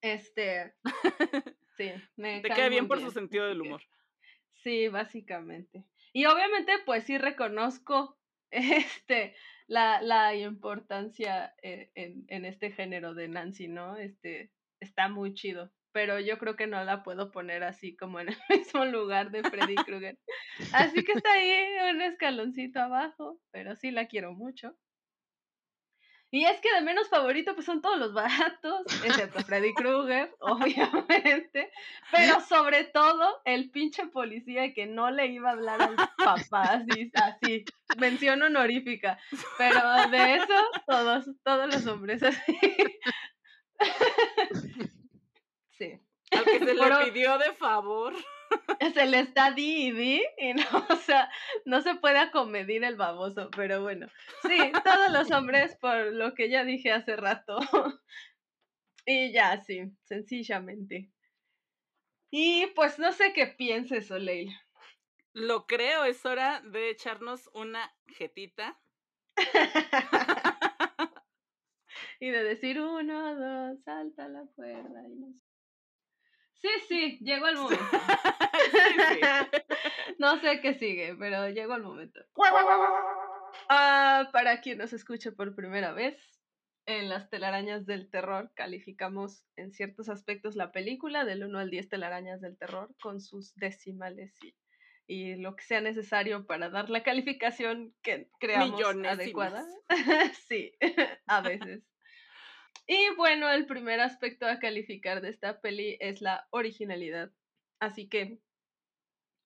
Este, 0.01 0.75
sí, 1.77 1.91
me 2.15 2.41
Te 2.41 2.49
cae 2.49 2.69
bien 2.69 2.87
por 2.87 2.99
su 2.99 3.11
sentido 3.11 3.47
del 3.47 3.61
humor. 3.61 3.81
Sí, 4.65 4.87
básicamente. 4.89 5.85
Y 6.11 6.25
obviamente, 6.25 6.73
pues 6.85 7.03
sí 7.05 7.19
reconozco 7.19 8.17
este 8.51 9.35
la, 9.67 10.01
la 10.01 10.35
importancia 10.35 11.53
eh, 11.63 11.91
en, 11.95 12.25
en 12.29 12.45
este 12.45 12.71
género 12.71 13.13
de 13.13 13.27
Nancy, 13.29 13.67
¿no? 13.67 13.95
Este 13.97 14.51
está 14.81 15.07
muy 15.07 15.35
chido. 15.35 15.71
Pero 15.93 16.19
yo 16.19 16.39
creo 16.39 16.57
que 16.57 16.67
no 16.67 16.83
la 16.83 17.03
puedo 17.03 17.31
poner 17.31 17.63
así 17.63 17.95
como 17.95 18.19
en 18.19 18.29
el 18.29 18.37
mismo 18.49 18.85
lugar 18.85 19.31
de 19.31 19.43
Freddy 19.43 19.75
Krueger. 19.85 20.17
Así 20.73 21.03
que 21.05 21.13
está 21.13 21.31
ahí 21.33 21.91
un 21.93 22.01
escaloncito 22.01 22.79
abajo, 22.81 23.39
pero 23.51 23.75
sí 23.75 23.91
la 23.91 24.07
quiero 24.07 24.33
mucho. 24.33 24.75
Y 26.31 26.45
es 26.45 26.59
que 26.59 26.73
de 26.73 26.81
menos 26.81 27.07
favorito 27.07 27.53
pues 27.53 27.65
son 27.65 27.81
todos 27.81 27.97
los 27.97 28.13
baratos, 28.13 28.81
excepto 29.03 29.39
Freddy 29.43 29.73
Krueger, 29.73 30.35
obviamente, 30.39 31.71
pero 32.11 32.41
sobre 32.41 32.83
todo 32.83 33.41
el 33.45 33.69
pinche 33.71 34.07
policía 34.07 34.73
que 34.73 34.85
no 34.85 35.11
le 35.11 35.27
iba 35.27 35.49
a 35.49 35.53
hablar 35.53 35.81
al 35.81 35.95
papá, 35.95 36.63
así, 36.63 37.11
así, 37.13 37.65
mención 37.97 38.41
honorífica, 38.41 39.17
pero 39.57 40.09
de 40.09 40.35
eso 40.35 40.53
todos, 40.87 41.25
todos 41.43 41.73
los 41.73 41.87
hombres 41.87 42.21
así. 42.23 42.59
Sí. 45.77 45.99
Al 46.31 46.45
que 46.45 46.59
se 46.59 46.73
le 46.73 47.11
pidió 47.11 47.37
de 47.37 47.51
favor. 47.53 48.13
Se 48.93 49.05
le 49.05 49.19
está 49.19 49.51
di 49.51 49.87
y 49.87 49.91
di 49.91 50.23
y 50.37 50.53
no, 50.53 50.63
o 50.89 50.95
sea, 50.97 51.29
no 51.65 51.81
se 51.81 51.95
puede 51.95 52.19
acomedir 52.19 52.83
el 52.83 52.95
baboso, 52.95 53.49
pero 53.55 53.81
bueno. 53.81 54.07
Sí, 54.43 54.71
todos 54.83 55.11
los 55.11 55.31
hombres 55.31 55.75
por 55.77 56.13
lo 56.13 56.33
que 56.33 56.49
ya 56.49 56.63
dije 56.63 56.91
hace 56.91 57.15
rato. 57.15 57.59
Y 59.07 59.31
ya, 59.31 59.61
sí, 59.61 59.83
sencillamente. 60.05 61.11
Y 62.31 62.65
pues 62.75 62.97
no 62.97 63.11
sé 63.11 63.33
qué 63.33 63.45
pienses, 63.45 64.09
Oleil. 64.09 64.49
Lo 65.31 65.67
creo, 65.67 66.05
es 66.05 66.25
hora 66.25 66.61
de 66.61 66.89
echarnos 66.89 67.51
una 67.53 67.93
jetita. 68.07 68.79
y 72.19 72.29
de 72.29 72.43
decir 72.43 72.81
uno, 72.81 73.35
dos, 73.35 73.83
salta 73.83 74.27
la 74.27 74.43
cuerda 74.55 75.07
y 75.07 75.13
no 75.13 75.33
sé. 75.33 75.54
Sí, 76.65 76.71
sí, 76.87 77.19
llegó 77.21 77.47
el 77.47 77.57
momento. 77.57 77.85
no 80.17 80.39
sé 80.39 80.61
qué 80.61 80.73
sigue, 80.73 81.15
pero 81.15 81.47
llegó 81.49 81.75
el 81.75 81.83
momento. 81.83 82.21
Ah, 83.69 84.29
para 84.33 84.61
quien 84.61 84.79
nos 84.79 84.91
escuche 84.91 85.31
por 85.31 85.55
primera 85.55 85.91
vez, 85.91 86.17
en 86.87 87.09
las 87.09 87.29
telarañas 87.29 87.85
del 87.85 88.09
terror 88.09 88.51
calificamos 88.55 89.45
en 89.55 89.73
ciertos 89.73 90.09
aspectos 90.09 90.55
la 90.55 90.71
película 90.71 91.23
del 91.23 91.43
1 91.43 91.59
al 91.59 91.69
10 91.69 91.89
telarañas 91.89 92.41
del 92.41 92.57
terror 92.57 92.95
con 92.99 93.21
sus 93.21 93.53
decimales 93.55 94.33
y, 94.43 94.55
y 95.05 95.35
lo 95.35 95.55
que 95.55 95.63
sea 95.63 95.81
necesario 95.81 96.47
para 96.47 96.69
dar 96.69 96.89
la 96.89 97.03
calificación 97.03 97.93
que 98.01 98.27
creamos 98.39 98.81
adecuada. 99.05 99.63
sí, 100.47 100.75
a 101.27 101.41
veces. 101.41 101.83
Y 102.87 103.09
bueno, 103.15 103.49
el 103.51 103.65
primer 103.65 103.99
aspecto 103.99 104.45
a 104.45 104.59
calificar 104.59 105.21
de 105.21 105.29
esta 105.29 105.59
peli 105.59 105.97
es 105.99 106.21
la 106.21 106.47
originalidad. 106.51 107.31
Así 107.79 108.07
que, 108.07 108.39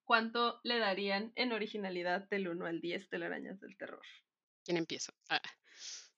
¿cuánto 0.04 0.60
le 0.64 0.80
darían 0.80 1.32
en 1.36 1.54
originalidad 1.54 2.28
del 2.30 2.50
1 2.50 2.66
al 2.66 2.82
10 2.82 3.10
telarañas 3.10 3.60
del 3.62 3.78
terror? 3.78 4.06
¿Quién 4.66 4.78
empieza? 4.78 5.14
Ah. 5.30 5.42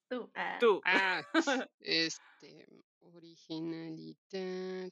Tú. 0.07 0.32
Ah. 0.36 0.57
Tú. 0.59 0.82
Ah, 0.84 1.24
este, 1.80 2.68
originalidad. 3.01 4.91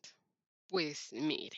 Pues 0.68 1.12
mire, 1.14 1.58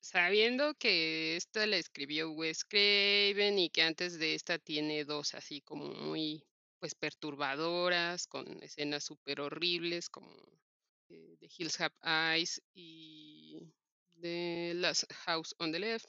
sabiendo 0.00 0.74
que 0.74 1.36
esta 1.36 1.66
la 1.66 1.76
escribió 1.76 2.30
Wes 2.30 2.64
Craven 2.64 3.58
y 3.58 3.68
que 3.68 3.82
antes 3.82 4.18
de 4.18 4.34
esta 4.34 4.58
tiene 4.58 5.04
dos 5.04 5.34
así 5.34 5.60
como 5.60 5.86
muy 5.86 6.44
pues 6.82 6.96
perturbadoras, 6.96 8.26
con 8.26 8.60
escenas 8.60 9.04
súper 9.04 9.40
horribles 9.40 10.08
como 10.10 10.34
The 11.06 11.48
Hills 11.56 11.80
Have 11.80 11.94
Eyes 12.02 12.60
y 12.74 13.72
The 14.20 14.72
Last 14.74 15.04
House 15.12 15.54
on 15.60 15.70
the 15.70 15.78
Left. 15.78 16.08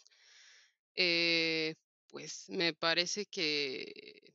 Eh, 0.95 1.75
pues 2.07 2.49
me 2.49 2.73
parece 2.73 3.27
que, 3.27 4.33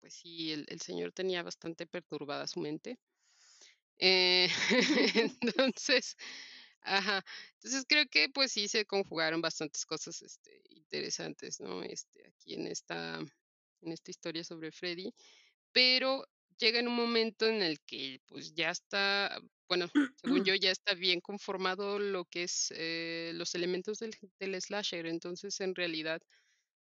pues 0.00 0.14
sí, 0.14 0.52
el, 0.52 0.80
señor 0.80 1.12
tenía 1.12 1.42
bastante 1.42 1.86
perturbada 1.86 2.46
su 2.46 2.60
mente. 2.60 2.98
Eh, 3.98 4.48
entonces, 5.74 6.16
ajá, 6.80 7.22
entonces 7.56 7.84
creo 7.86 8.06
que 8.06 8.30
pues 8.30 8.52
sí 8.52 8.68
se 8.68 8.86
conjugaron 8.86 9.42
bastantes 9.42 9.84
cosas 9.84 10.22
este, 10.22 10.62
interesantes, 10.70 11.60
¿no? 11.60 11.82
Este, 11.82 12.26
aquí 12.26 12.54
en 12.54 12.68
esta 12.68 13.20
en 13.84 13.92
esta 13.92 14.10
historia 14.10 14.44
sobre 14.44 14.72
Freddy, 14.72 15.12
pero 15.72 16.26
llega 16.58 16.78
en 16.78 16.88
un 16.88 16.96
momento 16.96 17.46
en 17.46 17.62
el 17.62 17.80
que 17.80 18.20
pues 18.26 18.54
ya 18.54 18.70
está, 18.70 19.40
bueno, 19.68 19.90
según 19.90 19.94
yo 20.48 20.54
ya 20.54 20.70
está 20.70 20.94
bien 20.94 21.20
conformado 21.20 21.98
lo 21.98 22.24
que 22.24 22.44
es 22.44 22.72
eh, 22.76 23.32
los 23.34 23.54
elementos 23.54 23.98
del, 23.98 24.14
del, 24.38 24.60
slasher, 24.60 25.06
entonces 25.06 25.60
en 25.60 25.74
realidad 25.74 26.22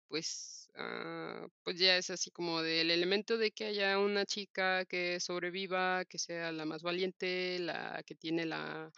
pues, 0.07 0.69
ah, 0.75 1.47
pues 1.63 1.77
ya 1.77 1.97
es 1.97 2.09
así 2.09 2.31
como 2.31 2.61
del 2.61 2.91
elemento 2.91 3.38
de 3.38 3.51
que 3.51 3.65
haya 3.65 3.99
una 3.99 4.25
chica 4.25 4.85
que 4.85 5.19
sobreviva, 5.19 6.05
que 6.05 6.17
sea 6.17 6.51
la 6.51 6.65
más 6.65 6.81
valiente, 6.81 7.59
la 7.59 8.03
que 8.05 8.15
tiene 8.15 8.45
la... 8.45 8.91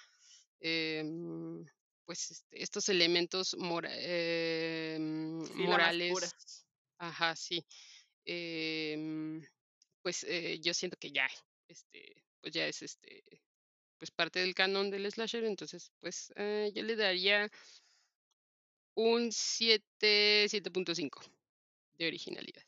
Em, 0.60 1.66
pues 2.06 2.32
este, 2.32 2.64
estos 2.64 2.90
elementos 2.90 3.54
em, 3.54 5.38
morales 5.56 6.66
Ajá, 7.00 7.36
sí. 7.36 7.66
Em, 8.26 9.42
pues 10.02 10.24
eh, 10.26 10.60
yo 10.62 10.74
siento 10.74 10.98
que 10.98 11.12
ya, 11.12 11.28
este, 11.68 12.24
pues 12.42 12.54
ya 12.54 12.68
es 12.68 12.82
este, 12.82 13.24
pues 13.98 14.12
parte 14.12 14.40
del 14.40 14.54
canon 14.54 14.92
del 14.92 15.12
slasher, 15.12 15.44
entonces 15.46 15.92
pues 16.00 16.32
eh, 16.36 16.72
yo 16.76 16.84
le 16.84 16.96
daría 16.96 17.50
un 18.96 19.32
7, 19.32 20.48
7.5 20.50 21.22
de 21.98 22.08
originalidad. 22.08 22.64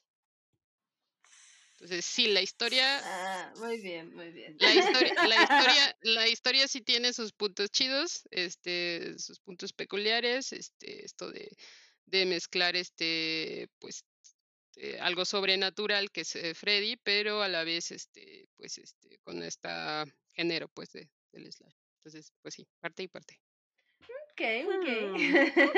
Entonces, 1.74 2.06
sí, 2.06 2.28
la 2.28 2.42
historia. 2.44 3.02
Ah, 3.04 3.54
muy 3.58 3.82
bien, 3.82 4.14
muy 4.14 4.32
bien. 4.32 4.56
La 4.60 4.76
historia, 4.76 5.14
la 5.28 5.36
historia, 5.44 5.98
la 6.02 6.28
historia 6.28 6.68
sí 6.68 6.82
tiene 6.82 7.12
sus 7.12 7.34
puntos 7.34 7.72
chidos, 7.72 8.22
este, 8.30 9.18
sus 9.18 9.40
puntos 9.40 9.74
peculiares, 9.74 10.54
este, 10.54 11.04
esto 11.04 11.32
de, 11.32 11.58
de 12.06 12.28
mezclar 12.28 12.76
este, 12.76 13.68
pues, 13.80 14.06
este, 14.72 15.00
algo 15.00 15.26
sobrenatural 15.26 16.12
que 16.12 16.22
es 16.22 16.36
eh, 16.36 16.54
Freddy, 16.54 16.96
pero 16.98 17.42
a 17.42 17.48
la 17.48 17.64
vez, 17.64 17.92
este, 17.92 18.48
pues, 18.58 18.78
este, 18.78 19.20
con 19.20 19.44
este 19.44 19.70
género, 20.34 20.70
pues, 20.70 20.92
de, 20.94 21.10
del 21.32 21.52
slash. 21.52 21.74
Entonces, 21.98 22.34
pues 22.42 22.56
sí, 22.56 22.68
parte 22.80 23.04
y 23.04 23.08
parte. 23.08 23.40
Ok, 24.00 24.42
ok. 24.66 24.88
Hmm, 24.88 25.16
ok, 25.68 25.78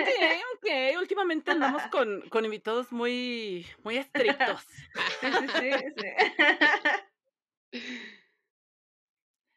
ok. 0.56 1.00
Últimamente 1.00 1.52
andamos 1.52 1.82
con, 1.92 2.22
con 2.30 2.46
invitados 2.46 2.92
muy, 2.92 3.66
muy 3.84 3.98
estrictos. 3.98 4.62
sí, 5.22 5.72
sí, 5.72 5.72
sí. 5.98 7.80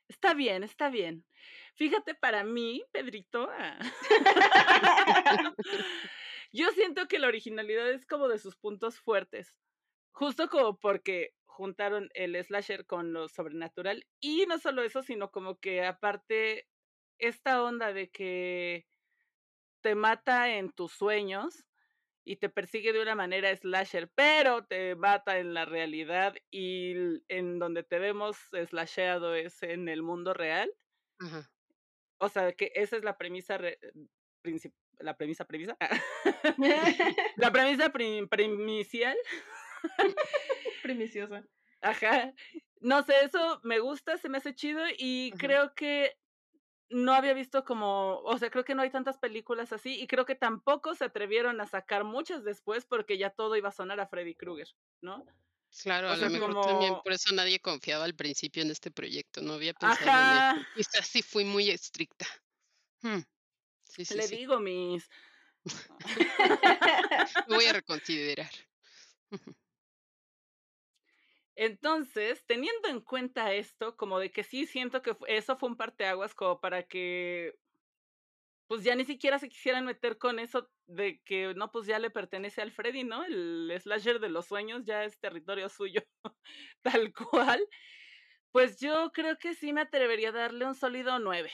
Está 0.09 0.33
bien, 0.35 0.63
está 0.65 0.89
bien. 0.89 1.27
Fíjate, 1.75 2.15
para 2.15 2.43
mí, 2.43 2.83
Pedrito, 2.91 3.51
ah, 3.53 3.79
yo 6.57 6.71
siento 6.71 7.07
que 7.07 7.19
la 7.19 7.29
originalidad 7.29 7.91
es 7.91 8.07
como 8.07 8.29
de 8.29 8.39
sus 8.39 8.57
puntos 8.57 8.99
fuertes. 8.99 9.55
Justo 10.11 10.49
como 10.49 10.79
porque 10.79 11.35
juntaron 11.45 12.09
el 12.15 12.43
slasher 12.43 12.87
con 12.87 13.13
lo 13.13 13.29
sobrenatural. 13.29 14.07
Y 14.21 14.47
no 14.47 14.59
solo 14.59 14.83
eso, 14.83 15.03
sino 15.03 15.31
como 15.31 15.59
que 15.59 15.85
aparte 15.85 16.67
esta 17.19 17.63
onda 17.63 17.93
de 17.93 18.11
que 18.11 18.87
te 19.83 19.95
mata 19.95 20.57
en 20.57 20.73
tus 20.73 20.93
sueños 20.93 21.65
y 22.25 22.37
te 22.37 22.49
persigue 22.49 22.93
de 22.93 23.03
una 23.03 23.15
manera 23.15 23.55
slasher, 23.55 24.11
pero 24.15 24.65
te 24.65 24.97
mata 24.97 25.39
en 25.39 25.55
la 25.55 25.65
realidad 25.65 26.35
y 26.51 26.95
en 27.29 27.59
donde 27.59 27.85
te 27.85 27.99
vemos 27.99 28.37
slasheado 28.69 29.35
es 29.35 29.63
en 29.63 29.89
el 29.89 30.03
mundo 30.03 30.33
real. 30.35 30.73
O 32.19 32.29
sea, 32.31 32.53
que 32.53 32.73
esa 32.75 32.97
es 32.97 33.05
la 33.05 33.17
premisa 33.17 33.61
principal 34.43 34.86
la 34.99 35.17
premisa, 35.17 35.45
premisa. 35.45 35.77
la 37.37 37.53
premisa 37.53 37.91
primicial. 37.91 39.17
Primiciosa. 40.83 41.45
Ajá. 41.81 42.33
No 42.81 43.03
sé, 43.03 43.15
eso 43.25 43.61
me 43.63 43.79
gusta, 43.81 44.19
se 44.19 44.29
me 44.29 44.39
hace 44.39 44.55
chido 44.55 44.83
y 44.99 45.33
creo 45.33 45.75
que 45.75 46.17
no 46.89 47.13
había 47.13 47.35
visto 47.35 47.65
como, 47.65 48.21
o 48.21 48.39
sea, 48.39 48.51
creo 48.51 48.65
que 48.65 48.75
no 48.75 48.83
hay 48.83 48.91
tantas 48.91 49.19
películas 49.19 49.73
así 49.73 50.01
y 50.01 50.07
creo 50.07 50.25
que 50.25 50.35
tampoco 50.35 50.95
se 50.95 51.05
atrevieron 51.05 51.61
a 51.61 51.67
sacar 51.67 52.05
muchas 52.05 52.45
después 52.45 52.87
porque 52.87 53.19
ya 53.19 53.31
todo 53.31 53.57
iba 53.57 53.71
a 53.71 53.73
sonar 53.73 53.99
a 54.01 54.07
Freddy 54.07 54.35
Krueger, 54.35 54.69
¿no? 55.01 55.25
Claro, 55.83 56.09
a 56.09 56.17
lo 56.17 56.31
mejor 56.31 56.61
también 56.65 56.95
por 57.03 57.13
eso 57.13 57.35
nadie 57.35 57.59
confiaba 57.59 58.05
al 58.05 58.15
principio 58.15 58.63
en 58.63 58.71
este 58.71 58.91
proyecto, 58.91 59.43
no 59.43 59.55
había 59.55 59.75
pensado 59.75 60.55
en 60.55 60.59
esto. 60.59 60.71
Quizás 60.77 61.07
sí 61.07 61.23
fui 61.23 61.45
muy 61.45 61.71
estricta. 61.71 62.27
Hmm. 63.03 63.21
Le 63.97 64.29
digo 64.29 64.61
mis... 64.61 65.09
Voy 67.49 67.65
a 67.67 67.73
reconsiderar. 67.73 68.51
Entonces, 71.57 72.45
teniendo 72.47 72.89
en 72.89 73.01
cuenta 73.01 73.55
esto, 73.55 73.97
como 73.97 74.19
de 74.19 74.31
que 74.31 74.45
sí 74.45 74.67
siento 74.67 75.01
que 75.01 75.17
eso 75.27 75.57
fue 75.57 75.71
un 75.71 75.77
parteaguas 75.77 76.35
como 76.35 76.61
para 76.61 76.83
que 76.83 77.59
pues 78.67 78.83
ya 78.83 78.95
ni 78.97 79.05
siquiera 79.05 79.39
se 79.39 79.49
quisieran 79.49 79.85
meter 79.87 80.19
con 80.19 80.39
eso 80.39 80.69
de 80.87 81.21
que 81.25 81.55
no, 81.55 81.71
pues 81.71 81.87
ya 81.87 81.99
le 81.99 82.11
pertenece 82.11 82.63
al 82.63 82.73
Freddy, 82.73 83.05
¿no? 83.05 83.25
El 83.25 83.73
slasher 83.81 84.19
de 84.19 84.29
los 84.29 84.47
sueños 84.47 84.83
ya 84.85 85.05
es 85.05 85.19
territorio 85.21 85.69
suyo, 85.69 86.03
tal 86.83 87.13
cual. 87.15 87.67
Pues 88.51 88.81
yo 88.81 89.13
creo 89.13 89.39
que 89.39 89.55
sí 89.55 89.73
me 89.73 89.83
atrevería 89.83 90.31
a 90.31 90.33
darle 90.33 90.67
un 90.67 90.75
sólido 90.75 91.19
9. 91.19 91.51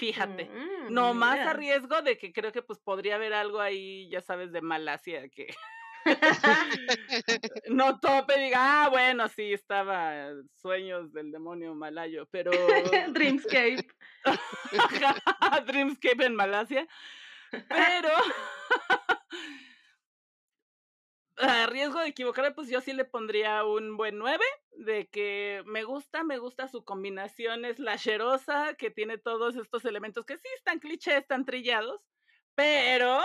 Fíjate, 0.00 0.46
Mm, 0.46 0.94
no 0.94 1.12
más 1.12 1.38
a 1.40 1.52
riesgo 1.52 2.00
de 2.00 2.16
que 2.16 2.32
creo 2.32 2.52
que 2.52 2.62
pues 2.62 2.78
podría 2.78 3.16
haber 3.16 3.34
algo 3.34 3.60
ahí, 3.60 4.08
ya 4.08 4.22
sabes, 4.22 4.50
de 4.50 4.62
Malasia 4.62 5.28
que 5.28 5.54
no 7.68 8.00
tope 8.00 8.38
diga, 8.38 8.84
ah, 8.84 8.88
bueno, 8.88 9.28
sí, 9.28 9.52
estaba 9.52 10.32
Sueños 10.62 11.12
del 11.12 11.30
demonio 11.30 11.74
malayo, 11.74 12.26
pero 12.30 12.50
Dreamscape. 13.12 13.86
Dreamscape 15.66 16.24
en 16.24 16.34
Malasia, 16.34 16.88
pero 17.50 18.08
a 21.40 21.66
riesgo 21.66 22.00
de 22.00 22.08
equivocarme, 22.08 22.52
pues 22.52 22.68
yo 22.68 22.80
sí 22.80 22.92
le 22.92 23.04
pondría 23.04 23.64
un 23.64 23.96
buen 23.96 24.18
9, 24.18 24.44
de 24.72 25.08
que 25.08 25.62
me 25.66 25.84
gusta, 25.84 26.24
me 26.24 26.38
gusta 26.38 26.68
su 26.68 26.84
combinación 26.84 27.64
slasherosa, 27.74 28.74
que 28.74 28.90
tiene 28.90 29.18
todos 29.18 29.56
estos 29.56 29.84
elementos 29.84 30.24
que 30.24 30.36
sí 30.36 30.48
están 30.56 30.78
clichés, 30.78 31.14
están 31.14 31.44
trillados, 31.44 32.06
pero 32.54 33.20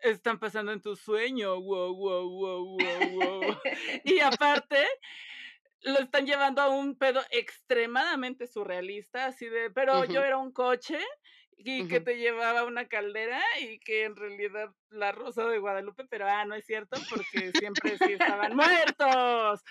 están 0.00 0.38
pasando 0.38 0.72
en 0.72 0.80
tu 0.80 0.96
sueño, 0.96 1.60
wow, 1.60 1.94
wow, 1.94 2.28
wow, 2.28 2.78
wow, 2.78 3.10
wow. 3.12 3.56
y 4.04 4.20
aparte, 4.20 4.86
lo 5.82 5.98
están 5.98 6.26
llevando 6.26 6.60
a 6.60 6.68
un 6.68 6.96
pedo 6.96 7.22
extremadamente 7.30 8.46
surrealista, 8.46 9.26
así 9.26 9.46
de, 9.46 9.70
pero 9.70 10.04
yo 10.04 10.22
era 10.22 10.36
un 10.36 10.52
coche 10.52 10.98
y 11.62 11.88
que 11.88 12.00
te 12.00 12.16
llevaba 12.16 12.64
una 12.64 12.88
caldera 12.88 13.40
y 13.60 13.78
que 13.80 14.04
en 14.04 14.16
realidad 14.16 14.74
la 14.88 15.12
rosa 15.12 15.46
de 15.46 15.58
Guadalupe, 15.58 16.04
pero 16.06 16.26
ah, 16.26 16.44
no 16.44 16.54
es 16.54 16.64
cierto, 16.64 16.98
porque 17.08 17.52
siempre 17.52 17.98
sí 17.98 18.12
estaban 18.12 18.56
muertos. 18.56 19.62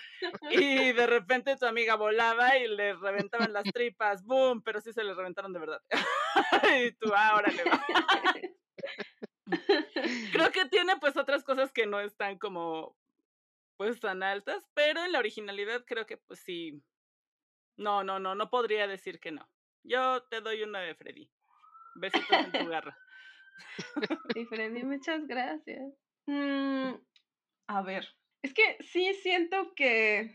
Y 0.50 0.92
de 0.92 1.06
repente 1.06 1.56
tu 1.56 1.66
amiga 1.66 1.96
volaba 1.96 2.56
y 2.56 2.68
le 2.68 2.94
reventaban 2.94 3.52
las 3.52 3.64
tripas, 3.64 4.24
boom, 4.24 4.62
pero 4.62 4.80
sí 4.80 4.92
se 4.92 5.04
le 5.04 5.14
reventaron 5.14 5.52
de 5.52 5.58
verdad. 5.58 5.82
y 6.84 6.92
tú, 6.92 7.12
ah, 7.14 7.36
órale, 7.36 7.64
va. 7.64 7.84
Creo 10.32 10.52
que 10.52 10.66
tiene 10.66 10.96
pues 10.96 11.16
otras 11.16 11.42
cosas 11.42 11.72
que 11.72 11.86
no 11.86 12.00
están 12.00 12.38
como 12.38 12.96
pues 13.76 13.98
tan 13.98 14.22
altas, 14.22 14.68
pero 14.74 15.04
en 15.04 15.12
la 15.12 15.18
originalidad 15.18 15.84
creo 15.86 16.06
que 16.06 16.18
pues 16.18 16.40
sí. 16.40 16.82
No, 17.76 18.04
no, 18.04 18.20
no, 18.20 18.34
no 18.34 18.50
podría 18.50 18.86
decir 18.86 19.18
que 19.20 19.32
no. 19.32 19.50
Yo 19.82 20.22
te 20.24 20.40
doy 20.40 20.62
una 20.62 20.80
de 20.80 20.94
Freddy. 20.94 21.30
Besitos 21.96 22.30
en 22.30 22.52
tu 22.52 22.66
garra. 22.68 22.96
Y 24.36 24.44
Freddy, 24.46 24.82
muchas 24.84 25.26
gracias. 25.26 25.92
Mm, 26.26 26.94
a 27.66 27.82
ver, 27.82 28.08
es 28.42 28.54
que 28.54 28.78
sí 28.80 29.12
siento 29.14 29.74
que, 29.74 30.34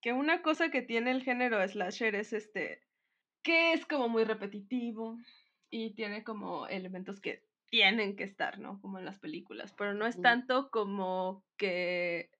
que 0.00 0.12
una 0.12 0.42
cosa 0.42 0.70
que 0.70 0.82
tiene 0.82 1.10
el 1.10 1.22
género 1.22 1.66
slasher 1.66 2.14
es 2.14 2.32
este, 2.32 2.82
que 3.42 3.72
es 3.72 3.86
como 3.86 4.08
muy 4.08 4.24
repetitivo 4.24 5.18
y 5.70 5.94
tiene 5.94 6.24
como 6.24 6.66
elementos 6.66 7.20
que 7.20 7.46
tienen 7.70 8.16
que 8.16 8.24
estar, 8.24 8.58
¿no? 8.58 8.80
Como 8.80 8.98
en 8.98 9.04
las 9.04 9.18
películas, 9.18 9.74
pero 9.76 9.94
no 9.94 10.06
es 10.06 10.20
tanto 10.20 10.70
como 10.70 11.44
que, 11.56 12.30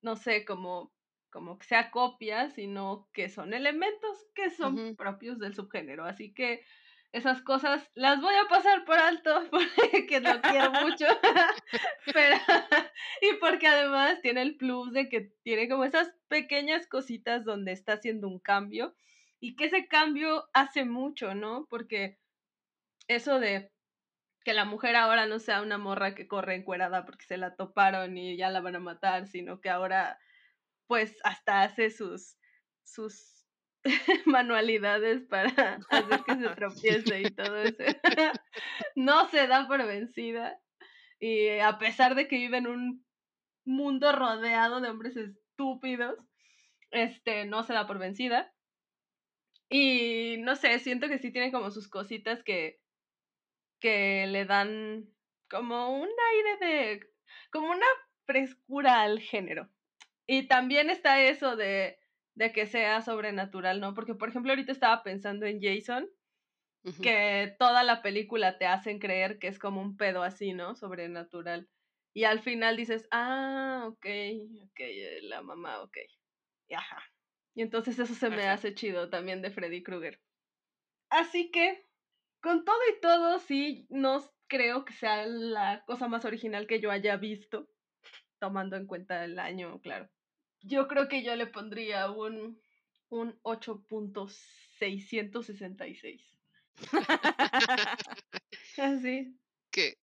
no 0.00 0.16
sé, 0.16 0.44
como, 0.44 0.92
como 1.30 1.58
que 1.58 1.66
sea 1.66 1.90
copia, 1.90 2.50
sino 2.50 3.08
que 3.12 3.28
son 3.28 3.52
elementos 3.52 4.26
que 4.34 4.50
son 4.50 4.94
propios 4.96 5.38
del 5.40 5.54
subgénero. 5.54 6.04
Así 6.04 6.32
que 6.32 6.64
esas 7.12 7.42
cosas 7.42 7.90
las 7.94 8.20
voy 8.20 8.34
a 8.34 8.48
pasar 8.48 8.84
por 8.84 8.98
alto 8.98 9.48
porque 9.50 10.20
lo 10.20 10.40
quiero 10.40 10.72
mucho. 10.72 11.06
Pero, 12.12 12.36
y 13.22 13.34
porque 13.40 13.66
además 13.66 14.20
tiene 14.22 14.42
el 14.42 14.56
plus 14.56 14.92
de 14.92 15.08
que 15.08 15.32
tiene 15.42 15.68
como 15.68 15.84
esas 15.84 16.12
pequeñas 16.28 16.86
cositas 16.86 17.44
donde 17.44 17.72
está 17.72 17.94
haciendo 17.94 18.28
un 18.28 18.38
cambio 18.38 18.94
y 19.40 19.56
que 19.56 19.66
ese 19.66 19.86
cambio 19.88 20.48
hace 20.52 20.84
mucho, 20.84 21.34
¿no? 21.34 21.66
Porque 21.70 22.18
eso 23.08 23.40
de 23.40 23.72
que 24.44 24.52
la 24.52 24.64
mujer 24.64 24.96
ahora 24.96 25.26
no 25.26 25.38
sea 25.38 25.62
una 25.62 25.78
morra 25.78 26.14
que 26.14 26.28
corre 26.28 26.54
encuerada 26.54 27.04
porque 27.04 27.26
se 27.26 27.36
la 27.36 27.54
toparon 27.56 28.16
y 28.16 28.36
ya 28.36 28.50
la 28.50 28.60
van 28.60 28.76
a 28.76 28.80
matar, 28.80 29.26
sino 29.26 29.60
que 29.60 29.70
ahora 29.70 30.18
pues 30.86 31.18
hasta 31.22 31.62
hace 31.62 31.90
sus 31.90 32.36
sus 32.82 33.37
manualidades 34.26 35.22
para 35.26 35.78
hacer 35.90 36.20
que 36.26 36.36
se 36.36 36.48
tropiece 36.56 37.20
y 37.20 37.30
todo 37.30 37.56
eso. 37.62 37.82
no 38.96 39.28
se 39.28 39.46
da 39.46 39.66
por 39.66 39.84
vencida 39.86 40.60
y 41.20 41.58
a 41.58 41.78
pesar 41.78 42.14
de 42.14 42.28
que 42.28 42.36
vive 42.36 42.58
en 42.58 42.66
un 42.66 43.06
mundo 43.64 44.12
rodeado 44.12 44.80
de 44.80 44.88
hombres 44.90 45.16
estúpidos, 45.16 46.16
este 46.90 47.44
no 47.44 47.64
se 47.64 47.72
da 47.72 47.86
por 47.86 47.98
vencida. 47.98 48.52
Y 49.70 50.36
no 50.38 50.56
sé, 50.56 50.78
siento 50.78 51.08
que 51.08 51.18
sí 51.18 51.30
tiene 51.30 51.52
como 51.52 51.70
sus 51.70 51.88
cositas 51.88 52.42
que 52.42 52.80
que 53.80 54.26
le 54.26 54.44
dan 54.44 55.06
como 55.48 56.00
un 56.00 56.08
aire 56.08 56.56
de 56.66 57.10
como 57.50 57.70
una 57.70 57.86
frescura 58.26 59.02
al 59.02 59.20
género. 59.20 59.68
Y 60.26 60.46
también 60.46 60.90
está 60.90 61.22
eso 61.22 61.56
de 61.56 61.98
de 62.38 62.52
que 62.52 62.66
sea 62.66 63.02
sobrenatural, 63.02 63.80
¿no? 63.80 63.94
Porque, 63.94 64.14
por 64.14 64.28
ejemplo, 64.28 64.52
ahorita 64.52 64.70
estaba 64.70 65.02
pensando 65.02 65.44
en 65.44 65.60
Jason, 65.60 66.08
que 67.02 67.56
toda 67.58 67.82
la 67.82 68.00
película 68.00 68.58
te 68.58 68.66
hacen 68.66 69.00
creer 69.00 69.38
que 69.38 69.48
es 69.48 69.58
como 69.58 69.80
un 69.82 69.96
pedo 69.96 70.22
así, 70.22 70.52
¿no? 70.52 70.76
Sobrenatural. 70.76 71.68
Y 72.14 72.24
al 72.24 72.40
final 72.40 72.76
dices, 72.76 73.08
ah, 73.10 73.84
ok, 73.88 74.06
ok, 74.64 74.80
eh, 74.80 75.20
la 75.22 75.42
mamá, 75.42 75.82
ok. 75.82 75.98
Y 76.68 76.74
ajá. 76.74 77.02
Y 77.54 77.62
entonces 77.62 77.98
eso 77.98 78.14
se 78.14 78.30
me 78.30 78.44
Ajá. 78.44 78.52
hace 78.52 78.74
chido 78.74 79.10
también 79.10 79.42
de 79.42 79.50
Freddy 79.50 79.82
Krueger. 79.82 80.20
Así 81.10 81.50
que, 81.50 81.86
con 82.40 82.64
todo 82.64 82.78
y 82.96 83.00
todo, 83.00 83.40
sí, 83.40 83.86
no 83.90 84.22
creo 84.48 84.84
que 84.84 84.92
sea 84.92 85.26
la 85.26 85.84
cosa 85.86 86.08
más 86.08 86.24
original 86.24 86.68
que 86.68 86.80
yo 86.80 86.90
haya 86.92 87.16
visto, 87.16 87.68
tomando 88.40 88.76
en 88.76 88.86
cuenta 88.86 89.24
el 89.24 89.38
año, 89.40 89.80
claro. 89.80 90.08
Yo 90.62 90.88
creo 90.88 91.08
que 91.08 91.22
yo 91.22 91.36
le 91.36 91.46
pondría 91.46 92.10
un, 92.10 92.60
un 93.08 93.38
8.666. 93.42 96.20
Así. 98.78 99.34
Qué, 99.70 99.98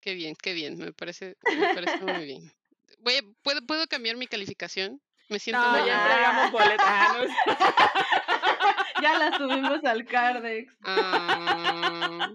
qué 0.00 0.14
bien, 0.14 0.34
qué 0.40 0.54
bien. 0.54 0.78
Me 0.78 0.92
parece, 0.92 1.36
me 1.56 1.74
parece 1.74 2.04
muy 2.04 2.24
bien. 2.24 2.52
Voy 3.00 3.14
a- 3.14 3.22
¿puedo, 3.42 3.64
¿Puedo 3.66 3.86
cambiar 3.86 4.16
mi 4.16 4.26
calificación? 4.26 5.00
Me 5.28 5.38
siento 5.38 5.62
No, 5.62 5.86
ya 5.86 6.04
entregamos 6.04 6.52
boleto. 6.52 6.82
Ah, 6.90 8.96
ya 9.02 9.18
la 9.18 9.36
subimos 9.38 9.84
al 9.84 10.04
Cardex. 10.06 10.74
Ah, 10.82 12.32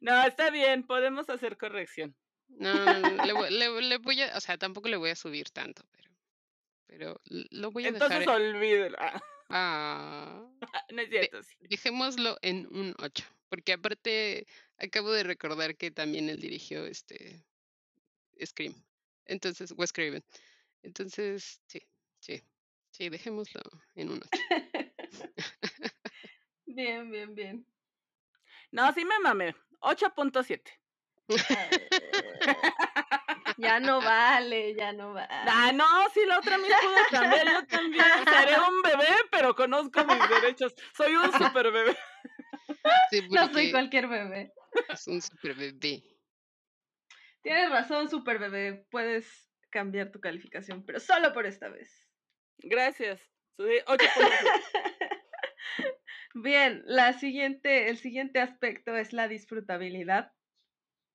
No, 0.00 0.22
está 0.24 0.50
bien, 0.50 0.86
podemos 0.86 1.28
hacer 1.28 1.58
corrección. 1.58 2.16
no, 2.48 2.72
no, 2.74 3.00
no, 3.00 3.24
le, 3.24 3.32
voy- 3.32 3.50
le- 3.50 3.82
le 3.82 3.98
voy 3.98 4.22
a, 4.22 4.36
o 4.36 4.40
sea, 4.40 4.56
tampoco 4.56 4.88
le 4.88 4.96
voy 4.96 5.10
a 5.10 5.16
subir 5.16 5.50
tanto, 5.50 5.82
pero, 5.92 6.09
pero 6.90 7.20
lo 7.50 7.70
voy 7.70 7.86
a 7.86 7.92
dejar. 7.92 8.22
Entonces 8.22 8.28
olvídelo. 8.28 8.96
Ah, 9.00 9.22
Ah, 9.48 10.50
no 10.92 11.02
es 11.02 11.08
cierto, 11.08 11.42
sí. 11.42 11.56
dejémoslo 11.60 12.36
en 12.42 12.66
un 12.74 12.94
8, 12.98 13.24
porque 13.48 13.72
aparte 13.72 14.46
acabo 14.76 15.10
de 15.12 15.22
recordar 15.22 15.76
que 15.76 15.90
también 15.90 16.28
él 16.28 16.40
dirigió 16.40 16.84
este 16.86 17.44
Scream. 18.44 18.74
Entonces, 19.26 19.72
Wes 19.76 19.92
Craven. 19.92 20.24
Entonces, 20.82 21.60
sí, 21.66 21.80
sí, 22.18 22.42
sí, 22.90 23.08
dejémoslo 23.08 23.60
en 23.94 24.10
un 24.10 24.20
8. 24.22 24.30
bien, 26.66 27.10
bien, 27.10 27.34
bien. 27.34 27.66
No, 28.72 28.92
sí 28.94 29.04
me 29.04 29.18
mamé. 29.18 29.54
8.7. 29.80 30.62
ya 33.60 33.80
no 33.80 34.00
vale, 34.00 34.74
ya 34.74 34.92
no 34.92 35.12
vale. 35.12 35.28
Ah, 35.30 35.72
no, 35.72 35.86
sí, 36.12 36.20
la 36.26 36.38
otra 36.38 36.58
me 36.58 36.64
pudo 36.64 36.94
cambiar. 37.10 37.46
Yo 37.46 37.66
también 37.66 38.04
seré 38.24 38.54
un 38.58 38.82
bebé, 38.82 39.08
pero 39.30 39.54
conozco 39.54 40.04
mis 40.04 40.28
derechos. 40.28 40.74
Soy 40.96 41.14
un 41.14 41.32
super 41.32 41.70
bebé. 41.70 41.96
Sí, 43.10 43.20
No 43.30 43.52
soy 43.52 43.70
cualquier 43.70 44.08
bebé. 44.08 44.52
es 44.88 45.06
un 45.06 45.20
super 45.20 45.54
bebé. 45.54 46.02
Tienes 47.42 47.70
razón, 47.70 48.08
super 48.10 48.38
bebé. 48.38 48.86
Puedes 48.90 49.50
cambiar 49.70 50.10
tu 50.10 50.20
calificación, 50.20 50.84
pero 50.84 51.00
solo 51.00 51.32
por 51.32 51.46
esta 51.46 51.68
vez. 51.68 52.08
Gracias. 52.58 53.20
Soy 53.56 53.78
8.7. 53.86 54.62
Bien, 56.34 56.82
la 56.86 57.12
siguiente, 57.14 57.88
el 57.90 57.98
siguiente 57.98 58.40
aspecto 58.40 58.96
es 58.96 59.12
la 59.12 59.26
disfrutabilidad. 59.28 60.32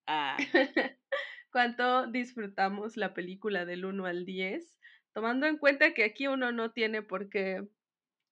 Ah, 0.08 0.38
¿Cuánto 1.56 2.08
disfrutamos 2.08 2.98
la 2.98 3.14
película 3.14 3.64
del 3.64 3.86
1 3.86 4.08
al 4.08 4.26
10? 4.26 4.78
Tomando 5.14 5.48
en 5.48 5.58
cuenta 5.58 5.94
que 5.94 6.04
aquí 6.04 6.28
uno 6.28 6.52
no 6.52 6.74
tiene 6.74 7.02
por 7.02 7.30
qué 7.30 7.66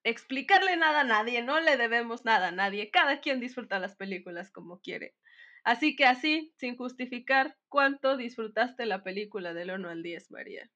explicarle 0.03 0.75
nada 0.75 0.99
a 0.99 1.05
nadie, 1.05 1.41
no 1.41 1.61
le 1.61 1.77
debemos 1.77 2.25
nada 2.25 2.49
a 2.49 2.51
nadie, 2.51 2.91
cada 2.91 3.21
quien 3.21 3.39
disfruta 3.39 3.79
las 3.79 3.95
películas 3.95 4.51
como 4.51 4.81
quiere. 4.81 5.15
Así 5.63 5.95
que 5.95 6.03
así, 6.03 6.53
sin 6.57 6.75
justificar, 6.75 7.57
¿cuánto 7.69 8.17
disfrutaste 8.17 8.85
la 8.85 9.03
película 9.03 9.53
del 9.53 9.71
1 9.71 9.89
al 9.89 10.03
10, 10.03 10.29
María? 10.29 10.69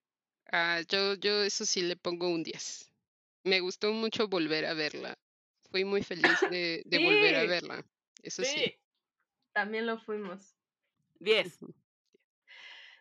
Ah, 0.49 0.79
yo, 0.87 1.15
yo 1.15 1.43
eso 1.43 1.65
sí 1.65 1.81
le 1.81 1.97
pongo 1.97 2.29
un 2.29 2.43
10. 2.43 2.93
Me 3.43 3.59
gustó 3.59 3.91
mucho 3.91 4.29
volver 4.29 4.67
a 4.67 4.73
verla. 4.73 5.15
Fui 5.69 5.83
muy 5.83 6.01
feliz 6.01 6.39
de, 6.49 6.81
de 6.85 6.99
volver 6.99 7.35
a 7.35 7.43
verla. 7.43 7.85
Eso 8.23 8.45
sí. 8.45 8.61
Sí, 8.61 8.75
También 9.53 9.85
lo 9.85 9.99
fuimos. 9.99 10.55
10. 11.19 11.59
Ujú. 11.61 11.73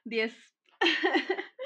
10. 0.06 0.34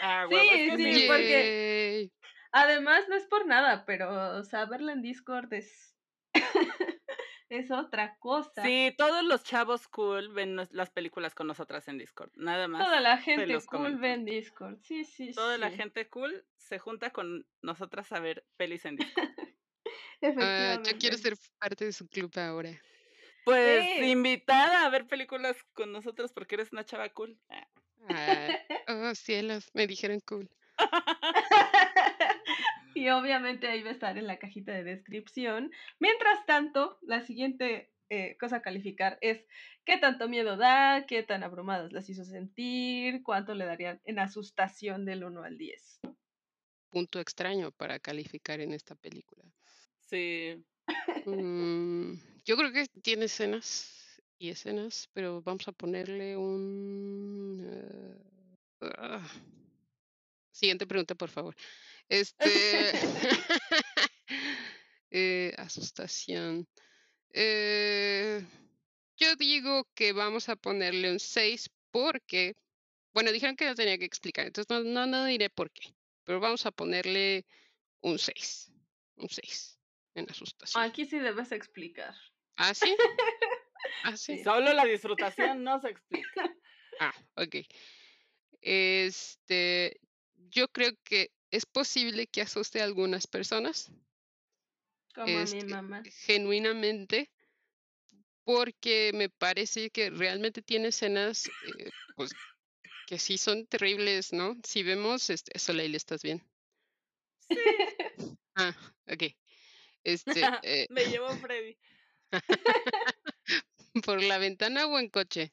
Ah, 0.03 0.27
Sí, 0.31 0.35
huevo, 0.35 0.51
es 0.53 0.77
que 0.77 0.77
sí, 0.77 1.01
sí. 1.01 1.07
porque-. 1.09 2.11
Además, 2.53 3.09
no 3.09 3.15
es 3.17 3.27
por 3.27 3.47
nada, 3.47 3.85
pero, 3.87 4.43
verla 4.69 4.93
en 4.93 5.03
Discord 5.03 5.53
es, 5.53 5.97
es 7.49 7.71
otra 7.71 8.17
cosa. 8.19 8.63
Sí, 8.65 8.95
todos 8.99 9.23
los 9.25 9.45
chavos 9.45 9.87
cool 9.89 10.33
ven 10.33 10.57
las 10.71 10.91
películas 10.91 11.35
con 11.35 11.47
nosotras 11.47 11.87
en 11.89 11.99
Discord. 11.99 12.31
Nada 12.35 12.67
más. 12.67 12.85
Toda 12.85 13.01
la 13.01 13.19
gente 13.19 13.47
cool 13.67 13.67
comento. 13.67 14.01
ve 14.01 14.13
en 14.15 14.25
Discord. 14.25 14.79
Sí, 14.83 15.05
sí, 15.05 15.33
Toda 15.33 15.59
la 15.59 15.71
gente 15.71 16.09
cool 16.09 16.45
se 16.57 16.79
junta 16.79 17.11
con 17.11 17.47
nosotras 17.63 18.11
a 18.13 18.21
ver 18.21 18.45
pelis 18.57 18.85
en 18.85 18.97
Discord. 18.97 19.31
Ah, 20.23 20.75
yo 20.85 20.99
quiero 20.99 21.17
Efectivamente. 21.17 21.19
ser 21.19 21.37
parte 21.59 21.85
de 21.87 21.93
su 21.93 22.07
club 22.07 22.31
ahora. 22.37 22.71
Pues 23.43 23.83
Sí. 23.97 24.11
invitada 24.11 24.85
a 24.85 24.91
ver 24.91 25.07
películas 25.07 25.57
con 25.73 25.93
nosotros 25.93 26.31
porque 26.33 26.57
eres 26.57 26.73
una 26.73 26.85
chava 26.85 27.09
cool. 27.09 27.41
Ah. 28.09 28.09
Oh, 28.89 29.15
cielos, 29.15 29.71
me 29.73 29.87
dijeron 29.87 30.19
cool. 30.27 30.51
y 32.95 33.09
obviamente 33.11 33.69
ahí 33.69 33.83
va 33.83 33.91
a 33.91 33.93
estar 33.93 34.19
en 34.19 34.27
la 34.27 34.39
cajita 34.39 34.73
de 34.73 34.83
descripción. 34.83 35.71
Mientras 36.01 36.45
tanto, 36.45 36.99
la 37.03 37.25
siguiente 37.25 37.93
eh, 38.09 38.37
cosa 38.41 38.57
a 38.57 38.63
calificar 38.63 39.17
es 39.21 39.47
qué 39.85 39.99
tanto 39.99 40.29
miedo 40.29 40.57
da, 40.57 41.07
qué 41.07 41.23
tan 41.23 41.45
abrumadas 41.45 41.93
las 41.93 42.09
hizo 42.09 42.25
sentir, 42.25 43.23
cuánto 43.23 43.55
le 43.55 43.65
darían 43.65 44.01
en 44.05 44.19
asustación 44.19 45.05
del 45.05 45.23
1 45.23 45.45
al 45.45 45.57
10. 45.57 46.01
Punto 46.89 47.21
extraño 47.21 47.71
para 47.71 48.01
calificar 48.01 48.61
en 48.61 48.73
esta 48.73 48.97
película. 48.97 49.45
Sí. 50.01 50.65
Mm, 51.27 52.15
yo 52.45 52.57
creo 52.57 52.73
que 52.73 52.87
tiene 53.03 53.27
escenas 53.27 54.00
y 54.41 54.49
escenas, 54.49 55.09
pero 55.13 55.43
vamos 55.43 55.69
a 55.69 55.73
ponerle 55.73 56.35
un... 56.35 57.61
eh, 57.63 58.91
ah. 58.97 59.31
Siguiente 60.51 60.87
pregunta, 60.87 61.15
por 61.15 61.29
favor. 61.29 61.55
Este... 62.09 62.47
eh, 65.11 65.53
asustación. 65.59 66.67
Eh, 67.35 68.43
yo 69.19 69.37
digo 69.37 69.87
que 69.95 70.13
vamos 70.15 70.49
a 70.49 70.57
ponerle 70.57 71.13
un 71.13 71.21
6 71.21 71.69
porque... 71.91 72.57
Bueno, 73.13 73.33
dijeron 73.33 73.57
que 73.57 73.67
lo 73.67 73.75
tenía 73.75 73.99
que 73.99 74.07
explicar, 74.07 74.47
entonces 74.47 74.71
no, 74.71 74.83
no, 74.83 75.07
no 75.07 75.27
diré 75.27 75.51
por 75.51 75.71
qué, 75.71 75.93
pero 76.25 76.41
vamos 76.41 76.65
a 76.65 76.71
ponerle 76.71 77.45
un 78.01 78.19
6. 78.19 78.73
Un 79.17 79.29
6 79.29 79.79
en 80.15 80.31
asustación. 80.31 80.83
Aquí 80.83 81.05
sí 81.05 81.19
debes 81.19 81.53
explicar. 81.53 82.15
¿Ah, 82.57 82.73
sí? 82.73 82.97
¿Ah, 84.05 84.17
sí? 84.17 84.43
Solo 84.43 84.73
la 84.73 84.85
disfrutación 84.85 85.63
no 85.65 85.81
se 85.81 85.91
explica. 85.91 86.55
Ah, 87.01 87.15
ok. 87.37 87.57
Este, 88.63 90.01
yo 90.51 90.69
creo 90.69 90.93
que 91.05 91.31
es 91.51 91.67
posible 91.67 92.27
que 92.27 92.43
asuste 92.43 92.81
a 92.81 92.85
algunas 92.85 93.27
personas, 93.27 93.91
Como 95.15 95.27
a 95.39 95.45
mi 95.45 95.59
este, 95.59 95.67
mamá. 95.67 96.03
genuinamente, 96.27 97.31
porque 98.45 99.13
me 99.15 99.29
parece 99.29 99.91
que 99.91 100.11
realmente 100.11 100.63
tiene 100.63 100.89
escenas, 100.89 101.47
eh, 101.47 101.91
pues, 102.17 102.31
que 103.07 103.19
sí 103.19 103.39
son 103.39 103.67
terribles, 103.67 104.33
¿no? 104.33 104.57
Si 104.65 104.83
vemos, 104.83 105.31
este, 105.31 105.59
Soleil, 105.59 105.95
¿estás 105.95 106.23
bien? 106.23 106.43
Sí, 107.49 107.57
Ah, 108.57 108.75
ok. 109.07 109.23
Este, 110.03 110.41
eh, 110.63 110.87
me 110.89 111.05
llevó 111.07 111.29
Freddy. 111.37 111.77
por 114.07 114.23
la 114.23 114.39
ventana 114.39 114.87
o 114.87 114.99
en 114.99 115.09
coche. 115.11 115.53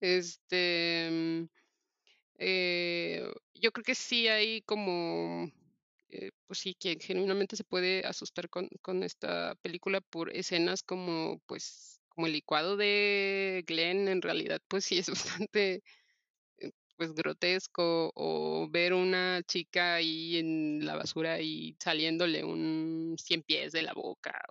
Este, 0.00 1.48
eh, 2.38 3.32
yo 3.54 3.72
creo 3.72 3.84
que 3.84 3.94
sí 3.94 4.28
hay 4.28 4.62
como, 4.62 5.50
eh, 6.10 6.30
pues 6.46 6.60
sí, 6.60 6.74
que 6.74 6.98
genuinamente 7.00 7.56
se 7.56 7.64
puede 7.64 8.06
asustar 8.06 8.48
con, 8.50 8.68
con 8.82 9.02
esta 9.02 9.54
película 9.62 10.00
por 10.00 10.34
escenas 10.34 10.82
como, 10.82 11.40
pues, 11.46 12.00
como 12.08 12.26
el 12.26 12.32
licuado 12.34 12.76
de 12.76 13.64
Glenn, 13.66 14.08
en 14.08 14.22
realidad, 14.22 14.60
pues 14.68 14.84
sí 14.84 14.98
es 14.98 15.08
bastante, 15.42 15.82
eh, 16.58 16.72
pues, 16.96 17.14
grotesco, 17.14 18.12
o 18.14 18.68
ver 18.70 18.94
una 18.94 19.42
chica 19.44 19.96
ahí 19.96 20.38
en 20.38 20.86
la 20.86 20.96
basura 20.96 21.40
y 21.40 21.76
saliéndole 21.80 22.44
un 22.44 23.16
cien 23.18 23.42
pies 23.42 23.72
de 23.72 23.82
la 23.82 23.94
boca, 23.94 24.42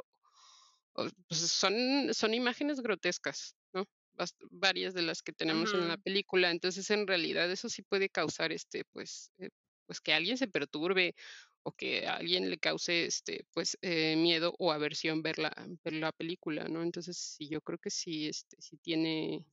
pues 0.95 1.39
son, 1.39 2.13
son 2.13 2.33
imágenes 2.33 2.81
grotescas, 2.81 3.55
¿no? 3.73 3.85
Bast- 4.15 4.37
varias 4.51 4.93
de 4.95 5.03
las 5.03 5.21
que 5.23 5.33
tenemos 5.33 5.73
en 5.75 5.87
la 5.87 5.97
película. 5.97 6.51
Entonces, 6.51 6.89
en 6.91 7.07
realidad, 7.07 7.51
eso 7.51 7.69
sí 7.69 7.83
puede 7.83 8.09
causar 8.09 8.51
este, 8.53 8.85
pues, 8.93 9.31
eh, 9.39 9.49
pues 9.87 10.01
que 10.01 10.13
alguien 10.13 10.37
se 10.37 10.47
perturbe 10.47 11.15
o 11.63 11.71
que 11.73 12.07
a 12.07 12.15
alguien 12.17 12.49
le 12.49 12.57
cause 12.59 13.05
este, 13.05 13.45
pues, 13.53 13.77
eh, 13.81 14.15
miedo 14.17 14.55
o 14.59 14.71
aversión 14.71 15.21
ver 15.23 15.39
la, 15.39 15.51
ver 15.83 15.93
la 15.95 16.11
película, 16.13 16.67
¿no? 16.69 16.83
Entonces, 16.83 17.17
sí, 17.17 17.49
yo 17.49 17.61
creo 17.61 17.79
que 17.79 17.89
sí, 17.91 18.27
este, 18.27 18.57
sí 18.61 18.77
tiene 18.77 19.45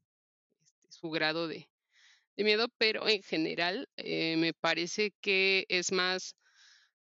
este, 0.62 0.88
su 0.92 1.10
grado 1.10 1.48
de, 1.48 1.70
de 2.36 2.44
miedo, 2.44 2.68
pero 2.78 3.08
en 3.08 3.22
general 3.22 3.88
eh, 3.96 4.36
me 4.38 4.54
parece 4.54 5.12
que 5.20 5.66
es 5.68 5.92
más 5.92 6.36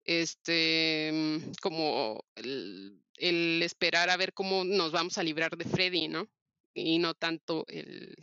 este, 0.03 1.11
mm, 1.13 1.51
como 1.61 2.21
el, 2.35 3.03
el 3.19 3.61
esperar 3.63 4.09
a 4.09 4.17
ver 4.17 4.33
cómo 4.33 4.63
nos 4.63 4.91
vamos 4.91 5.17
a 5.17 5.23
librar 5.23 5.57
de 5.57 5.65
Freddy, 5.65 6.07
¿no? 6.07 6.29
Y 6.73 6.99
no 6.99 7.13
tanto 7.13 7.65
el, 7.67 8.15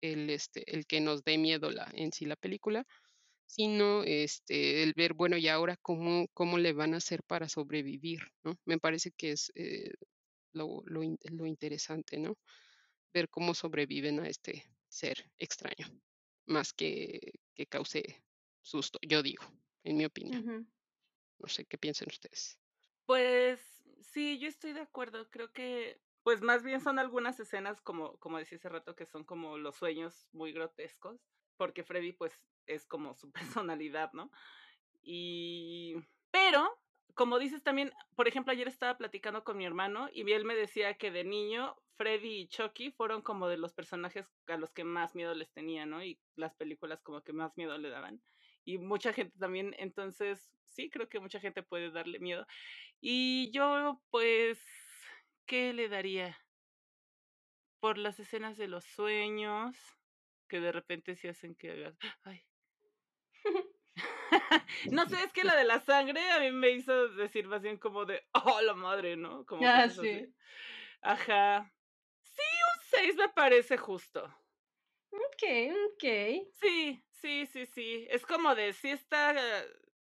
el, 0.00 0.30
este, 0.30 0.64
el 0.74 0.86
que 0.86 1.00
nos 1.00 1.24
dé 1.24 1.38
miedo 1.38 1.70
la, 1.70 1.90
en 1.94 2.12
sí 2.12 2.26
la 2.26 2.36
película, 2.36 2.86
sino 3.46 4.04
este, 4.04 4.82
el 4.82 4.92
ver, 4.94 5.14
bueno, 5.14 5.36
y 5.36 5.48
ahora 5.48 5.76
cómo, 5.76 6.28
cómo 6.34 6.58
le 6.58 6.72
van 6.72 6.94
a 6.94 6.98
hacer 6.98 7.22
para 7.24 7.48
sobrevivir, 7.48 8.20
¿no? 8.44 8.58
Me 8.64 8.78
parece 8.78 9.10
que 9.12 9.32
es 9.32 9.50
eh, 9.54 9.92
lo, 10.52 10.82
lo, 10.84 11.00
lo 11.30 11.46
interesante, 11.46 12.18
¿no? 12.18 12.36
Ver 13.14 13.28
cómo 13.30 13.54
sobreviven 13.54 14.20
a 14.20 14.28
este 14.28 14.70
ser 14.88 15.30
extraño, 15.38 15.88
más 16.46 16.72
que 16.72 17.32
que 17.58 17.66
cause 17.66 18.22
susto, 18.62 19.00
yo 19.02 19.20
digo, 19.22 19.44
en 19.82 19.96
mi 19.96 20.04
opinión. 20.04 20.70
No 21.40 21.48
sé 21.48 21.64
qué 21.64 21.76
piensan 21.76 22.08
ustedes. 22.08 22.56
Pues 23.04 23.60
sí, 24.00 24.38
yo 24.38 24.48
estoy 24.48 24.72
de 24.72 24.80
acuerdo. 24.80 25.30
Creo 25.30 25.52
que, 25.52 26.00
pues 26.22 26.42
más 26.42 26.62
bien 26.62 26.80
son 26.80 26.98
algunas 26.98 27.40
escenas, 27.40 27.80
como, 27.80 28.18
como 28.18 28.38
decía 28.38 28.58
hace 28.58 28.68
rato, 28.68 28.94
que 28.94 29.06
son 29.06 29.24
como 29.24 29.58
los 29.58 29.76
sueños 29.76 30.28
muy 30.32 30.52
grotescos, 30.52 31.20
porque 31.56 31.84
Freddy, 31.84 32.12
pues, 32.12 32.40
es 32.66 32.86
como 32.86 33.14
su 33.14 33.30
personalidad, 33.66 34.12
¿no? 34.12 34.30
Y, 35.02 35.96
pero, 36.30 36.68
como 37.14 37.38
dices 37.38 37.62
también, 37.62 37.92
por 38.14 38.28
ejemplo, 38.28 38.52
ayer 38.52 38.68
estaba 38.68 38.96
platicando 38.96 39.44
con 39.44 39.56
mi 39.56 39.66
hermano 39.66 40.08
y 40.12 40.30
él 40.32 40.44
me 40.44 40.54
decía 40.54 40.94
que 40.94 41.10
de 41.10 41.24
niño 41.24 41.76
Freddy 41.96 42.42
y 42.42 42.48
Chucky 42.48 42.92
fueron 42.92 43.22
como 43.22 43.48
de 43.48 43.56
los 43.58 43.72
personajes 43.72 44.30
a 44.46 44.56
los 44.56 44.72
que 44.72 44.84
más 44.84 45.16
miedo 45.16 45.34
les 45.34 45.50
tenía, 45.50 45.84
¿no? 45.84 46.02
Y 46.04 46.20
las 46.36 46.54
películas 46.54 47.02
como 47.02 47.22
que 47.22 47.32
más 47.32 47.56
miedo 47.56 47.76
le 47.76 47.90
daban. 47.90 48.22
Y 48.68 48.76
mucha 48.76 49.14
gente 49.14 49.38
también, 49.38 49.74
entonces, 49.78 50.54
sí, 50.66 50.90
creo 50.90 51.08
que 51.08 51.20
mucha 51.20 51.40
gente 51.40 51.62
puede 51.62 51.90
darle 51.90 52.18
miedo. 52.18 52.46
Y 53.00 53.50
yo, 53.52 54.02
pues, 54.10 54.62
¿qué 55.46 55.72
le 55.72 55.88
daría? 55.88 56.38
Por 57.80 57.98
las 57.98 58.20
escenas 58.20 58.56
de 58.56 58.68
los 58.68 58.84
sueños, 58.84 59.76
que 60.48 60.60
de 60.60 60.72
repente 60.72 61.16
se 61.16 61.28
hacen 61.28 61.54
que 61.56 61.70
hagas, 61.72 61.96
ay. 62.24 62.42
no 64.92 65.06
sé, 65.08 65.22
es 65.24 65.32
que 65.32 65.44
la 65.44 65.56
de 65.56 65.64
la 65.64 65.80
sangre 65.80 66.30
a 66.30 66.40
mí 66.40 66.50
me 66.52 66.70
hizo 66.70 67.08
decir 67.08 67.46
más 67.48 67.62
bien 67.62 67.78
como 67.78 68.04
de, 68.04 68.22
oh, 68.32 68.60
la 68.62 68.74
madre, 68.74 69.16
¿no? 69.16 69.44
Como 69.46 69.66
Ah, 69.66 69.84
así. 69.84 70.34
Ajá. 71.02 71.72
Sí, 72.22 72.42
un 72.42 72.82
6 72.82 73.16
me 73.16 73.28
parece 73.30 73.76
justo. 73.78 74.32
Ok, 75.12 75.42
ok. 75.86 76.04
Sí, 76.60 77.02
sí, 77.20 77.46
sí, 77.46 77.66
sí. 77.66 78.06
Es 78.10 78.24
como 78.26 78.54
de, 78.54 78.72
sí 78.72 78.90
está, 78.90 79.34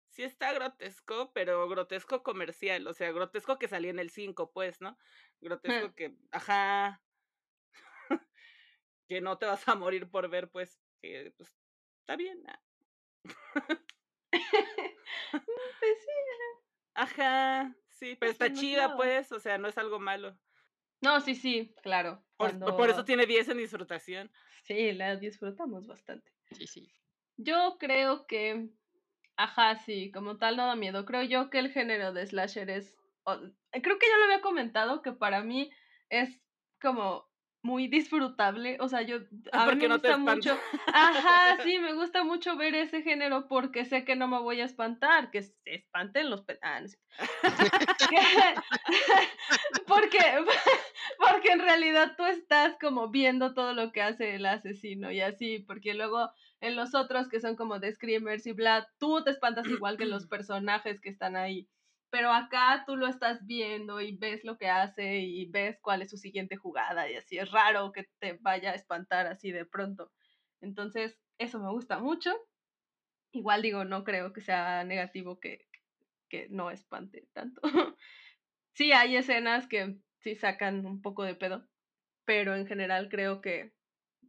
sí 0.10 0.24
está 0.24 0.54
grotesco, 0.54 1.32
pero 1.34 1.68
grotesco 1.70 2.24
comercial. 2.24 2.88
O 2.88 2.94
sea, 2.94 3.12
grotesco 3.12 3.58
que 3.60 3.68
salía 3.68 3.92
en 3.92 4.00
el 4.00 4.10
5, 4.10 4.52
pues, 4.52 4.82
¿no? 4.82 4.98
Grotesco 5.42 5.94
que, 5.96 6.16
ajá. 6.32 7.04
que 9.08 9.22
no 9.22 9.38
te 9.38 9.46
vas 9.46 9.68
a 9.68 9.76
morir 9.76 10.10
por 10.10 10.30
ver, 10.30 10.50
pues, 10.50 10.80
que 11.02 11.34
pues, 11.38 11.58
está 12.02 12.16
bien. 12.16 12.44
ah. 12.48 12.62
Pues 15.80 15.98
sí. 16.00 16.12
Ajá, 16.94 17.76
Sí, 17.90 18.16
pero 18.20 18.32
Eso 18.32 18.44
está 18.44 18.50
no 18.54 18.62
chida, 18.62 18.84
nada. 18.88 18.98
pues, 18.98 19.32
o 19.32 19.40
sea, 19.40 19.58
no 19.58 19.68
es 19.68 19.78
algo 19.78 20.00
malo. 20.00 20.40
No, 21.02 21.20
sí, 21.22 21.36
sí, 21.36 21.74
claro. 21.82 22.24
Por, 22.38 22.58
por- 22.60 22.90
eso 22.90 23.04
tiene 23.06 23.26
10 23.26 23.48
en 23.50 23.58
disfrutación. 23.58 24.32
Sí, 24.64 24.94
la 24.94 25.16
disfrutamos 25.18 25.88
bastante. 25.88 26.32
Sí, 26.52 26.68
sí. 26.68 26.92
Yo 27.42 27.78
creo 27.80 28.28
que, 28.28 28.70
ajá, 29.38 29.76
sí, 29.78 30.12
como 30.12 30.38
tal 30.38 30.58
no 30.58 30.68
da 30.68 30.76
miedo. 30.76 31.06
Creo 31.06 31.24
yo 31.24 31.50
que 31.50 31.60
el 31.60 31.72
género 31.72 32.12
de 32.12 32.28
slasher 32.28 32.70
es, 32.70 32.98
creo 33.72 33.98
que 33.98 34.08
ya 34.10 34.18
lo 34.18 34.26
había 34.26 34.42
comentado, 34.42 35.02
que 35.02 35.14
para 35.14 35.42
mí 35.42 35.72
es 36.10 36.42
como 36.82 37.29
muy 37.62 37.88
disfrutable. 37.88 38.78
O 38.80 38.88
sea, 38.88 39.02
yo, 39.02 39.18
a 39.52 39.66
mí 39.68 39.76
me 39.76 39.88
no 39.88 39.96
gusta 39.96 40.18
mucho, 40.18 40.58
ajá, 40.94 41.62
sí, 41.64 41.78
me 41.80 41.94
gusta 41.94 42.24
mucho 42.24 42.56
ver 42.56 42.76
ese 42.76 43.02
género 43.02 43.48
porque 43.48 43.86
sé 43.86 44.06
que 44.06 44.16
no 44.16 44.28
me 44.28 44.40
voy 44.40 44.62
a 44.62 44.66
espantar, 44.66 45.30
que 45.32 45.44
se 45.44 45.54
espanten 45.66 46.30
los... 46.30 46.44
Ah, 46.62 46.82
no. 46.82 46.88
Que- 48.10 48.56
porque, 49.88 50.20
porque 51.18 51.52
en 51.52 51.60
realidad 51.60 52.16
tú 52.18 52.26
estás 52.26 52.78
como 52.80 53.10
viendo 53.10 53.54
todo 53.54 53.74
lo 53.74 53.92
que 53.92 54.02
hace 54.02 54.36
el 54.36 54.46
asesino 54.46 55.12
y 55.12 55.22
así, 55.22 55.60
porque 55.60 55.94
luego 55.94 56.32
en 56.62 56.76
los 56.76 56.96
otros 56.96 57.28
que 57.30 57.40
son 57.40 57.56
como 57.56 57.80
de 57.80 57.92
Screamers 57.92 58.46
y 58.48 58.54
Vlad, 58.54 58.86
tú 59.00 59.24
te 59.24 59.32
espantas 59.32 59.68
igual 59.68 59.98
que 59.98 60.06
los 60.06 60.28
personajes 60.30 61.02
que 61.02 61.10
están 61.10 61.36
ahí. 61.36 61.68
Pero 62.12 62.32
acá 62.32 62.84
tú 62.88 62.96
lo 62.96 63.08
estás 63.08 63.46
viendo 63.46 64.02
y 64.02 64.18
ves 64.18 64.44
lo 64.44 64.58
que 64.58 64.68
hace 64.68 65.20
y 65.20 65.50
ves 65.50 65.78
cuál 65.82 66.02
es 66.02 66.10
su 66.10 66.18
siguiente 66.18 66.56
jugada 66.56 67.10
y 67.10 67.16
así 67.16 67.38
es 67.38 67.52
raro 67.52 67.92
que 67.92 68.06
te 68.20 68.34
vaya 68.42 68.72
a 68.72 68.76
espantar 68.76 69.28
así 69.28 69.52
de 69.52 69.66
pronto. 69.66 70.12
Entonces, 70.62 71.18
eso 71.38 71.60
me 71.60 71.70
gusta 71.72 72.00
mucho. 72.00 72.36
Igual 73.32 73.62
digo, 73.62 73.86
no 73.86 74.04
creo 74.04 74.34
que 74.34 74.42
sea 74.42 74.84
negativo 74.84 75.40
que, 75.40 75.68
que 76.30 76.48
no 76.50 76.72
espante 76.72 77.28
tanto. 77.34 77.62
sí, 78.74 78.92
hay 78.92 79.16
escenas 79.16 79.68
que 79.68 79.98
sí 80.20 80.36
sacan 80.36 80.86
un 80.86 81.02
poco 81.02 81.24
de 81.24 81.36
pedo, 81.36 81.68
pero 82.26 82.56
en 82.56 82.68
general 82.68 83.10
creo 83.10 83.42
que, 83.42 83.74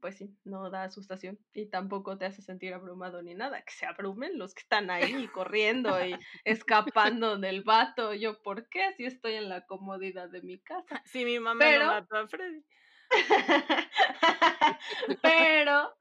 pues 0.00 0.16
sí, 0.16 0.36
no 0.44 0.70
da 0.70 0.84
asustación 0.84 1.38
y 1.52 1.66
tampoco 1.66 2.18
te 2.18 2.26
hace 2.26 2.42
sentir 2.42 2.74
abrumado 2.74 3.22
ni 3.22 3.34
nada. 3.34 3.62
Que 3.62 3.72
se 3.72 3.86
abrumen 3.86 4.38
los 4.38 4.54
que 4.54 4.62
están 4.62 4.90
ahí 4.90 5.28
corriendo 5.28 6.04
y 6.04 6.16
escapando 6.44 7.38
del 7.38 7.62
vato. 7.62 8.14
Yo, 8.14 8.42
¿por 8.42 8.68
qué? 8.68 8.92
Si 8.96 9.04
estoy 9.04 9.34
en 9.34 9.48
la 9.48 9.66
comodidad 9.66 10.28
de 10.28 10.42
mi 10.42 10.58
casa. 10.58 10.86
Sí, 11.06 11.24
mi 11.24 11.38
mamá 11.38 11.60
Pero- 11.60 11.86
mató 11.86 12.16
a 12.16 12.28
Freddy. 12.28 12.64
Pero 15.22 15.94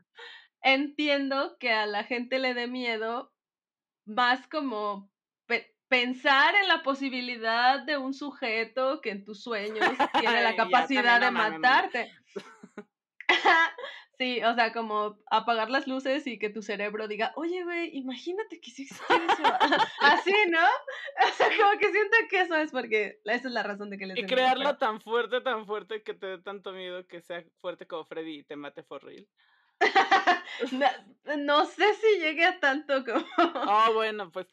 entiendo 0.61 1.57
que 1.59 1.71
a 1.71 1.85
la 1.85 2.03
gente 2.03 2.39
le 2.39 2.53
dé 2.53 2.67
miedo 2.67 3.33
más 4.05 4.47
como 4.47 5.11
pe- 5.45 5.75
pensar 5.87 6.55
en 6.55 6.67
la 6.67 6.83
posibilidad 6.83 7.79
de 7.83 7.97
un 7.97 8.13
sujeto 8.13 9.01
que 9.01 9.11
en 9.11 9.25
tus 9.25 9.43
sueños 9.43 9.89
tiene 10.19 10.43
la 10.43 10.55
capacidad 10.55 11.19
de 11.19 11.31
matarte. 11.31 12.11
Sí, 14.19 14.43
o 14.43 14.53
sea, 14.53 14.73
como 14.73 15.17
apagar 15.31 15.69
las 15.69 15.87
luces 15.87 16.27
y 16.27 16.37
que 16.37 16.49
tu 16.49 16.61
cerebro 16.61 17.07
diga, 17.07 17.31
oye, 17.37 17.63
güey, 17.63 17.89
imagínate 17.97 18.59
que 18.59 18.69
sí 18.69 18.81
existe 18.83 19.13
eso. 19.13 19.43
Así, 20.01 20.33
¿no? 20.49 20.59
O 21.25 21.33
sea, 21.37 21.47
como 21.57 21.79
que 21.79 21.89
siento 21.89 22.17
que 22.29 22.41
eso 22.41 22.55
es 22.55 22.71
porque 22.71 23.21
esa 23.23 23.47
es 23.47 23.53
la 23.53 23.63
razón 23.63 23.89
de 23.89 23.97
que 23.97 24.07
les 24.07 24.17
Y 24.17 24.23
pero- 24.23 24.75
tan 24.77 24.99
fuerte, 24.99 25.39
tan 25.39 25.65
fuerte 25.65 26.03
que 26.03 26.13
te 26.13 26.27
dé 26.27 26.37
tanto 26.41 26.73
miedo 26.73 27.07
que 27.07 27.21
sea 27.21 27.45
fuerte 27.61 27.87
como 27.87 28.03
Freddy 28.03 28.39
y 28.39 28.43
te 28.43 28.57
mate 28.57 28.83
for 28.83 29.01
real. 29.05 29.25
no, 30.73 30.87
no 31.37 31.65
sé 31.65 31.93
si 31.93 32.19
llegue 32.19 32.43
a 32.43 32.59
tanto 32.59 33.05
como... 33.05 33.25
Oh, 33.37 33.93
bueno, 33.93 34.29
pues. 34.33 34.47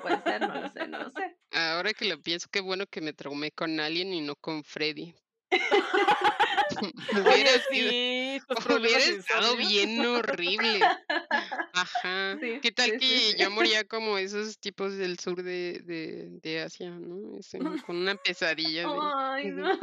Puede 0.00 0.22
ser, 0.22 0.42
no 0.42 0.54
lo 0.54 0.68
sé, 0.70 0.86
no 0.86 0.98
lo 1.00 1.10
sé. 1.10 1.36
Ahora 1.50 1.92
que 1.92 2.04
lo 2.04 2.22
pienso, 2.22 2.48
qué 2.52 2.60
bueno 2.60 2.86
que 2.86 3.00
me 3.00 3.12
traumé 3.12 3.50
con 3.50 3.80
Alien 3.80 4.12
y 4.14 4.20
no 4.20 4.36
con 4.36 4.62
Freddy. 4.62 5.12
Hubiera 7.12 7.50
sido, 7.70 7.90
sí, 7.90 8.40
hubiera 8.68 8.98
estado 8.98 9.56
bien 9.56 10.04
horrible. 10.04 10.80
Ajá. 11.74 12.38
Sí, 12.40 12.58
¿Qué 12.60 12.72
tal 12.72 12.90
sí, 12.92 12.98
que 12.98 13.36
yo 13.38 13.50
moría 13.50 13.84
como 13.84 14.18
esos 14.18 14.58
tipos 14.58 14.96
del 14.96 15.18
sur 15.18 15.42
de, 15.42 15.80
de, 15.84 16.28
de 16.42 16.60
Asia, 16.60 16.90
¿no? 16.90 17.38
Ese, 17.38 17.58
con 17.58 17.96
una 17.96 18.14
pesadilla 18.16 18.82
de, 18.82 18.98
Ay, 19.14 19.50
no. 19.50 19.78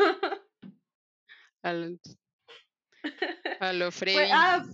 a, 1.64 1.74
lo, 1.74 1.98
a 3.60 3.74
lo 3.74 3.86
Pues, 3.86 3.96
Freddy. 3.96 4.30
ah, 4.32 4.66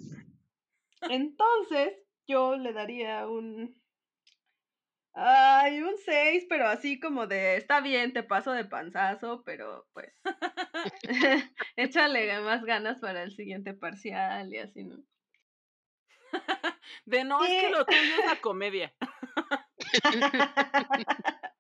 entonces 1.10 1.94
yo 2.28 2.56
le 2.58 2.74
daría 2.74 3.28
un. 3.28 3.81
Ay, 5.14 5.82
un 5.82 5.98
6, 5.98 6.46
pero 6.48 6.68
así 6.68 7.00
como 7.00 7.28
de. 7.28 7.58
Está 7.58 7.82
bien, 7.82 8.14
te 8.14 8.24
paso 8.24 8.52
de 8.52 8.66
panzazo, 8.66 9.44
pero 9.44 9.88
pues. 9.94 10.14
échale 11.76 12.40
más 12.42 12.64
ganas 12.64 13.00
para 13.00 13.24
el 13.24 13.36
siguiente 13.36 13.74
parcial 13.74 14.54
y 14.54 14.58
así, 14.58 14.84
¿no? 14.84 15.04
De 17.06 17.24
no, 17.26 17.44
es 17.44 17.50
que 17.50 17.70
lo 17.72 17.86
tuyo 17.86 18.00
es 18.20 18.26
la 18.26 18.42
comedia. 18.42 18.94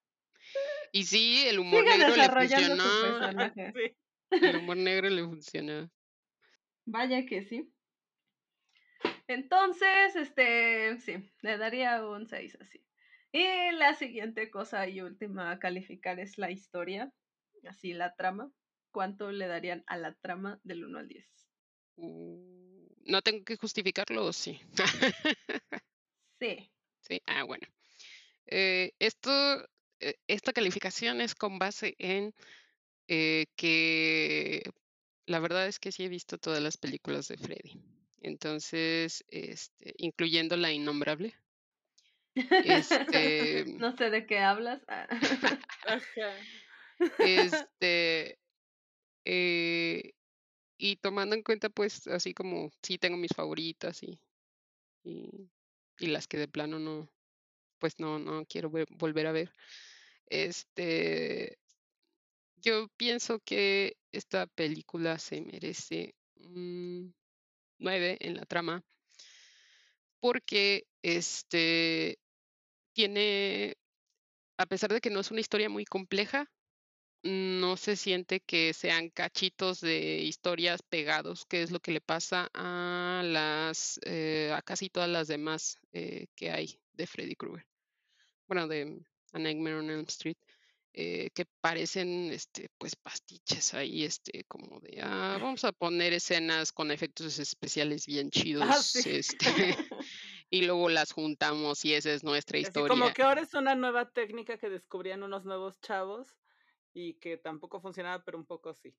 Y 0.93 1.06
sí, 1.06 1.45
el 1.47 1.60
humor 1.60 1.84
Sigue 1.84 1.97
negro 1.97 2.16
le 2.16 2.30
funcionó. 2.30 2.84
Sí. 4.34 4.45
El 4.45 4.56
humor 4.58 4.78
negro 4.78 5.10
le 5.10 5.24
funcionó. 5.24 5.91
Vaya 6.86 7.26
que 7.26 7.43
sí. 7.43 7.70
Entonces, 9.28 10.16
este, 10.16 10.97
sí, 10.99 11.32
le 11.41 11.58
daría 11.58 12.06
un 12.06 12.28
6 12.28 12.58
así. 12.62 12.82
Y 13.32 13.72
la 13.74 13.94
siguiente 13.96 14.52
cosa 14.52 14.88
y 14.88 15.02
última 15.02 15.52
a 15.52 15.60
calificar 15.60 16.20
es 16.20 16.38
la 16.38 16.52
historia, 16.52 17.12
así 17.68 17.94
la 17.94 18.16
trama. 18.16 18.52
¿Cuánto 18.92 19.32
le 19.32 19.48
darían 19.48 19.84
a 19.88 19.98
la 19.98 20.14
trama 20.16 20.60
del 20.64 20.84
1 20.84 21.00
al 21.00 21.08
10? 21.08 21.26
Uh, 21.96 22.88
¿No 23.06 23.22
tengo 23.22 23.46
que 23.46 23.56
justificarlo 23.56 24.26
o 24.26 24.34
sí? 24.34 24.60
Sí. 26.42 26.72
Sí, 27.02 27.22
ah, 27.28 27.44
bueno. 27.44 27.68
Eh, 28.48 28.94
esto, 28.98 29.30
eh, 30.00 30.16
esta 30.26 30.54
calificación 30.54 31.22
es 31.22 31.36
con 31.36 31.60
base 31.60 31.94
en 32.00 32.34
eh, 33.08 33.46
que 33.56 34.64
la 35.28 35.40
verdad 35.40 35.68
es 35.68 35.78
que 35.78 35.92
sí 35.92 36.04
he 36.04 36.10
visto 36.10 36.40
todas 36.40 36.62
las 36.62 36.78
películas 36.78 37.28
de 37.28 37.38
Freddy. 37.38 37.80
Entonces, 38.22 39.24
este, 39.28 39.94
incluyendo 39.98 40.58
La 40.58 40.72
Innombrable. 40.72 41.36
Este, 42.36 43.66
no 43.80 43.96
sé 43.96 44.10
de 44.10 44.26
qué 44.26 44.40
hablas. 44.40 44.82
Este, 47.20 48.40
eh, 49.26 50.14
y 50.78 50.98
tomando 50.98 51.36
en 51.36 51.44
cuenta, 51.44 51.70
pues, 51.70 52.08
así 52.08 52.34
como 52.34 52.72
sí 52.82 52.98
tengo 52.98 53.18
mis 53.18 53.34
favoritas 53.36 54.04
y, 54.04 54.20
y, 55.04 55.50
y 56.00 56.08
las 56.08 56.28
que 56.28 56.38
de 56.38 56.48
plano 56.48 56.80
no, 56.80 57.10
pues 57.80 58.00
no, 58.00 58.20
no 58.20 58.46
quiero 58.46 58.70
ve- 58.72 58.86
volver 58.92 59.28
a 59.28 59.32
ver. 59.34 59.54
Este, 60.28 61.60
yo 62.58 62.88
pienso 62.98 63.40
que 63.40 63.98
esta 64.12 64.48
película 64.48 65.20
se 65.20 65.42
merece 65.42 66.16
un 66.36 67.16
9 67.80 68.18
en 68.22 68.36
la 68.38 68.46
trama 68.46 68.84
porque 70.20 70.88
este 71.02 72.20
tiene, 72.94 73.76
a 74.58 74.66
pesar 74.66 74.92
de 74.94 75.02
que 75.02 75.10
no 75.10 75.20
es 75.20 75.32
una 75.32 75.42
historia 75.42 75.70
muy 75.70 75.86
compleja, 75.86 76.50
no 77.24 77.78
se 77.78 77.96
siente 77.96 78.39
que 78.39 78.74
sean 78.74 79.10
cachitos 79.10 79.80
de 79.82 80.20
historias 80.20 80.82
pegados, 80.82 81.46
que 81.46 81.62
es 81.62 81.72
lo 81.72 81.80
que 81.80 81.92
le 81.92 82.02
pasa 82.02 82.50
a 82.54 83.22
las, 83.24 84.00
eh, 84.06 84.52
a 84.56 84.62
casi 84.62 84.89
todas 84.89 85.10
las 85.10 85.28
demás 85.28 85.78
eh, 85.92 86.28
que 86.36 86.50
hay 86.52 86.80
de 86.94 87.06
Freddy 87.08 87.36
Krueger. 87.36 87.66
Bueno, 88.48 88.68
de 88.68 89.00
A 89.34 89.39
Nightmare 89.39 89.78
on 89.78 89.89
Elm 89.89 90.06
Street, 90.08 90.38
eh, 90.94 91.30
que 91.34 91.46
parecen, 91.62 92.32
este, 92.32 92.70
pues 92.78 92.96
pastiches 92.96 93.74
ahí, 93.74 94.04
este, 94.04 94.44
como 94.46 94.80
de, 94.82 95.00
ah, 95.02 95.38
vamos 95.39 95.64
a 95.64 95.72
poner 95.72 96.12
escenas 96.14 96.72
con 96.74 96.92
efectos 96.92 97.39
especiales 97.39 98.06
bien 98.08 98.30
chidos, 98.30 98.64
Ah, 98.78 98.82
sí. 98.82 99.10
este, 99.10 99.38
y 100.52 100.64
luego 100.66 100.89
las 100.89 101.14
juntamos 101.14 101.84
y 101.86 101.95
esa 101.95 102.14
es 102.14 102.24
nuestra 102.24 102.60
Así 102.60 102.68
historia. 102.68 102.89
como 102.89 103.14
que 103.14 103.24
ahora 103.24 103.41
es 103.41 103.54
una 103.54 103.74
nueva 103.74 104.12
técnica 104.12 104.58
que 104.58 104.70
descubrían 104.70 105.24
unos 105.24 105.45
nuevos 105.45 105.80
chavos 105.82 106.38
y 106.93 107.16
que 107.16 107.38
tampoco 107.38 107.80
funcionaba, 107.82 108.24
pero 108.24 108.38
un 108.38 108.45
poco 108.45 108.74
sí. 108.74 108.93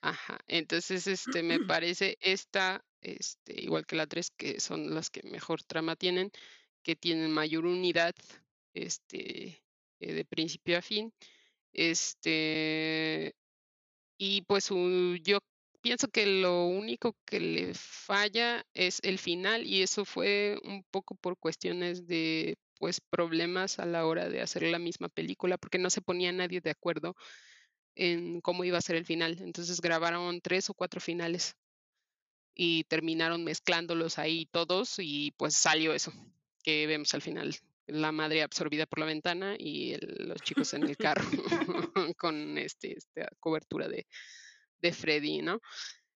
Ajá, 0.00 0.38
entonces 0.46 1.06
este 1.06 1.42
me 1.42 1.58
parece 1.66 2.16
esta, 2.20 2.84
este, 3.02 3.60
igual 3.62 3.84
que 3.86 3.96
la 3.96 4.06
3, 4.06 4.30
que 4.30 4.58
son 4.60 4.94
las 4.94 5.10
que 5.10 5.22
mejor 5.24 5.62
trama 5.62 5.96
tienen, 5.96 6.30
que 6.82 6.96
tienen 6.96 7.30
mayor 7.30 7.66
unidad, 7.66 8.14
este, 8.72 9.62
eh, 10.00 10.12
de 10.14 10.24
principio 10.24 10.78
a 10.78 10.82
fin. 10.82 11.12
Este, 11.72 13.34
y 14.18 14.42
pues 14.42 14.70
yo 15.22 15.38
pienso 15.80 16.08
que 16.08 16.26
lo 16.26 16.66
único 16.66 17.16
que 17.24 17.40
le 17.40 17.74
falla 17.74 18.64
es 18.74 19.00
el 19.02 19.18
final 19.18 19.66
y 19.66 19.82
eso 19.82 20.04
fue 20.04 20.58
un 20.64 20.84
poco 20.90 21.14
por 21.14 21.38
cuestiones 21.38 22.06
de 22.06 22.58
pues 22.78 23.00
problemas 23.00 23.78
a 23.78 23.86
la 23.86 24.06
hora 24.06 24.28
de 24.28 24.40
hacer 24.40 24.62
la 24.62 24.78
misma 24.78 25.08
película 25.08 25.58
porque 25.58 25.78
no 25.78 25.90
se 25.90 26.00
ponía 26.00 26.32
nadie 26.32 26.60
de 26.60 26.70
acuerdo 26.70 27.16
en 27.96 28.40
cómo 28.40 28.64
iba 28.64 28.78
a 28.78 28.82
ser 28.82 28.96
el 28.96 29.04
final. 29.04 29.38
Entonces 29.40 29.80
grabaron 29.80 30.40
tres 30.40 30.70
o 30.70 30.74
cuatro 30.74 31.00
finales 31.00 31.56
y 32.54 32.84
terminaron 32.84 33.44
mezclándolos 33.44 34.18
ahí 34.18 34.46
todos 34.46 34.96
y 34.98 35.32
pues 35.36 35.54
salió 35.54 35.94
eso 35.94 36.12
que 36.62 36.86
vemos 36.86 37.14
al 37.14 37.22
final. 37.22 37.54
La 37.86 38.12
madre 38.12 38.42
absorbida 38.42 38.86
por 38.86 38.98
la 38.98 39.06
ventana 39.06 39.56
y 39.58 39.96
los 40.00 40.40
chicos 40.42 40.74
en 40.74 40.84
el 40.84 40.96
carro 40.96 41.24
con 42.18 42.58
este, 42.58 42.96
esta 42.96 43.28
cobertura 43.40 43.88
de, 43.88 44.06
de 44.80 44.92
Freddy, 44.92 45.42
¿no? 45.42 45.60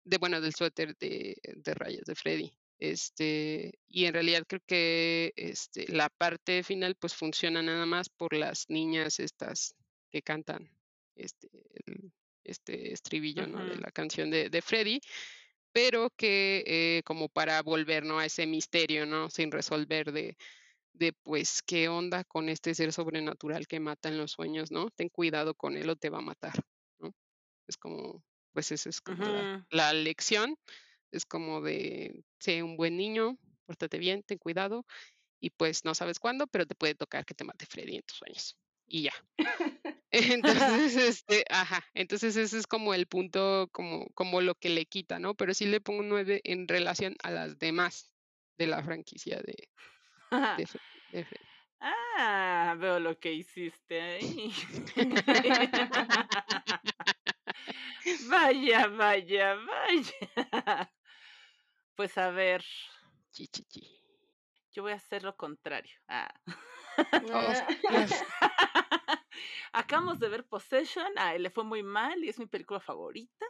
De 0.04 0.18
bueno, 0.18 0.42
del 0.42 0.54
suéter 0.54 0.96
de, 0.98 1.36
de 1.44 1.74
rayas 1.74 2.06
de 2.06 2.16
Freddy. 2.16 2.52
Este, 2.80 3.80
y 3.88 4.06
en 4.06 4.14
realidad 4.14 4.44
creo 4.48 4.62
que 4.66 5.34
este, 5.36 5.88
la 5.92 6.10
parte 6.10 6.64
final 6.64 6.96
pues 6.96 7.14
funciona 7.14 7.62
nada 7.62 7.86
más 7.86 8.10
por 8.10 8.34
las 8.34 8.70
niñas 8.70 9.20
estas 9.20 9.76
que 10.10 10.24
cantan 10.24 10.68
este, 11.16 11.48
este 12.44 12.92
estribillo 12.92 13.46
¿no? 13.46 13.64
de 13.64 13.78
la 13.78 13.92
canción 13.92 14.32
de, 14.32 14.50
de 14.50 14.62
Freddy, 14.64 15.00
pero 15.72 16.10
que 16.18 16.64
eh, 16.66 17.02
como 17.06 17.30
para 17.30 17.62
volver 17.62 18.04
¿no? 18.04 18.18
a 18.18 18.26
ese 18.26 18.48
misterio, 18.48 19.06
¿no? 19.06 19.30
Sin 19.30 19.52
resolver 19.52 20.12
de, 20.12 20.36
de 20.94 21.14
pues 21.14 21.62
qué 21.62 21.88
onda 21.88 22.24
con 22.24 22.50
este 22.50 22.74
ser 22.76 22.94
sobrenatural 22.94 23.68
que 23.68 23.80
mata 23.80 24.10
en 24.10 24.18
los 24.18 24.32
sueños, 24.32 24.72
¿no? 24.72 24.90
Ten 24.90 25.10
cuidado 25.10 25.54
con 25.54 25.78
él 25.78 25.90
o 25.90 25.96
te 25.96 26.10
va 26.10 26.18
a 26.18 26.22
matar, 26.22 26.54
¿no? 27.00 27.14
Es 27.68 27.78
como, 27.78 28.24
pues 28.54 28.72
esa 28.72 28.90
es 28.90 29.02
como 29.02 29.26
la, 29.26 29.66
la 29.70 29.94
lección 29.94 30.58
es 31.12 31.26
como 31.26 31.62
de, 31.62 32.24
sé 32.40 32.64
un 32.64 32.78
buen 32.78 32.98
niño, 32.98 33.38
pórtate 33.66 34.00
bien, 34.00 34.24
ten 34.24 34.38
cuidado 34.38 34.86
y 35.40 35.50
pues 35.50 35.86
no 35.86 35.94
sabes 35.94 36.20
cuándo, 36.20 36.48
pero 36.48 36.66
te 36.66 36.76
puede 36.76 36.96
tocar 36.96 37.26
que 37.26 37.34
te 37.34 37.44
mate 37.44 37.66
Freddy 37.66 37.98
en 37.98 38.04
tus 38.04 38.18
sueños. 38.18 38.58
Y 38.88 39.04
ya. 39.04 39.14
Entonces, 40.12 40.96
este, 40.98 41.46
ajá, 41.50 41.86
entonces 41.94 42.36
ese 42.36 42.58
es 42.58 42.68
como 42.68 42.94
el 42.94 43.08
punto, 43.08 43.70
como, 43.72 44.08
como 44.14 44.42
lo 44.42 44.56
que 44.56 44.70
le 44.70 44.86
quita, 44.86 45.20
¿no? 45.20 45.36
Pero 45.36 45.54
sí 45.54 45.66
le 45.66 45.80
pongo 45.80 46.02
un 46.02 46.10
9 46.10 46.42
en 46.44 46.68
relación 46.68 47.16
a 47.24 47.32
las 47.32 47.58
demás 47.60 48.14
de 48.58 48.68
la 48.68 48.84
franquicia 48.84 49.42
de, 49.42 49.70
de, 50.58 50.68
de 51.14 51.26
Freddy. 51.26 51.46
Ah, 51.80 52.76
veo 52.78 53.00
lo 53.00 53.18
que 53.18 53.32
hiciste 53.32 54.02
ahí. 54.02 54.54
vaya, 58.30 58.88
vaya, 58.88 59.56
vaya. 59.56 60.92
Pues 61.96 62.18
a 62.18 62.32
ver. 62.32 62.64
Chi, 63.32 63.48
chi, 63.48 63.64
chi. 63.66 63.82
Yo 64.72 64.84
voy 64.84 64.92
a 64.94 64.96
hacer 64.96 65.24
lo 65.24 65.36
contrario. 65.36 65.94
Ah. 66.08 66.34
Oh, 67.22 67.54
yes. 67.90 68.24
Acabamos 69.74 70.20
de 70.20 70.30
ver 70.30 70.46
Possession. 70.48 71.18
A 71.18 71.36
él 71.36 71.44
le 71.44 71.50
fue 71.52 71.64
muy 71.64 71.84
mal 71.84 72.24
y 72.24 72.30
es 72.30 72.40
mi 72.40 72.46
película 72.48 72.80
favorita. 72.80 73.46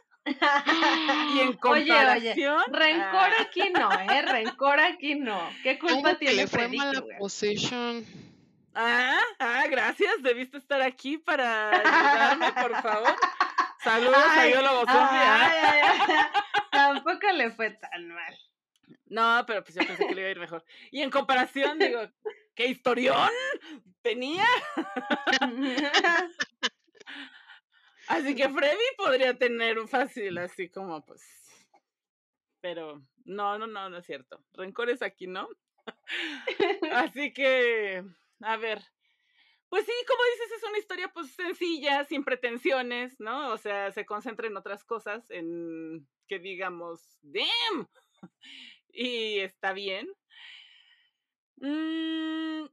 Y 1.26 1.40
en 1.40 1.58
Oye, 1.64 2.06
oye, 2.06 2.40
comparación. 2.40 2.62
rencor 2.66 3.32
ah, 3.32 3.32
aquí 3.40 3.70
no, 3.70 3.98
¿eh? 4.00 4.22
Rencor 4.22 4.80
aquí 4.80 5.14
no. 5.16 5.58
¿Qué 5.62 5.78
¿Cómo 5.86 6.02
culpa 6.02 6.18
que 6.20 6.32
tiene 6.32 6.34
le 6.34 6.46
fue 6.46 6.68
Freddy 6.68 6.68
mal 6.68 6.96
a? 6.96 7.02
Possession? 7.16 8.06
ah, 8.74 9.20
ah, 9.38 9.66
gracias. 9.68 10.22
Debiste 10.22 10.58
estar 10.58 10.82
aquí 10.82 11.18
para 11.18 11.80
ayudarme, 11.80 12.52
por 12.52 12.76
favor. 12.76 13.20
Saludos 13.82 14.16
a 14.16 14.40
Ay, 14.40 14.52
Biólogo 14.52 14.84
ay, 14.86 14.96
ay, 15.10 15.80
ay. 15.82 15.98
Tampoco 16.70 17.32
le 17.32 17.50
fue 17.50 17.70
tan 17.70 18.08
mal. 18.08 18.38
No, 19.06 19.44
pero 19.46 19.62
pues 19.64 19.74
yo 19.74 19.86
pensé 19.86 20.06
que 20.06 20.14
le 20.14 20.20
iba 20.20 20.28
a 20.28 20.30
ir 20.32 20.38
mejor. 20.38 20.64
Y 20.90 21.02
en 21.02 21.10
comparación, 21.10 21.78
digo, 21.78 22.00
¿qué 22.54 22.66
historión 22.66 23.30
tenía? 24.02 24.46
Así 28.08 28.34
que 28.34 28.48
Freddy 28.48 28.96
podría 28.96 29.36
tener 29.36 29.78
un 29.78 29.88
fácil, 29.88 30.38
así 30.38 30.68
como 30.68 31.04
pues. 31.04 31.22
Pero 32.60 33.02
no, 33.24 33.58
no, 33.58 33.66
no, 33.66 33.90
no 33.90 33.98
es 33.98 34.06
cierto. 34.06 34.44
Rencores 34.52 35.02
aquí, 35.02 35.26
¿no? 35.26 35.48
Así 36.92 37.32
que, 37.32 38.04
a 38.40 38.56
ver. 38.56 38.82
Pues 39.72 39.86
sí, 39.86 39.92
como 40.06 40.20
dices, 40.34 40.58
es 40.58 40.68
una 40.68 40.78
historia 40.78 41.08
pues 41.14 41.30
sencilla, 41.30 42.04
sin 42.04 42.24
pretensiones, 42.24 43.18
¿no? 43.18 43.54
O 43.54 43.56
sea, 43.56 43.90
se 43.90 44.04
concentra 44.04 44.46
en 44.46 44.58
otras 44.58 44.84
cosas, 44.84 45.30
en 45.30 46.06
que 46.28 46.38
digamos, 46.38 47.18
damn. 47.22 47.88
Y 48.92 49.38
está 49.38 49.72
bien. 49.72 50.12
Mm, 51.56 52.66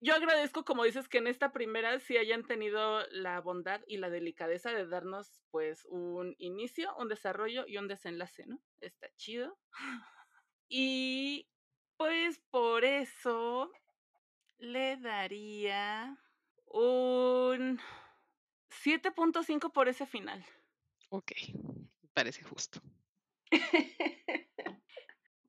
yo 0.00 0.14
agradezco, 0.14 0.64
como 0.64 0.84
dices, 0.84 1.08
que 1.10 1.18
en 1.18 1.26
esta 1.26 1.52
primera 1.52 2.00
sí 2.00 2.16
hayan 2.16 2.46
tenido 2.46 3.06
la 3.08 3.42
bondad 3.42 3.82
y 3.86 3.98
la 3.98 4.08
delicadeza 4.08 4.72
de 4.72 4.86
darnos 4.86 5.42
pues 5.50 5.84
un 5.90 6.36
inicio, 6.38 6.96
un 6.96 7.08
desarrollo 7.08 7.66
y 7.66 7.76
un 7.76 7.86
desenlace, 7.86 8.46
¿no? 8.46 8.62
Está 8.80 9.10
chido. 9.14 9.58
Y 10.70 11.50
pues 11.98 12.40
por 12.50 12.84
eso 12.84 13.70
le 14.56 14.96
daría 14.96 16.16
un 16.70 17.80
7.5 18.70 19.72
por 19.72 19.88
ese 19.88 20.06
final. 20.06 20.44
Ok, 21.10 21.32
parece 22.14 22.42
justo. 22.42 22.80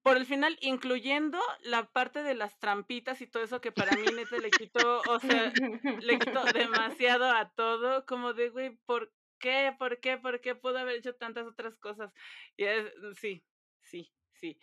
Por 0.03 0.17
el 0.17 0.25
final, 0.25 0.57
incluyendo 0.61 1.39
la 1.61 1.91
parte 1.91 2.23
de 2.23 2.33
las 2.33 2.57
trampitas 2.57 3.21
y 3.21 3.27
todo 3.27 3.43
eso 3.43 3.61
que 3.61 3.71
para 3.71 3.95
mí 3.95 4.03
neta 4.15 4.37
le 4.37 4.49
quitó, 4.49 5.01
o 5.07 5.19
sea, 5.19 5.53
le 6.01 6.17
quitó 6.17 6.43
demasiado 6.45 7.25
a 7.25 7.53
todo, 7.53 8.03
como 8.07 8.33
de, 8.33 8.49
güey, 8.49 8.77
¿por 8.87 9.13
qué? 9.37 9.75
¿Por 9.77 9.99
qué? 9.99 10.17
¿Por 10.17 10.41
qué 10.41 10.55
pudo 10.55 10.79
haber 10.79 10.95
hecho 10.95 11.13
tantas 11.13 11.45
otras 11.45 11.77
cosas? 11.77 12.11
Y 12.57 12.63
es, 12.63 12.91
sí, 13.19 13.45
sí, 13.83 14.11
sí. 14.33 14.59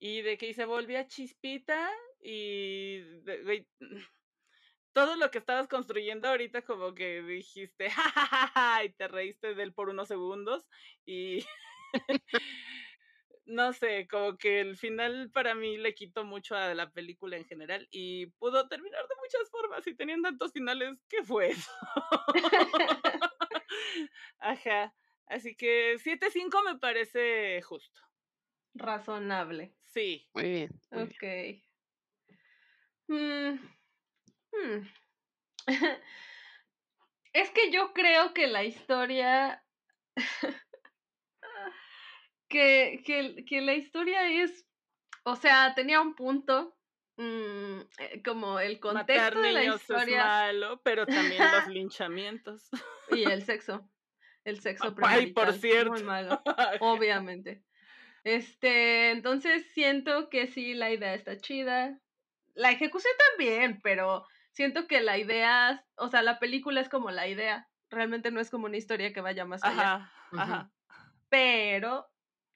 Y 0.00 0.22
de 0.22 0.36
que 0.36 0.52
se 0.54 0.64
volvía 0.64 1.06
chispita 1.06 1.88
y, 2.20 3.00
güey, 3.44 3.68
todo 4.92 5.16
lo 5.16 5.30
que 5.30 5.38
estabas 5.38 5.68
construyendo 5.68 6.28
ahorita 6.28 6.62
como 6.62 6.94
que 6.94 7.22
dijiste, 7.22 7.90
ja, 7.90 8.02
ja, 8.02 8.26
ja, 8.26 8.52
ja, 8.54 8.84
y 8.84 8.90
te 8.90 9.08
reíste 9.08 9.54
de 9.54 9.62
él 9.62 9.72
por 9.72 9.88
unos 9.88 10.08
segundos 10.08 10.66
y... 11.06 11.44
no 13.50 13.72
sé, 13.72 14.06
como 14.08 14.36
que 14.38 14.60
el 14.60 14.76
final 14.76 15.30
para 15.32 15.54
mí 15.54 15.76
le 15.76 15.94
quitó 15.94 16.24
mucho 16.24 16.54
a 16.54 16.72
la 16.74 16.90
película 16.90 17.36
en 17.36 17.44
general 17.44 17.88
y 17.90 18.26
pudo 18.26 18.68
terminar 18.68 19.02
de 19.08 19.16
muchas 19.16 19.50
formas 19.50 19.86
y 19.86 19.94
tenían 19.94 20.22
tantos 20.22 20.52
finales, 20.52 21.04
¿qué 21.08 21.24
fue 21.24 21.50
eso? 21.50 21.70
Ajá, 24.38 24.94
así 25.26 25.56
que 25.56 25.98
7-5 25.98 26.62
me 26.64 26.78
parece 26.78 27.60
justo. 27.62 28.00
Razonable. 28.74 29.74
Sí. 29.82 30.28
Muy 30.32 30.44
bien. 30.44 30.80
muy 30.92 31.06
bien. 31.06 31.10
Ok. 31.10 31.70
Mm, 33.08 33.79
hmm. 34.52 34.86
Es 37.32 37.50
que 37.50 37.70
yo 37.70 37.92
creo 37.92 38.34
que 38.34 38.46
la 38.48 38.64
historia. 38.64 39.64
que, 42.48 43.02
que, 43.04 43.44
que 43.46 43.60
la 43.60 43.74
historia 43.74 44.28
es. 44.28 44.66
O 45.24 45.36
sea, 45.36 45.74
tenía 45.74 46.00
un 46.00 46.14
punto. 46.14 46.76
mm, 47.16 47.80
eh, 47.98 48.22
como 48.24 48.58
el 48.58 48.80
Matar 48.80 49.06
contexto 49.06 49.40
de 49.42 49.52
la 49.52 49.60
niños 49.60 49.76
es 49.76 49.82
historia 49.82 50.24
malo, 50.24 50.80
pero 50.82 51.06
también 51.06 51.42
los 51.52 51.68
linchamientos. 51.68 52.68
y 53.10 53.24
el 53.24 53.44
sexo. 53.44 53.88
El 54.42 54.60
sexo 54.60 54.94
Ay, 55.02 55.32
por 55.32 55.52
cierto. 55.52 55.92
Muy 55.92 56.02
malo. 56.02 56.42
Obviamente. 56.80 57.62
Este, 58.24 59.10
entonces 59.10 59.70
siento 59.72 60.28
que 60.30 60.46
sí, 60.46 60.74
la 60.74 60.90
idea 60.90 61.14
está 61.14 61.36
chida. 61.36 62.00
La 62.54 62.72
ejecución 62.72 63.14
también, 63.30 63.80
pero 63.82 64.26
siento 64.52 64.86
que 64.86 65.00
la 65.00 65.18
idea, 65.18 65.86
o 65.96 66.08
sea, 66.08 66.22
la 66.22 66.38
película 66.38 66.80
es 66.80 66.88
como 66.88 67.10
la 67.10 67.28
idea. 67.28 67.68
Realmente 67.90 68.30
no 68.30 68.40
es 68.40 68.50
como 68.50 68.66
una 68.66 68.76
historia 68.76 69.12
que 69.12 69.20
vaya 69.20 69.44
más 69.44 69.64
allá. 69.64 69.94
Ajá, 69.94 70.12
ajá. 70.36 70.72
Pero, 71.28 72.08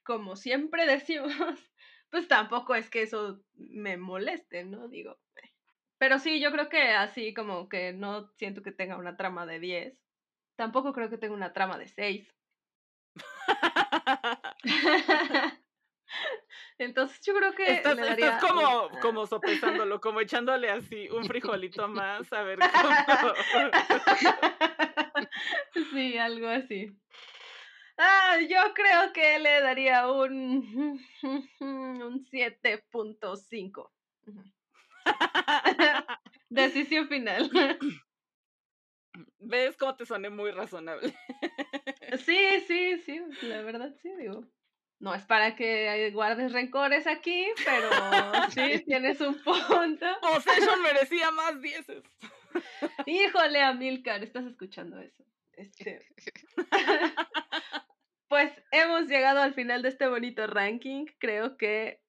como 0.04 0.36
siempre 0.36 0.86
decimos, 0.86 1.32
pues 2.10 2.28
tampoco 2.28 2.74
es 2.74 2.90
que 2.90 3.02
eso 3.02 3.42
me 3.54 3.96
moleste, 3.96 4.64
¿no? 4.64 4.88
Digo. 4.88 5.18
eh. 5.36 5.50
Pero 5.98 6.18
sí, 6.18 6.40
yo 6.40 6.52
creo 6.52 6.68
que 6.68 6.90
así 6.90 7.34
como 7.34 7.68
que 7.68 7.92
no 7.92 8.28
siento 8.36 8.62
que 8.62 8.72
tenga 8.72 8.96
una 8.96 9.16
trama 9.16 9.46
de 9.46 9.60
10. 9.60 9.98
Tampoco 10.56 10.92
creo 10.92 11.10
que 11.10 11.18
tenga 11.18 11.34
una 11.34 11.52
trama 11.52 11.78
de 11.78 11.88
6. 11.88 12.34
Entonces 16.78 17.20
yo 17.24 17.34
creo 17.34 17.54
que 17.54 17.70
Estás, 17.70 17.96
le 17.96 18.02
estás 18.02 18.18
daría 18.18 18.38
como, 18.38 18.90
como 19.00 19.26
sopesándolo, 19.26 20.00
como 20.00 20.20
echándole 20.20 20.70
así 20.70 21.08
un 21.10 21.24
frijolito 21.24 21.88
más, 22.20 22.32
a 22.32 22.42
ver 22.42 22.58
cómo. 22.58 22.94
sí, 25.92 26.18
algo 26.18 26.48
así. 26.48 26.90
Ah, 27.96 28.38
yo 28.40 28.74
creo 28.74 29.12
que 29.12 29.38
le 29.38 29.60
daría 29.60 30.10
un, 30.10 31.00
un 31.60 32.26
7.5. 32.26 33.90
Decisión 36.48 37.08
final. 37.08 37.50
¿Ves 39.38 39.76
cómo 39.76 39.94
te 39.94 40.06
soné 40.06 40.28
muy 40.28 40.50
razonable? 40.50 41.14
Sí, 42.24 42.60
sí, 42.66 42.98
sí, 42.98 43.20
la 43.42 43.62
verdad 43.62 43.94
sí, 44.02 44.10
digo. 44.18 44.44
No 45.04 45.14
es 45.14 45.26
para 45.26 45.54
que 45.54 46.10
guardes 46.14 46.52
rencores 46.52 47.06
aquí, 47.06 47.46
pero 47.62 47.90
sí, 48.54 48.82
tienes 48.86 49.20
un 49.20 49.34
punto. 49.34 50.06
Possession 50.22 50.82
merecía 50.82 51.30
más 51.30 51.60
dieces. 51.60 52.02
Híjole, 53.04 53.60
Amilcar, 53.60 54.24
estás 54.24 54.46
escuchando 54.46 54.98
eso. 54.98 55.22
Este... 55.52 56.08
pues 58.28 58.50
hemos 58.70 59.06
llegado 59.06 59.42
al 59.42 59.52
final 59.52 59.82
de 59.82 59.90
este 59.90 60.08
bonito 60.08 60.46
ranking. 60.46 61.04
Creo 61.18 61.58
que 61.58 62.00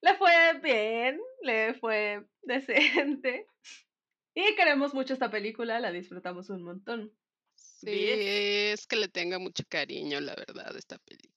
le 0.00 0.14
fue 0.14 0.60
bien, 0.62 1.20
le 1.42 1.74
fue 1.74 2.24
decente. 2.42 3.48
Y 4.32 4.54
queremos 4.54 4.94
mucho 4.94 5.12
esta 5.12 5.28
película, 5.28 5.80
la 5.80 5.90
disfrutamos 5.90 6.50
un 6.50 6.62
montón. 6.62 7.12
Sí, 7.56 8.06
es 8.08 8.86
que 8.86 8.94
le 8.94 9.08
tenga 9.08 9.40
mucho 9.40 9.64
cariño, 9.68 10.20
la 10.20 10.36
verdad, 10.36 10.76
esta 10.76 10.98
película. 10.98 11.35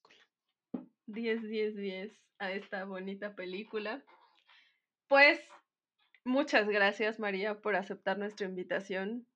10, 1.14 1.44
10, 1.44 1.76
10 1.76 2.12
a 2.40 2.52
esta 2.52 2.86
bonita 2.86 3.36
película. 3.36 4.04
Pues 5.08 5.40
muchas 6.24 6.68
gracias, 6.68 7.20
María, 7.20 7.62
por 7.62 7.76
aceptar 7.76 8.18
nuestra 8.18 8.48
invitación. 8.48 9.28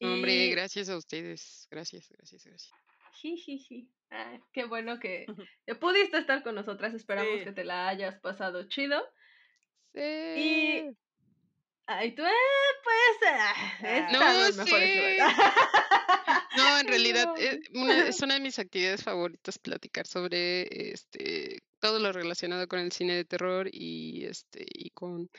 Hombre, 0.00 0.48
gracias 0.48 0.88
a 0.88 0.96
ustedes. 0.96 1.66
Gracias, 1.70 2.08
gracias, 2.10 2.44
gracias. 2.44 2.72
Jijiji. 3.12 3.90
Ah, 4.10 4.40
qué 4.52 4.64
bueno 4.64 4.98
que, 4.98 5.26
pudiste 5.80 6.18
estar 6.18 6.42
con 6.42 6.54
nosotras. 6.54 6.94
Esperamos 6.94 7.44
que 7.44 7.52
te 7.52 7.64
la 7.64 7.88
hayas 7.88 8.18
pasado 8.20 8.68
chido. 8.68 9.00
Sí. 9.94 10.00
Y. 10.00 10.96
Ay, 11.92 12.14
tú, 12.14 12.22
eh, 12.22 12.30
pues. 12.84 13.32
Ah, 13.32 14.08
no, 14.12 14.64
sí. 14.64 14.70
no, 16.56 16.78
en 16.78 16.86
realidad 16.86 17.34
es 17.36 17.58
una, 17.74 18.06
es 18.06 18.20
una 18.20 18.34
de 18.34 18.40
mis 18.40 18.60
actividades 18.60 19.02
favoritas 19.02 19.58
platicar 19.58 20.06
sobre 20.06 20.92
este 20.92 21.64
todo 21.80 21.98
lo 21.98 22.12
relacionado 22.12 22.68
con 22.68 22.78
el 22.78 22.92
cine 22.92 23.16
de 23.16 23.24
terror 23.24 23.68
y 23.72 24.24
este 24.24 24.64
y 24.68 24.90
con 24.90 25.30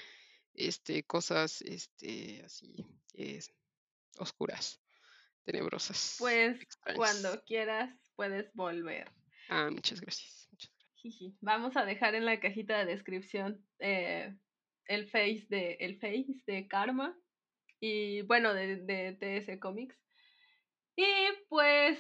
este 0.54 1.04
cosas 1.04 1.62
este 1.62 2.43
así 2.43 2.86
es, 3.14 3.54
oscuras 4.18 4.82
tenebrosas. 5.45 6.18
Pues 6.20 6.60
cuando 6.97 7.41
quieras 7.45 7.95
puedes 8.18 8.54
volver. 8.54 9.10
Ah, 9.47 9.70
muchas 9.72 10.02
gracias. 10.02 10.49
Vamos 11.39 11.78
a 11.78 11.86
dejar 11.86 12.14
en 12.16 12.26
la 12.26 12.41
cajita 12.41 12.78
de 12.80 12.86
descripción 12.86 13.66
eh, 13.80 14.36
el 14.92 15.08
face 15.08 15.46
de 15.50 15.78
el 15.80 15.96
face 15.96 16.44
de 16.46 16.68
Karma 16.68 17.18
y 17.80 18.22
bueno 18.24 18.54
de, 18.54 18.78
de 18.78 19.14
TS 19.14 19.60
Comics. 19.60 19.98
Y 20.96 21.06
pues 21.48 22.00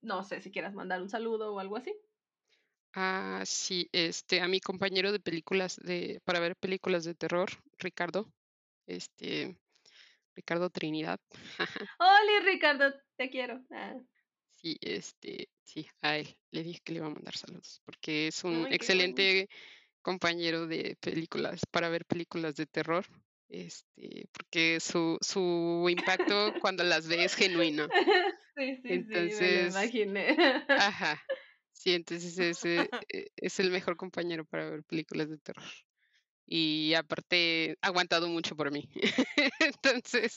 no 0.00 0.24
sé 0.24 0.40
si 0.40 0.50
quieras 0.50 0.74
mandar 0.74 1.00
un 1.00 1.08
saludo 1.08 1.54
o 1.54 1.60
algo 1.60 1.76
así. 1.76 1.94
Ah, 2.94 3.42
sí, 3.46 3.88
este, 3.92 4.40
a 4.40 4.48
mi 4.48 4.60
compañero 4.60 5.12
de 5.12 5.20
películas 5.20 5.76
de, 5.76 6.20
para 6.24 6.40
ver 6.40 6.56
películas 6.56 7.04
de 7.04 7.14
terror, 7.14 7.48
Ricardo, 7.78 8.30
este, 8.86 9.56
Ricardo 10.34 10.68
Trinidad. 10.68 11.18
Hola 11.98 12.44
Ricardo, 12.44 12.92
te 13.16 13.30
quiero. 13.30 13.64
Ah. 13.70 13.94
Sí, 14.50 14.76
este, 14.80 15.48
sí, 15.62 15.86
a 16.02 16.18
él 16.18 16.36
le 16.50 16.64
dije 16.64 16.80
que 16.84 16.92
le 16.92 16.98
iba 16.98 17.06
a 17.06 17.10
mandar 17.10 17.36
saludos, 17.36 17.80
porque 17.84 18.26
es 18.26 18.44
un 18.44 18.70
excelente 18.70 19.48
compañero 20.02 20.66
de 20.66 20.96
películas, 21.00 21.60
para 21.70 21.88
ver 21.88 22.04
películas 22.04 22.56
de 22.56 22.66
terror, 22.66 23.06
este, 23.48 24.28
porque 24.32 24.78
su, 24.80 25.18
su 25.20 25.86
impacto 25.88 26.52
cuando 26.62 26.84
las 26.84 27.08
ve 27.08 27.24
es 27.24 27.34
genuino. 27.34 27.88
Sí, 28.56 28.76
sí, 28.82 28.88
entonces, 28.88 29.38
sí, 29.38 29.44
me 29.44 29.68
imaginé. 29.68 30.64
Ajá, 30.68 31.22
sí, 31.72 31.94
entonces 31.94 32.38
ese 32.38 32.88
eh, 33.08 33.28
es 33.36 33.60
el 33.60 33.70
mejor 33.70 33.96
compañero 33.96 34.44
para 34.44 34.68
ver 34.68 34.84
películas 34.84 35.30
de 35.30 35.38
terror 35.38 35.64
y 36.46 36.92
aparte 36.94 37.78
ha 37.80 37.86
aguantado 37.86 38.28
mucho 38.28 38.56
por 38.56 38.70
mí. 38.70 38.88
Entonces, 39.60 40.34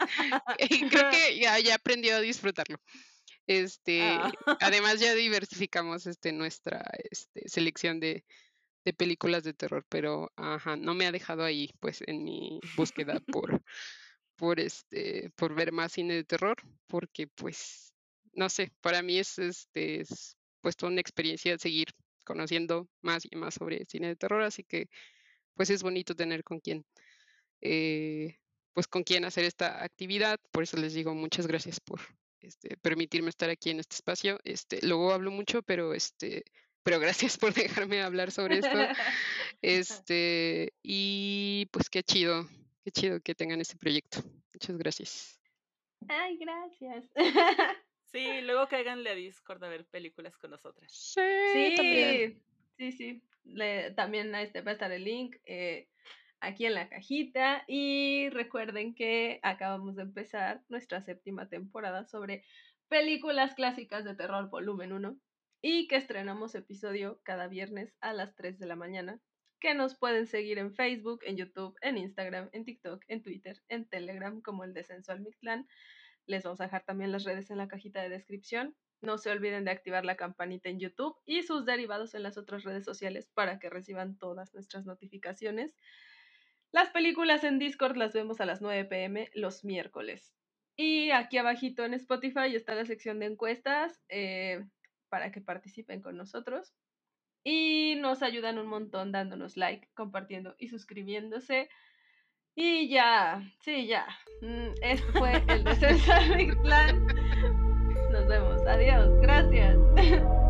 creo 0.57 1.11
que 1.11 1.37
ya, 1.37 1.59
ya 1.59 1.75
aprendió 1.75 2.15
a 2.15 2.21
disfrutarlo. 2.21 2.79
Este, 3.47 4.01
ah. 4.01 4.31
además 4.61 4.99
ya 4.99 5.13
diversificamos 5.13 6.07
este 6.07 6.31
nuestra 6.31 6.83
este, 7.11 7.47
selección 7.47 7.99
de, 7.99 8.23
de, 8.85 8.93
películas 8.93 9.43
de 9.43 9.53
terror, 9.53 9.85
pero 9.89 10.31
ajá, 10.35 10.75
no 10.77 10.93
me 10.93 11.07
ha 11.07 11.11
dejado 11.11 11.43
ahí 11.43 11.71
pues 11.79 12.03
en 12.07 12.23
mi 12.23 12.59
búsqueda 12.77 13.19
por 13.27 13.63
por 14.37 14.59
este 14.59 15.31
por 15.35 15.55
ver 15.55 15.71
más 15.71 15.93
cine 15.93 16.15
de 16.15 16.23
terror, 16.23 16.57
porque 16.87 17.27
pues 17.27 17.93
no 18.33 18.49
sé, 18.49 18.71
para 18.81 19.01
mí 19.01 19.17
es 19.19 19.39
este 19.39 20.01
es 20.01 20.37
pues 20.61 20.75
toda 20.75 20.91
una 20.91 21.01
experiencia 21.01 21.57
seguir 21.57 21.87
conociendo 22.25 22.87
más 23.01 23.23
y 23.29 23.35
más 23.35 23.55
sobre 23.55 23.85
cine 23.85 24.07
de 24.09 24.15
terror, 24.15 24.41
así 24.43 24.63
que 24.63 24.89
pues 25.55 25.69
es 25.69 25.83
bonito 25.83 26.15
tener 26.15 26.43
con 26.43 26.59
quién, 26.59 26.85
eh, 27.61 28.37
pues 28.73 28.87
con 28.87 29.03
quién 29.03 29.25
hacer 29.25 29.45
esta 29.45 29.83
actividad. 29.83 30.39
Por 30.51 30.63
eso 30.63 30.77
les 30.77 30.93
digo 30.93 31.15
muchas 31.15 31.47
gracias 31.47 31.79
por 31.79 32.01
este, 32.41 32.77
permitirme 32.77 33.29
estar 33.29 33.49
aquí 33.49 33.71
en 33.71 33.79
este 33.79 33.95
espacio. 33.95 34.39
Este, 34.43 34.85
luego 34.85 35.13
hablo 35.13 35.31
mucho, 35.31 35.63
pero 35.63 35.93
este, 35.93 36.43
pero 36.85 36.99
gracias 36.99 37.37
por 37.37 37.53
dejarme 37.53 38.01
hablar 38.01 38.31
sobre 38.31 38.59
esto. 38.59 38.69
Este, 39.61 40.73
y 40.83 41.65
pues 41.71 41.89
qué 41.89 42.03
chido, 42.03 42.47
qué 42.83 42.91
chido 42.91 43.19
que 43.19 43.33
tengan 43.33 43.59
este 43.59 43.75
proyecto. 43.77 44.19
Muchas 44.53 44.77
gracias. 44.77 45.41
Ay, 46.07 46.37
gracias. 46.37 47.05
Sí, 48.11 48.39
luego 48.43 48.69
cáiganle 48.69 49.09
a 49.09 49.13
Discord 49.15 49.61
a 49.65 49.67
ver 49.67 49.85
películas 49.87 50.37
con 50.37 50.51
nosotras. 50.51 50.89
Sí, 50.89 51.75
sí, 51.75 52.41
sí, 52.77 52.91
sí 52.93 53.23
también 53.95 54.33
este, 54.35 54.61
va 54.61 54.71
a 54.71 54.73
estar 54.73 54.91
el 54.91 55.03
link 55.03 55.35
eh, 55.45 55.87
aquí 56.39 56.65
en 56.65 56.73
la 56.73 56.89
cajita. 56.89 57.63
Y 57.67 58.29
recuerden 58.29 58.95
que 58.95 59.39
acabamos 59.43 59.95
de 59.95 60.03
empezar 60.03 60.61
nuestra 60.69 61.01
séptima 61.01 61.49
temporada 61.49 62.05
sobre 62.05 62.43
películas 62.87 63.55
clásicas 63.55 64.03
de 64.03 64.15
terror 64.15 64.49
volumen 64.49 64.93
1 64.93 65.17
y 65.67 65.87
que 65.87 65.95
estrenamos 65.95 66.53
episodio 66.53 67.19
cada 67.23 67.47
viernes 67.47 67.95
a 67.99 68.13
las 68.13 68.35
3 68.35 68.59
de 68.59 68.67
la 68.67 68.75
mañana. 68.75 69.19
Que 69.59 69.73
nos 69.73 69.97
pueden 69.97 70.27
seguir 70.27 70.59
en 70.59 70.75
Facebook, 70.75 71.21
en 71.25 71.37
YouTube, 71.37 71.75
en 71.81 71.97
Instagram, 71.97 72.49
en 72.51 72.65
TikTok, 72.65 73.03
en 73.07 73.23
Twitter, 73.23 73.59
en 73.67 73.89
Telegram 73.89 74.41
como 74.41 74.63
el 74.63 74.75
Descenso 74.75 75.11
al 75.11 75.21
Mictlán. 75.21 75.67
Les 76.27 76.43
vamos 76.43 76.61
a 76.61 76.65
dejar 76.65 76.83
también 76.85 77.11
las 77.11 77.23
redes 77.23 77.49
en 77.49 77.57
la 77.57 77.67
cajita 77.67 77.99
de 78.03 78.09
descripción. 78.09 78.75
No 79.01 79.17
se 79.17 79.31
olviden 79.31 79.65
de 79.65 79.71
activar 79.71 80.05
la 80.05 80.15
campanita 80.15 80.69
en 80.69 80.79
YouTube 80.79 81.17
y 81.25 81.41
sus 81.41 81.65
derivados 81.65 82.13
en 82.13 82.21
las 82.21 82.37
otras 82.37 82.63
redes 82.63 82.85
sociales 82.85 83.31
para 83.33 83.57
que 83.57 83.71
reciban 83.71 84.19
todas 84.19 84.53
nuestras 84.53 84.85
notificaciones. 84.85 85.75
Las 86.71 86.91
películas 86.91 87.43
en 87.43 87.57
Discord 87.57 87.97
las 87.97 88.13
vemos 88.13 88.39
a 88.39 88.45
las 88.45 88.61
9 88.61 88.85
pm 88.85 89.31
los 89.33 89.65
miércoles. 89.65 90.35
Y 90.77 91.09
aquí 91.09 91.39
abajito 91.39 91.85
en 91.85 91.95
Spotify 91.95 92.53
está 92.53 92.75
la 92.75 92.85
sección 92.85 93.17
de 93.17 93.25
encuestas 93.25 94.03
eh, 94.09 94.63
para 95.15 95.31
que 95.31 95.39
participen 95.39 96.01
con 96.01 96.17
nosotros. 96.17 96.73
Y 97.41 97.95
nos 98.01 98.21
ayudan 98.21 98.59
un 98.59 98.67
montón 98.67 99.13
dándonos 99.13 99.55
like, 99.55 99.87
compartiendo 99.93 100.55
y 100.59 100.67
suscribiéndose. 100.67 101.69
Y 102.53 102.89
ya, 102.89 103.41
sí, 103.61 103.87
ya. 103.87 104.05
Mm, 104.41 104.73
este 104.81 105.11
fue 105.13 105.41
el 105.47 105.63
descenso 105.63 106.11
de 106.35 106.53
Plan. 106.63 107.07
Nos 108.11 108.27
vemos. 108.27 108.61
Adiós. 108.67 109.09
Gracias. 109.21 109.77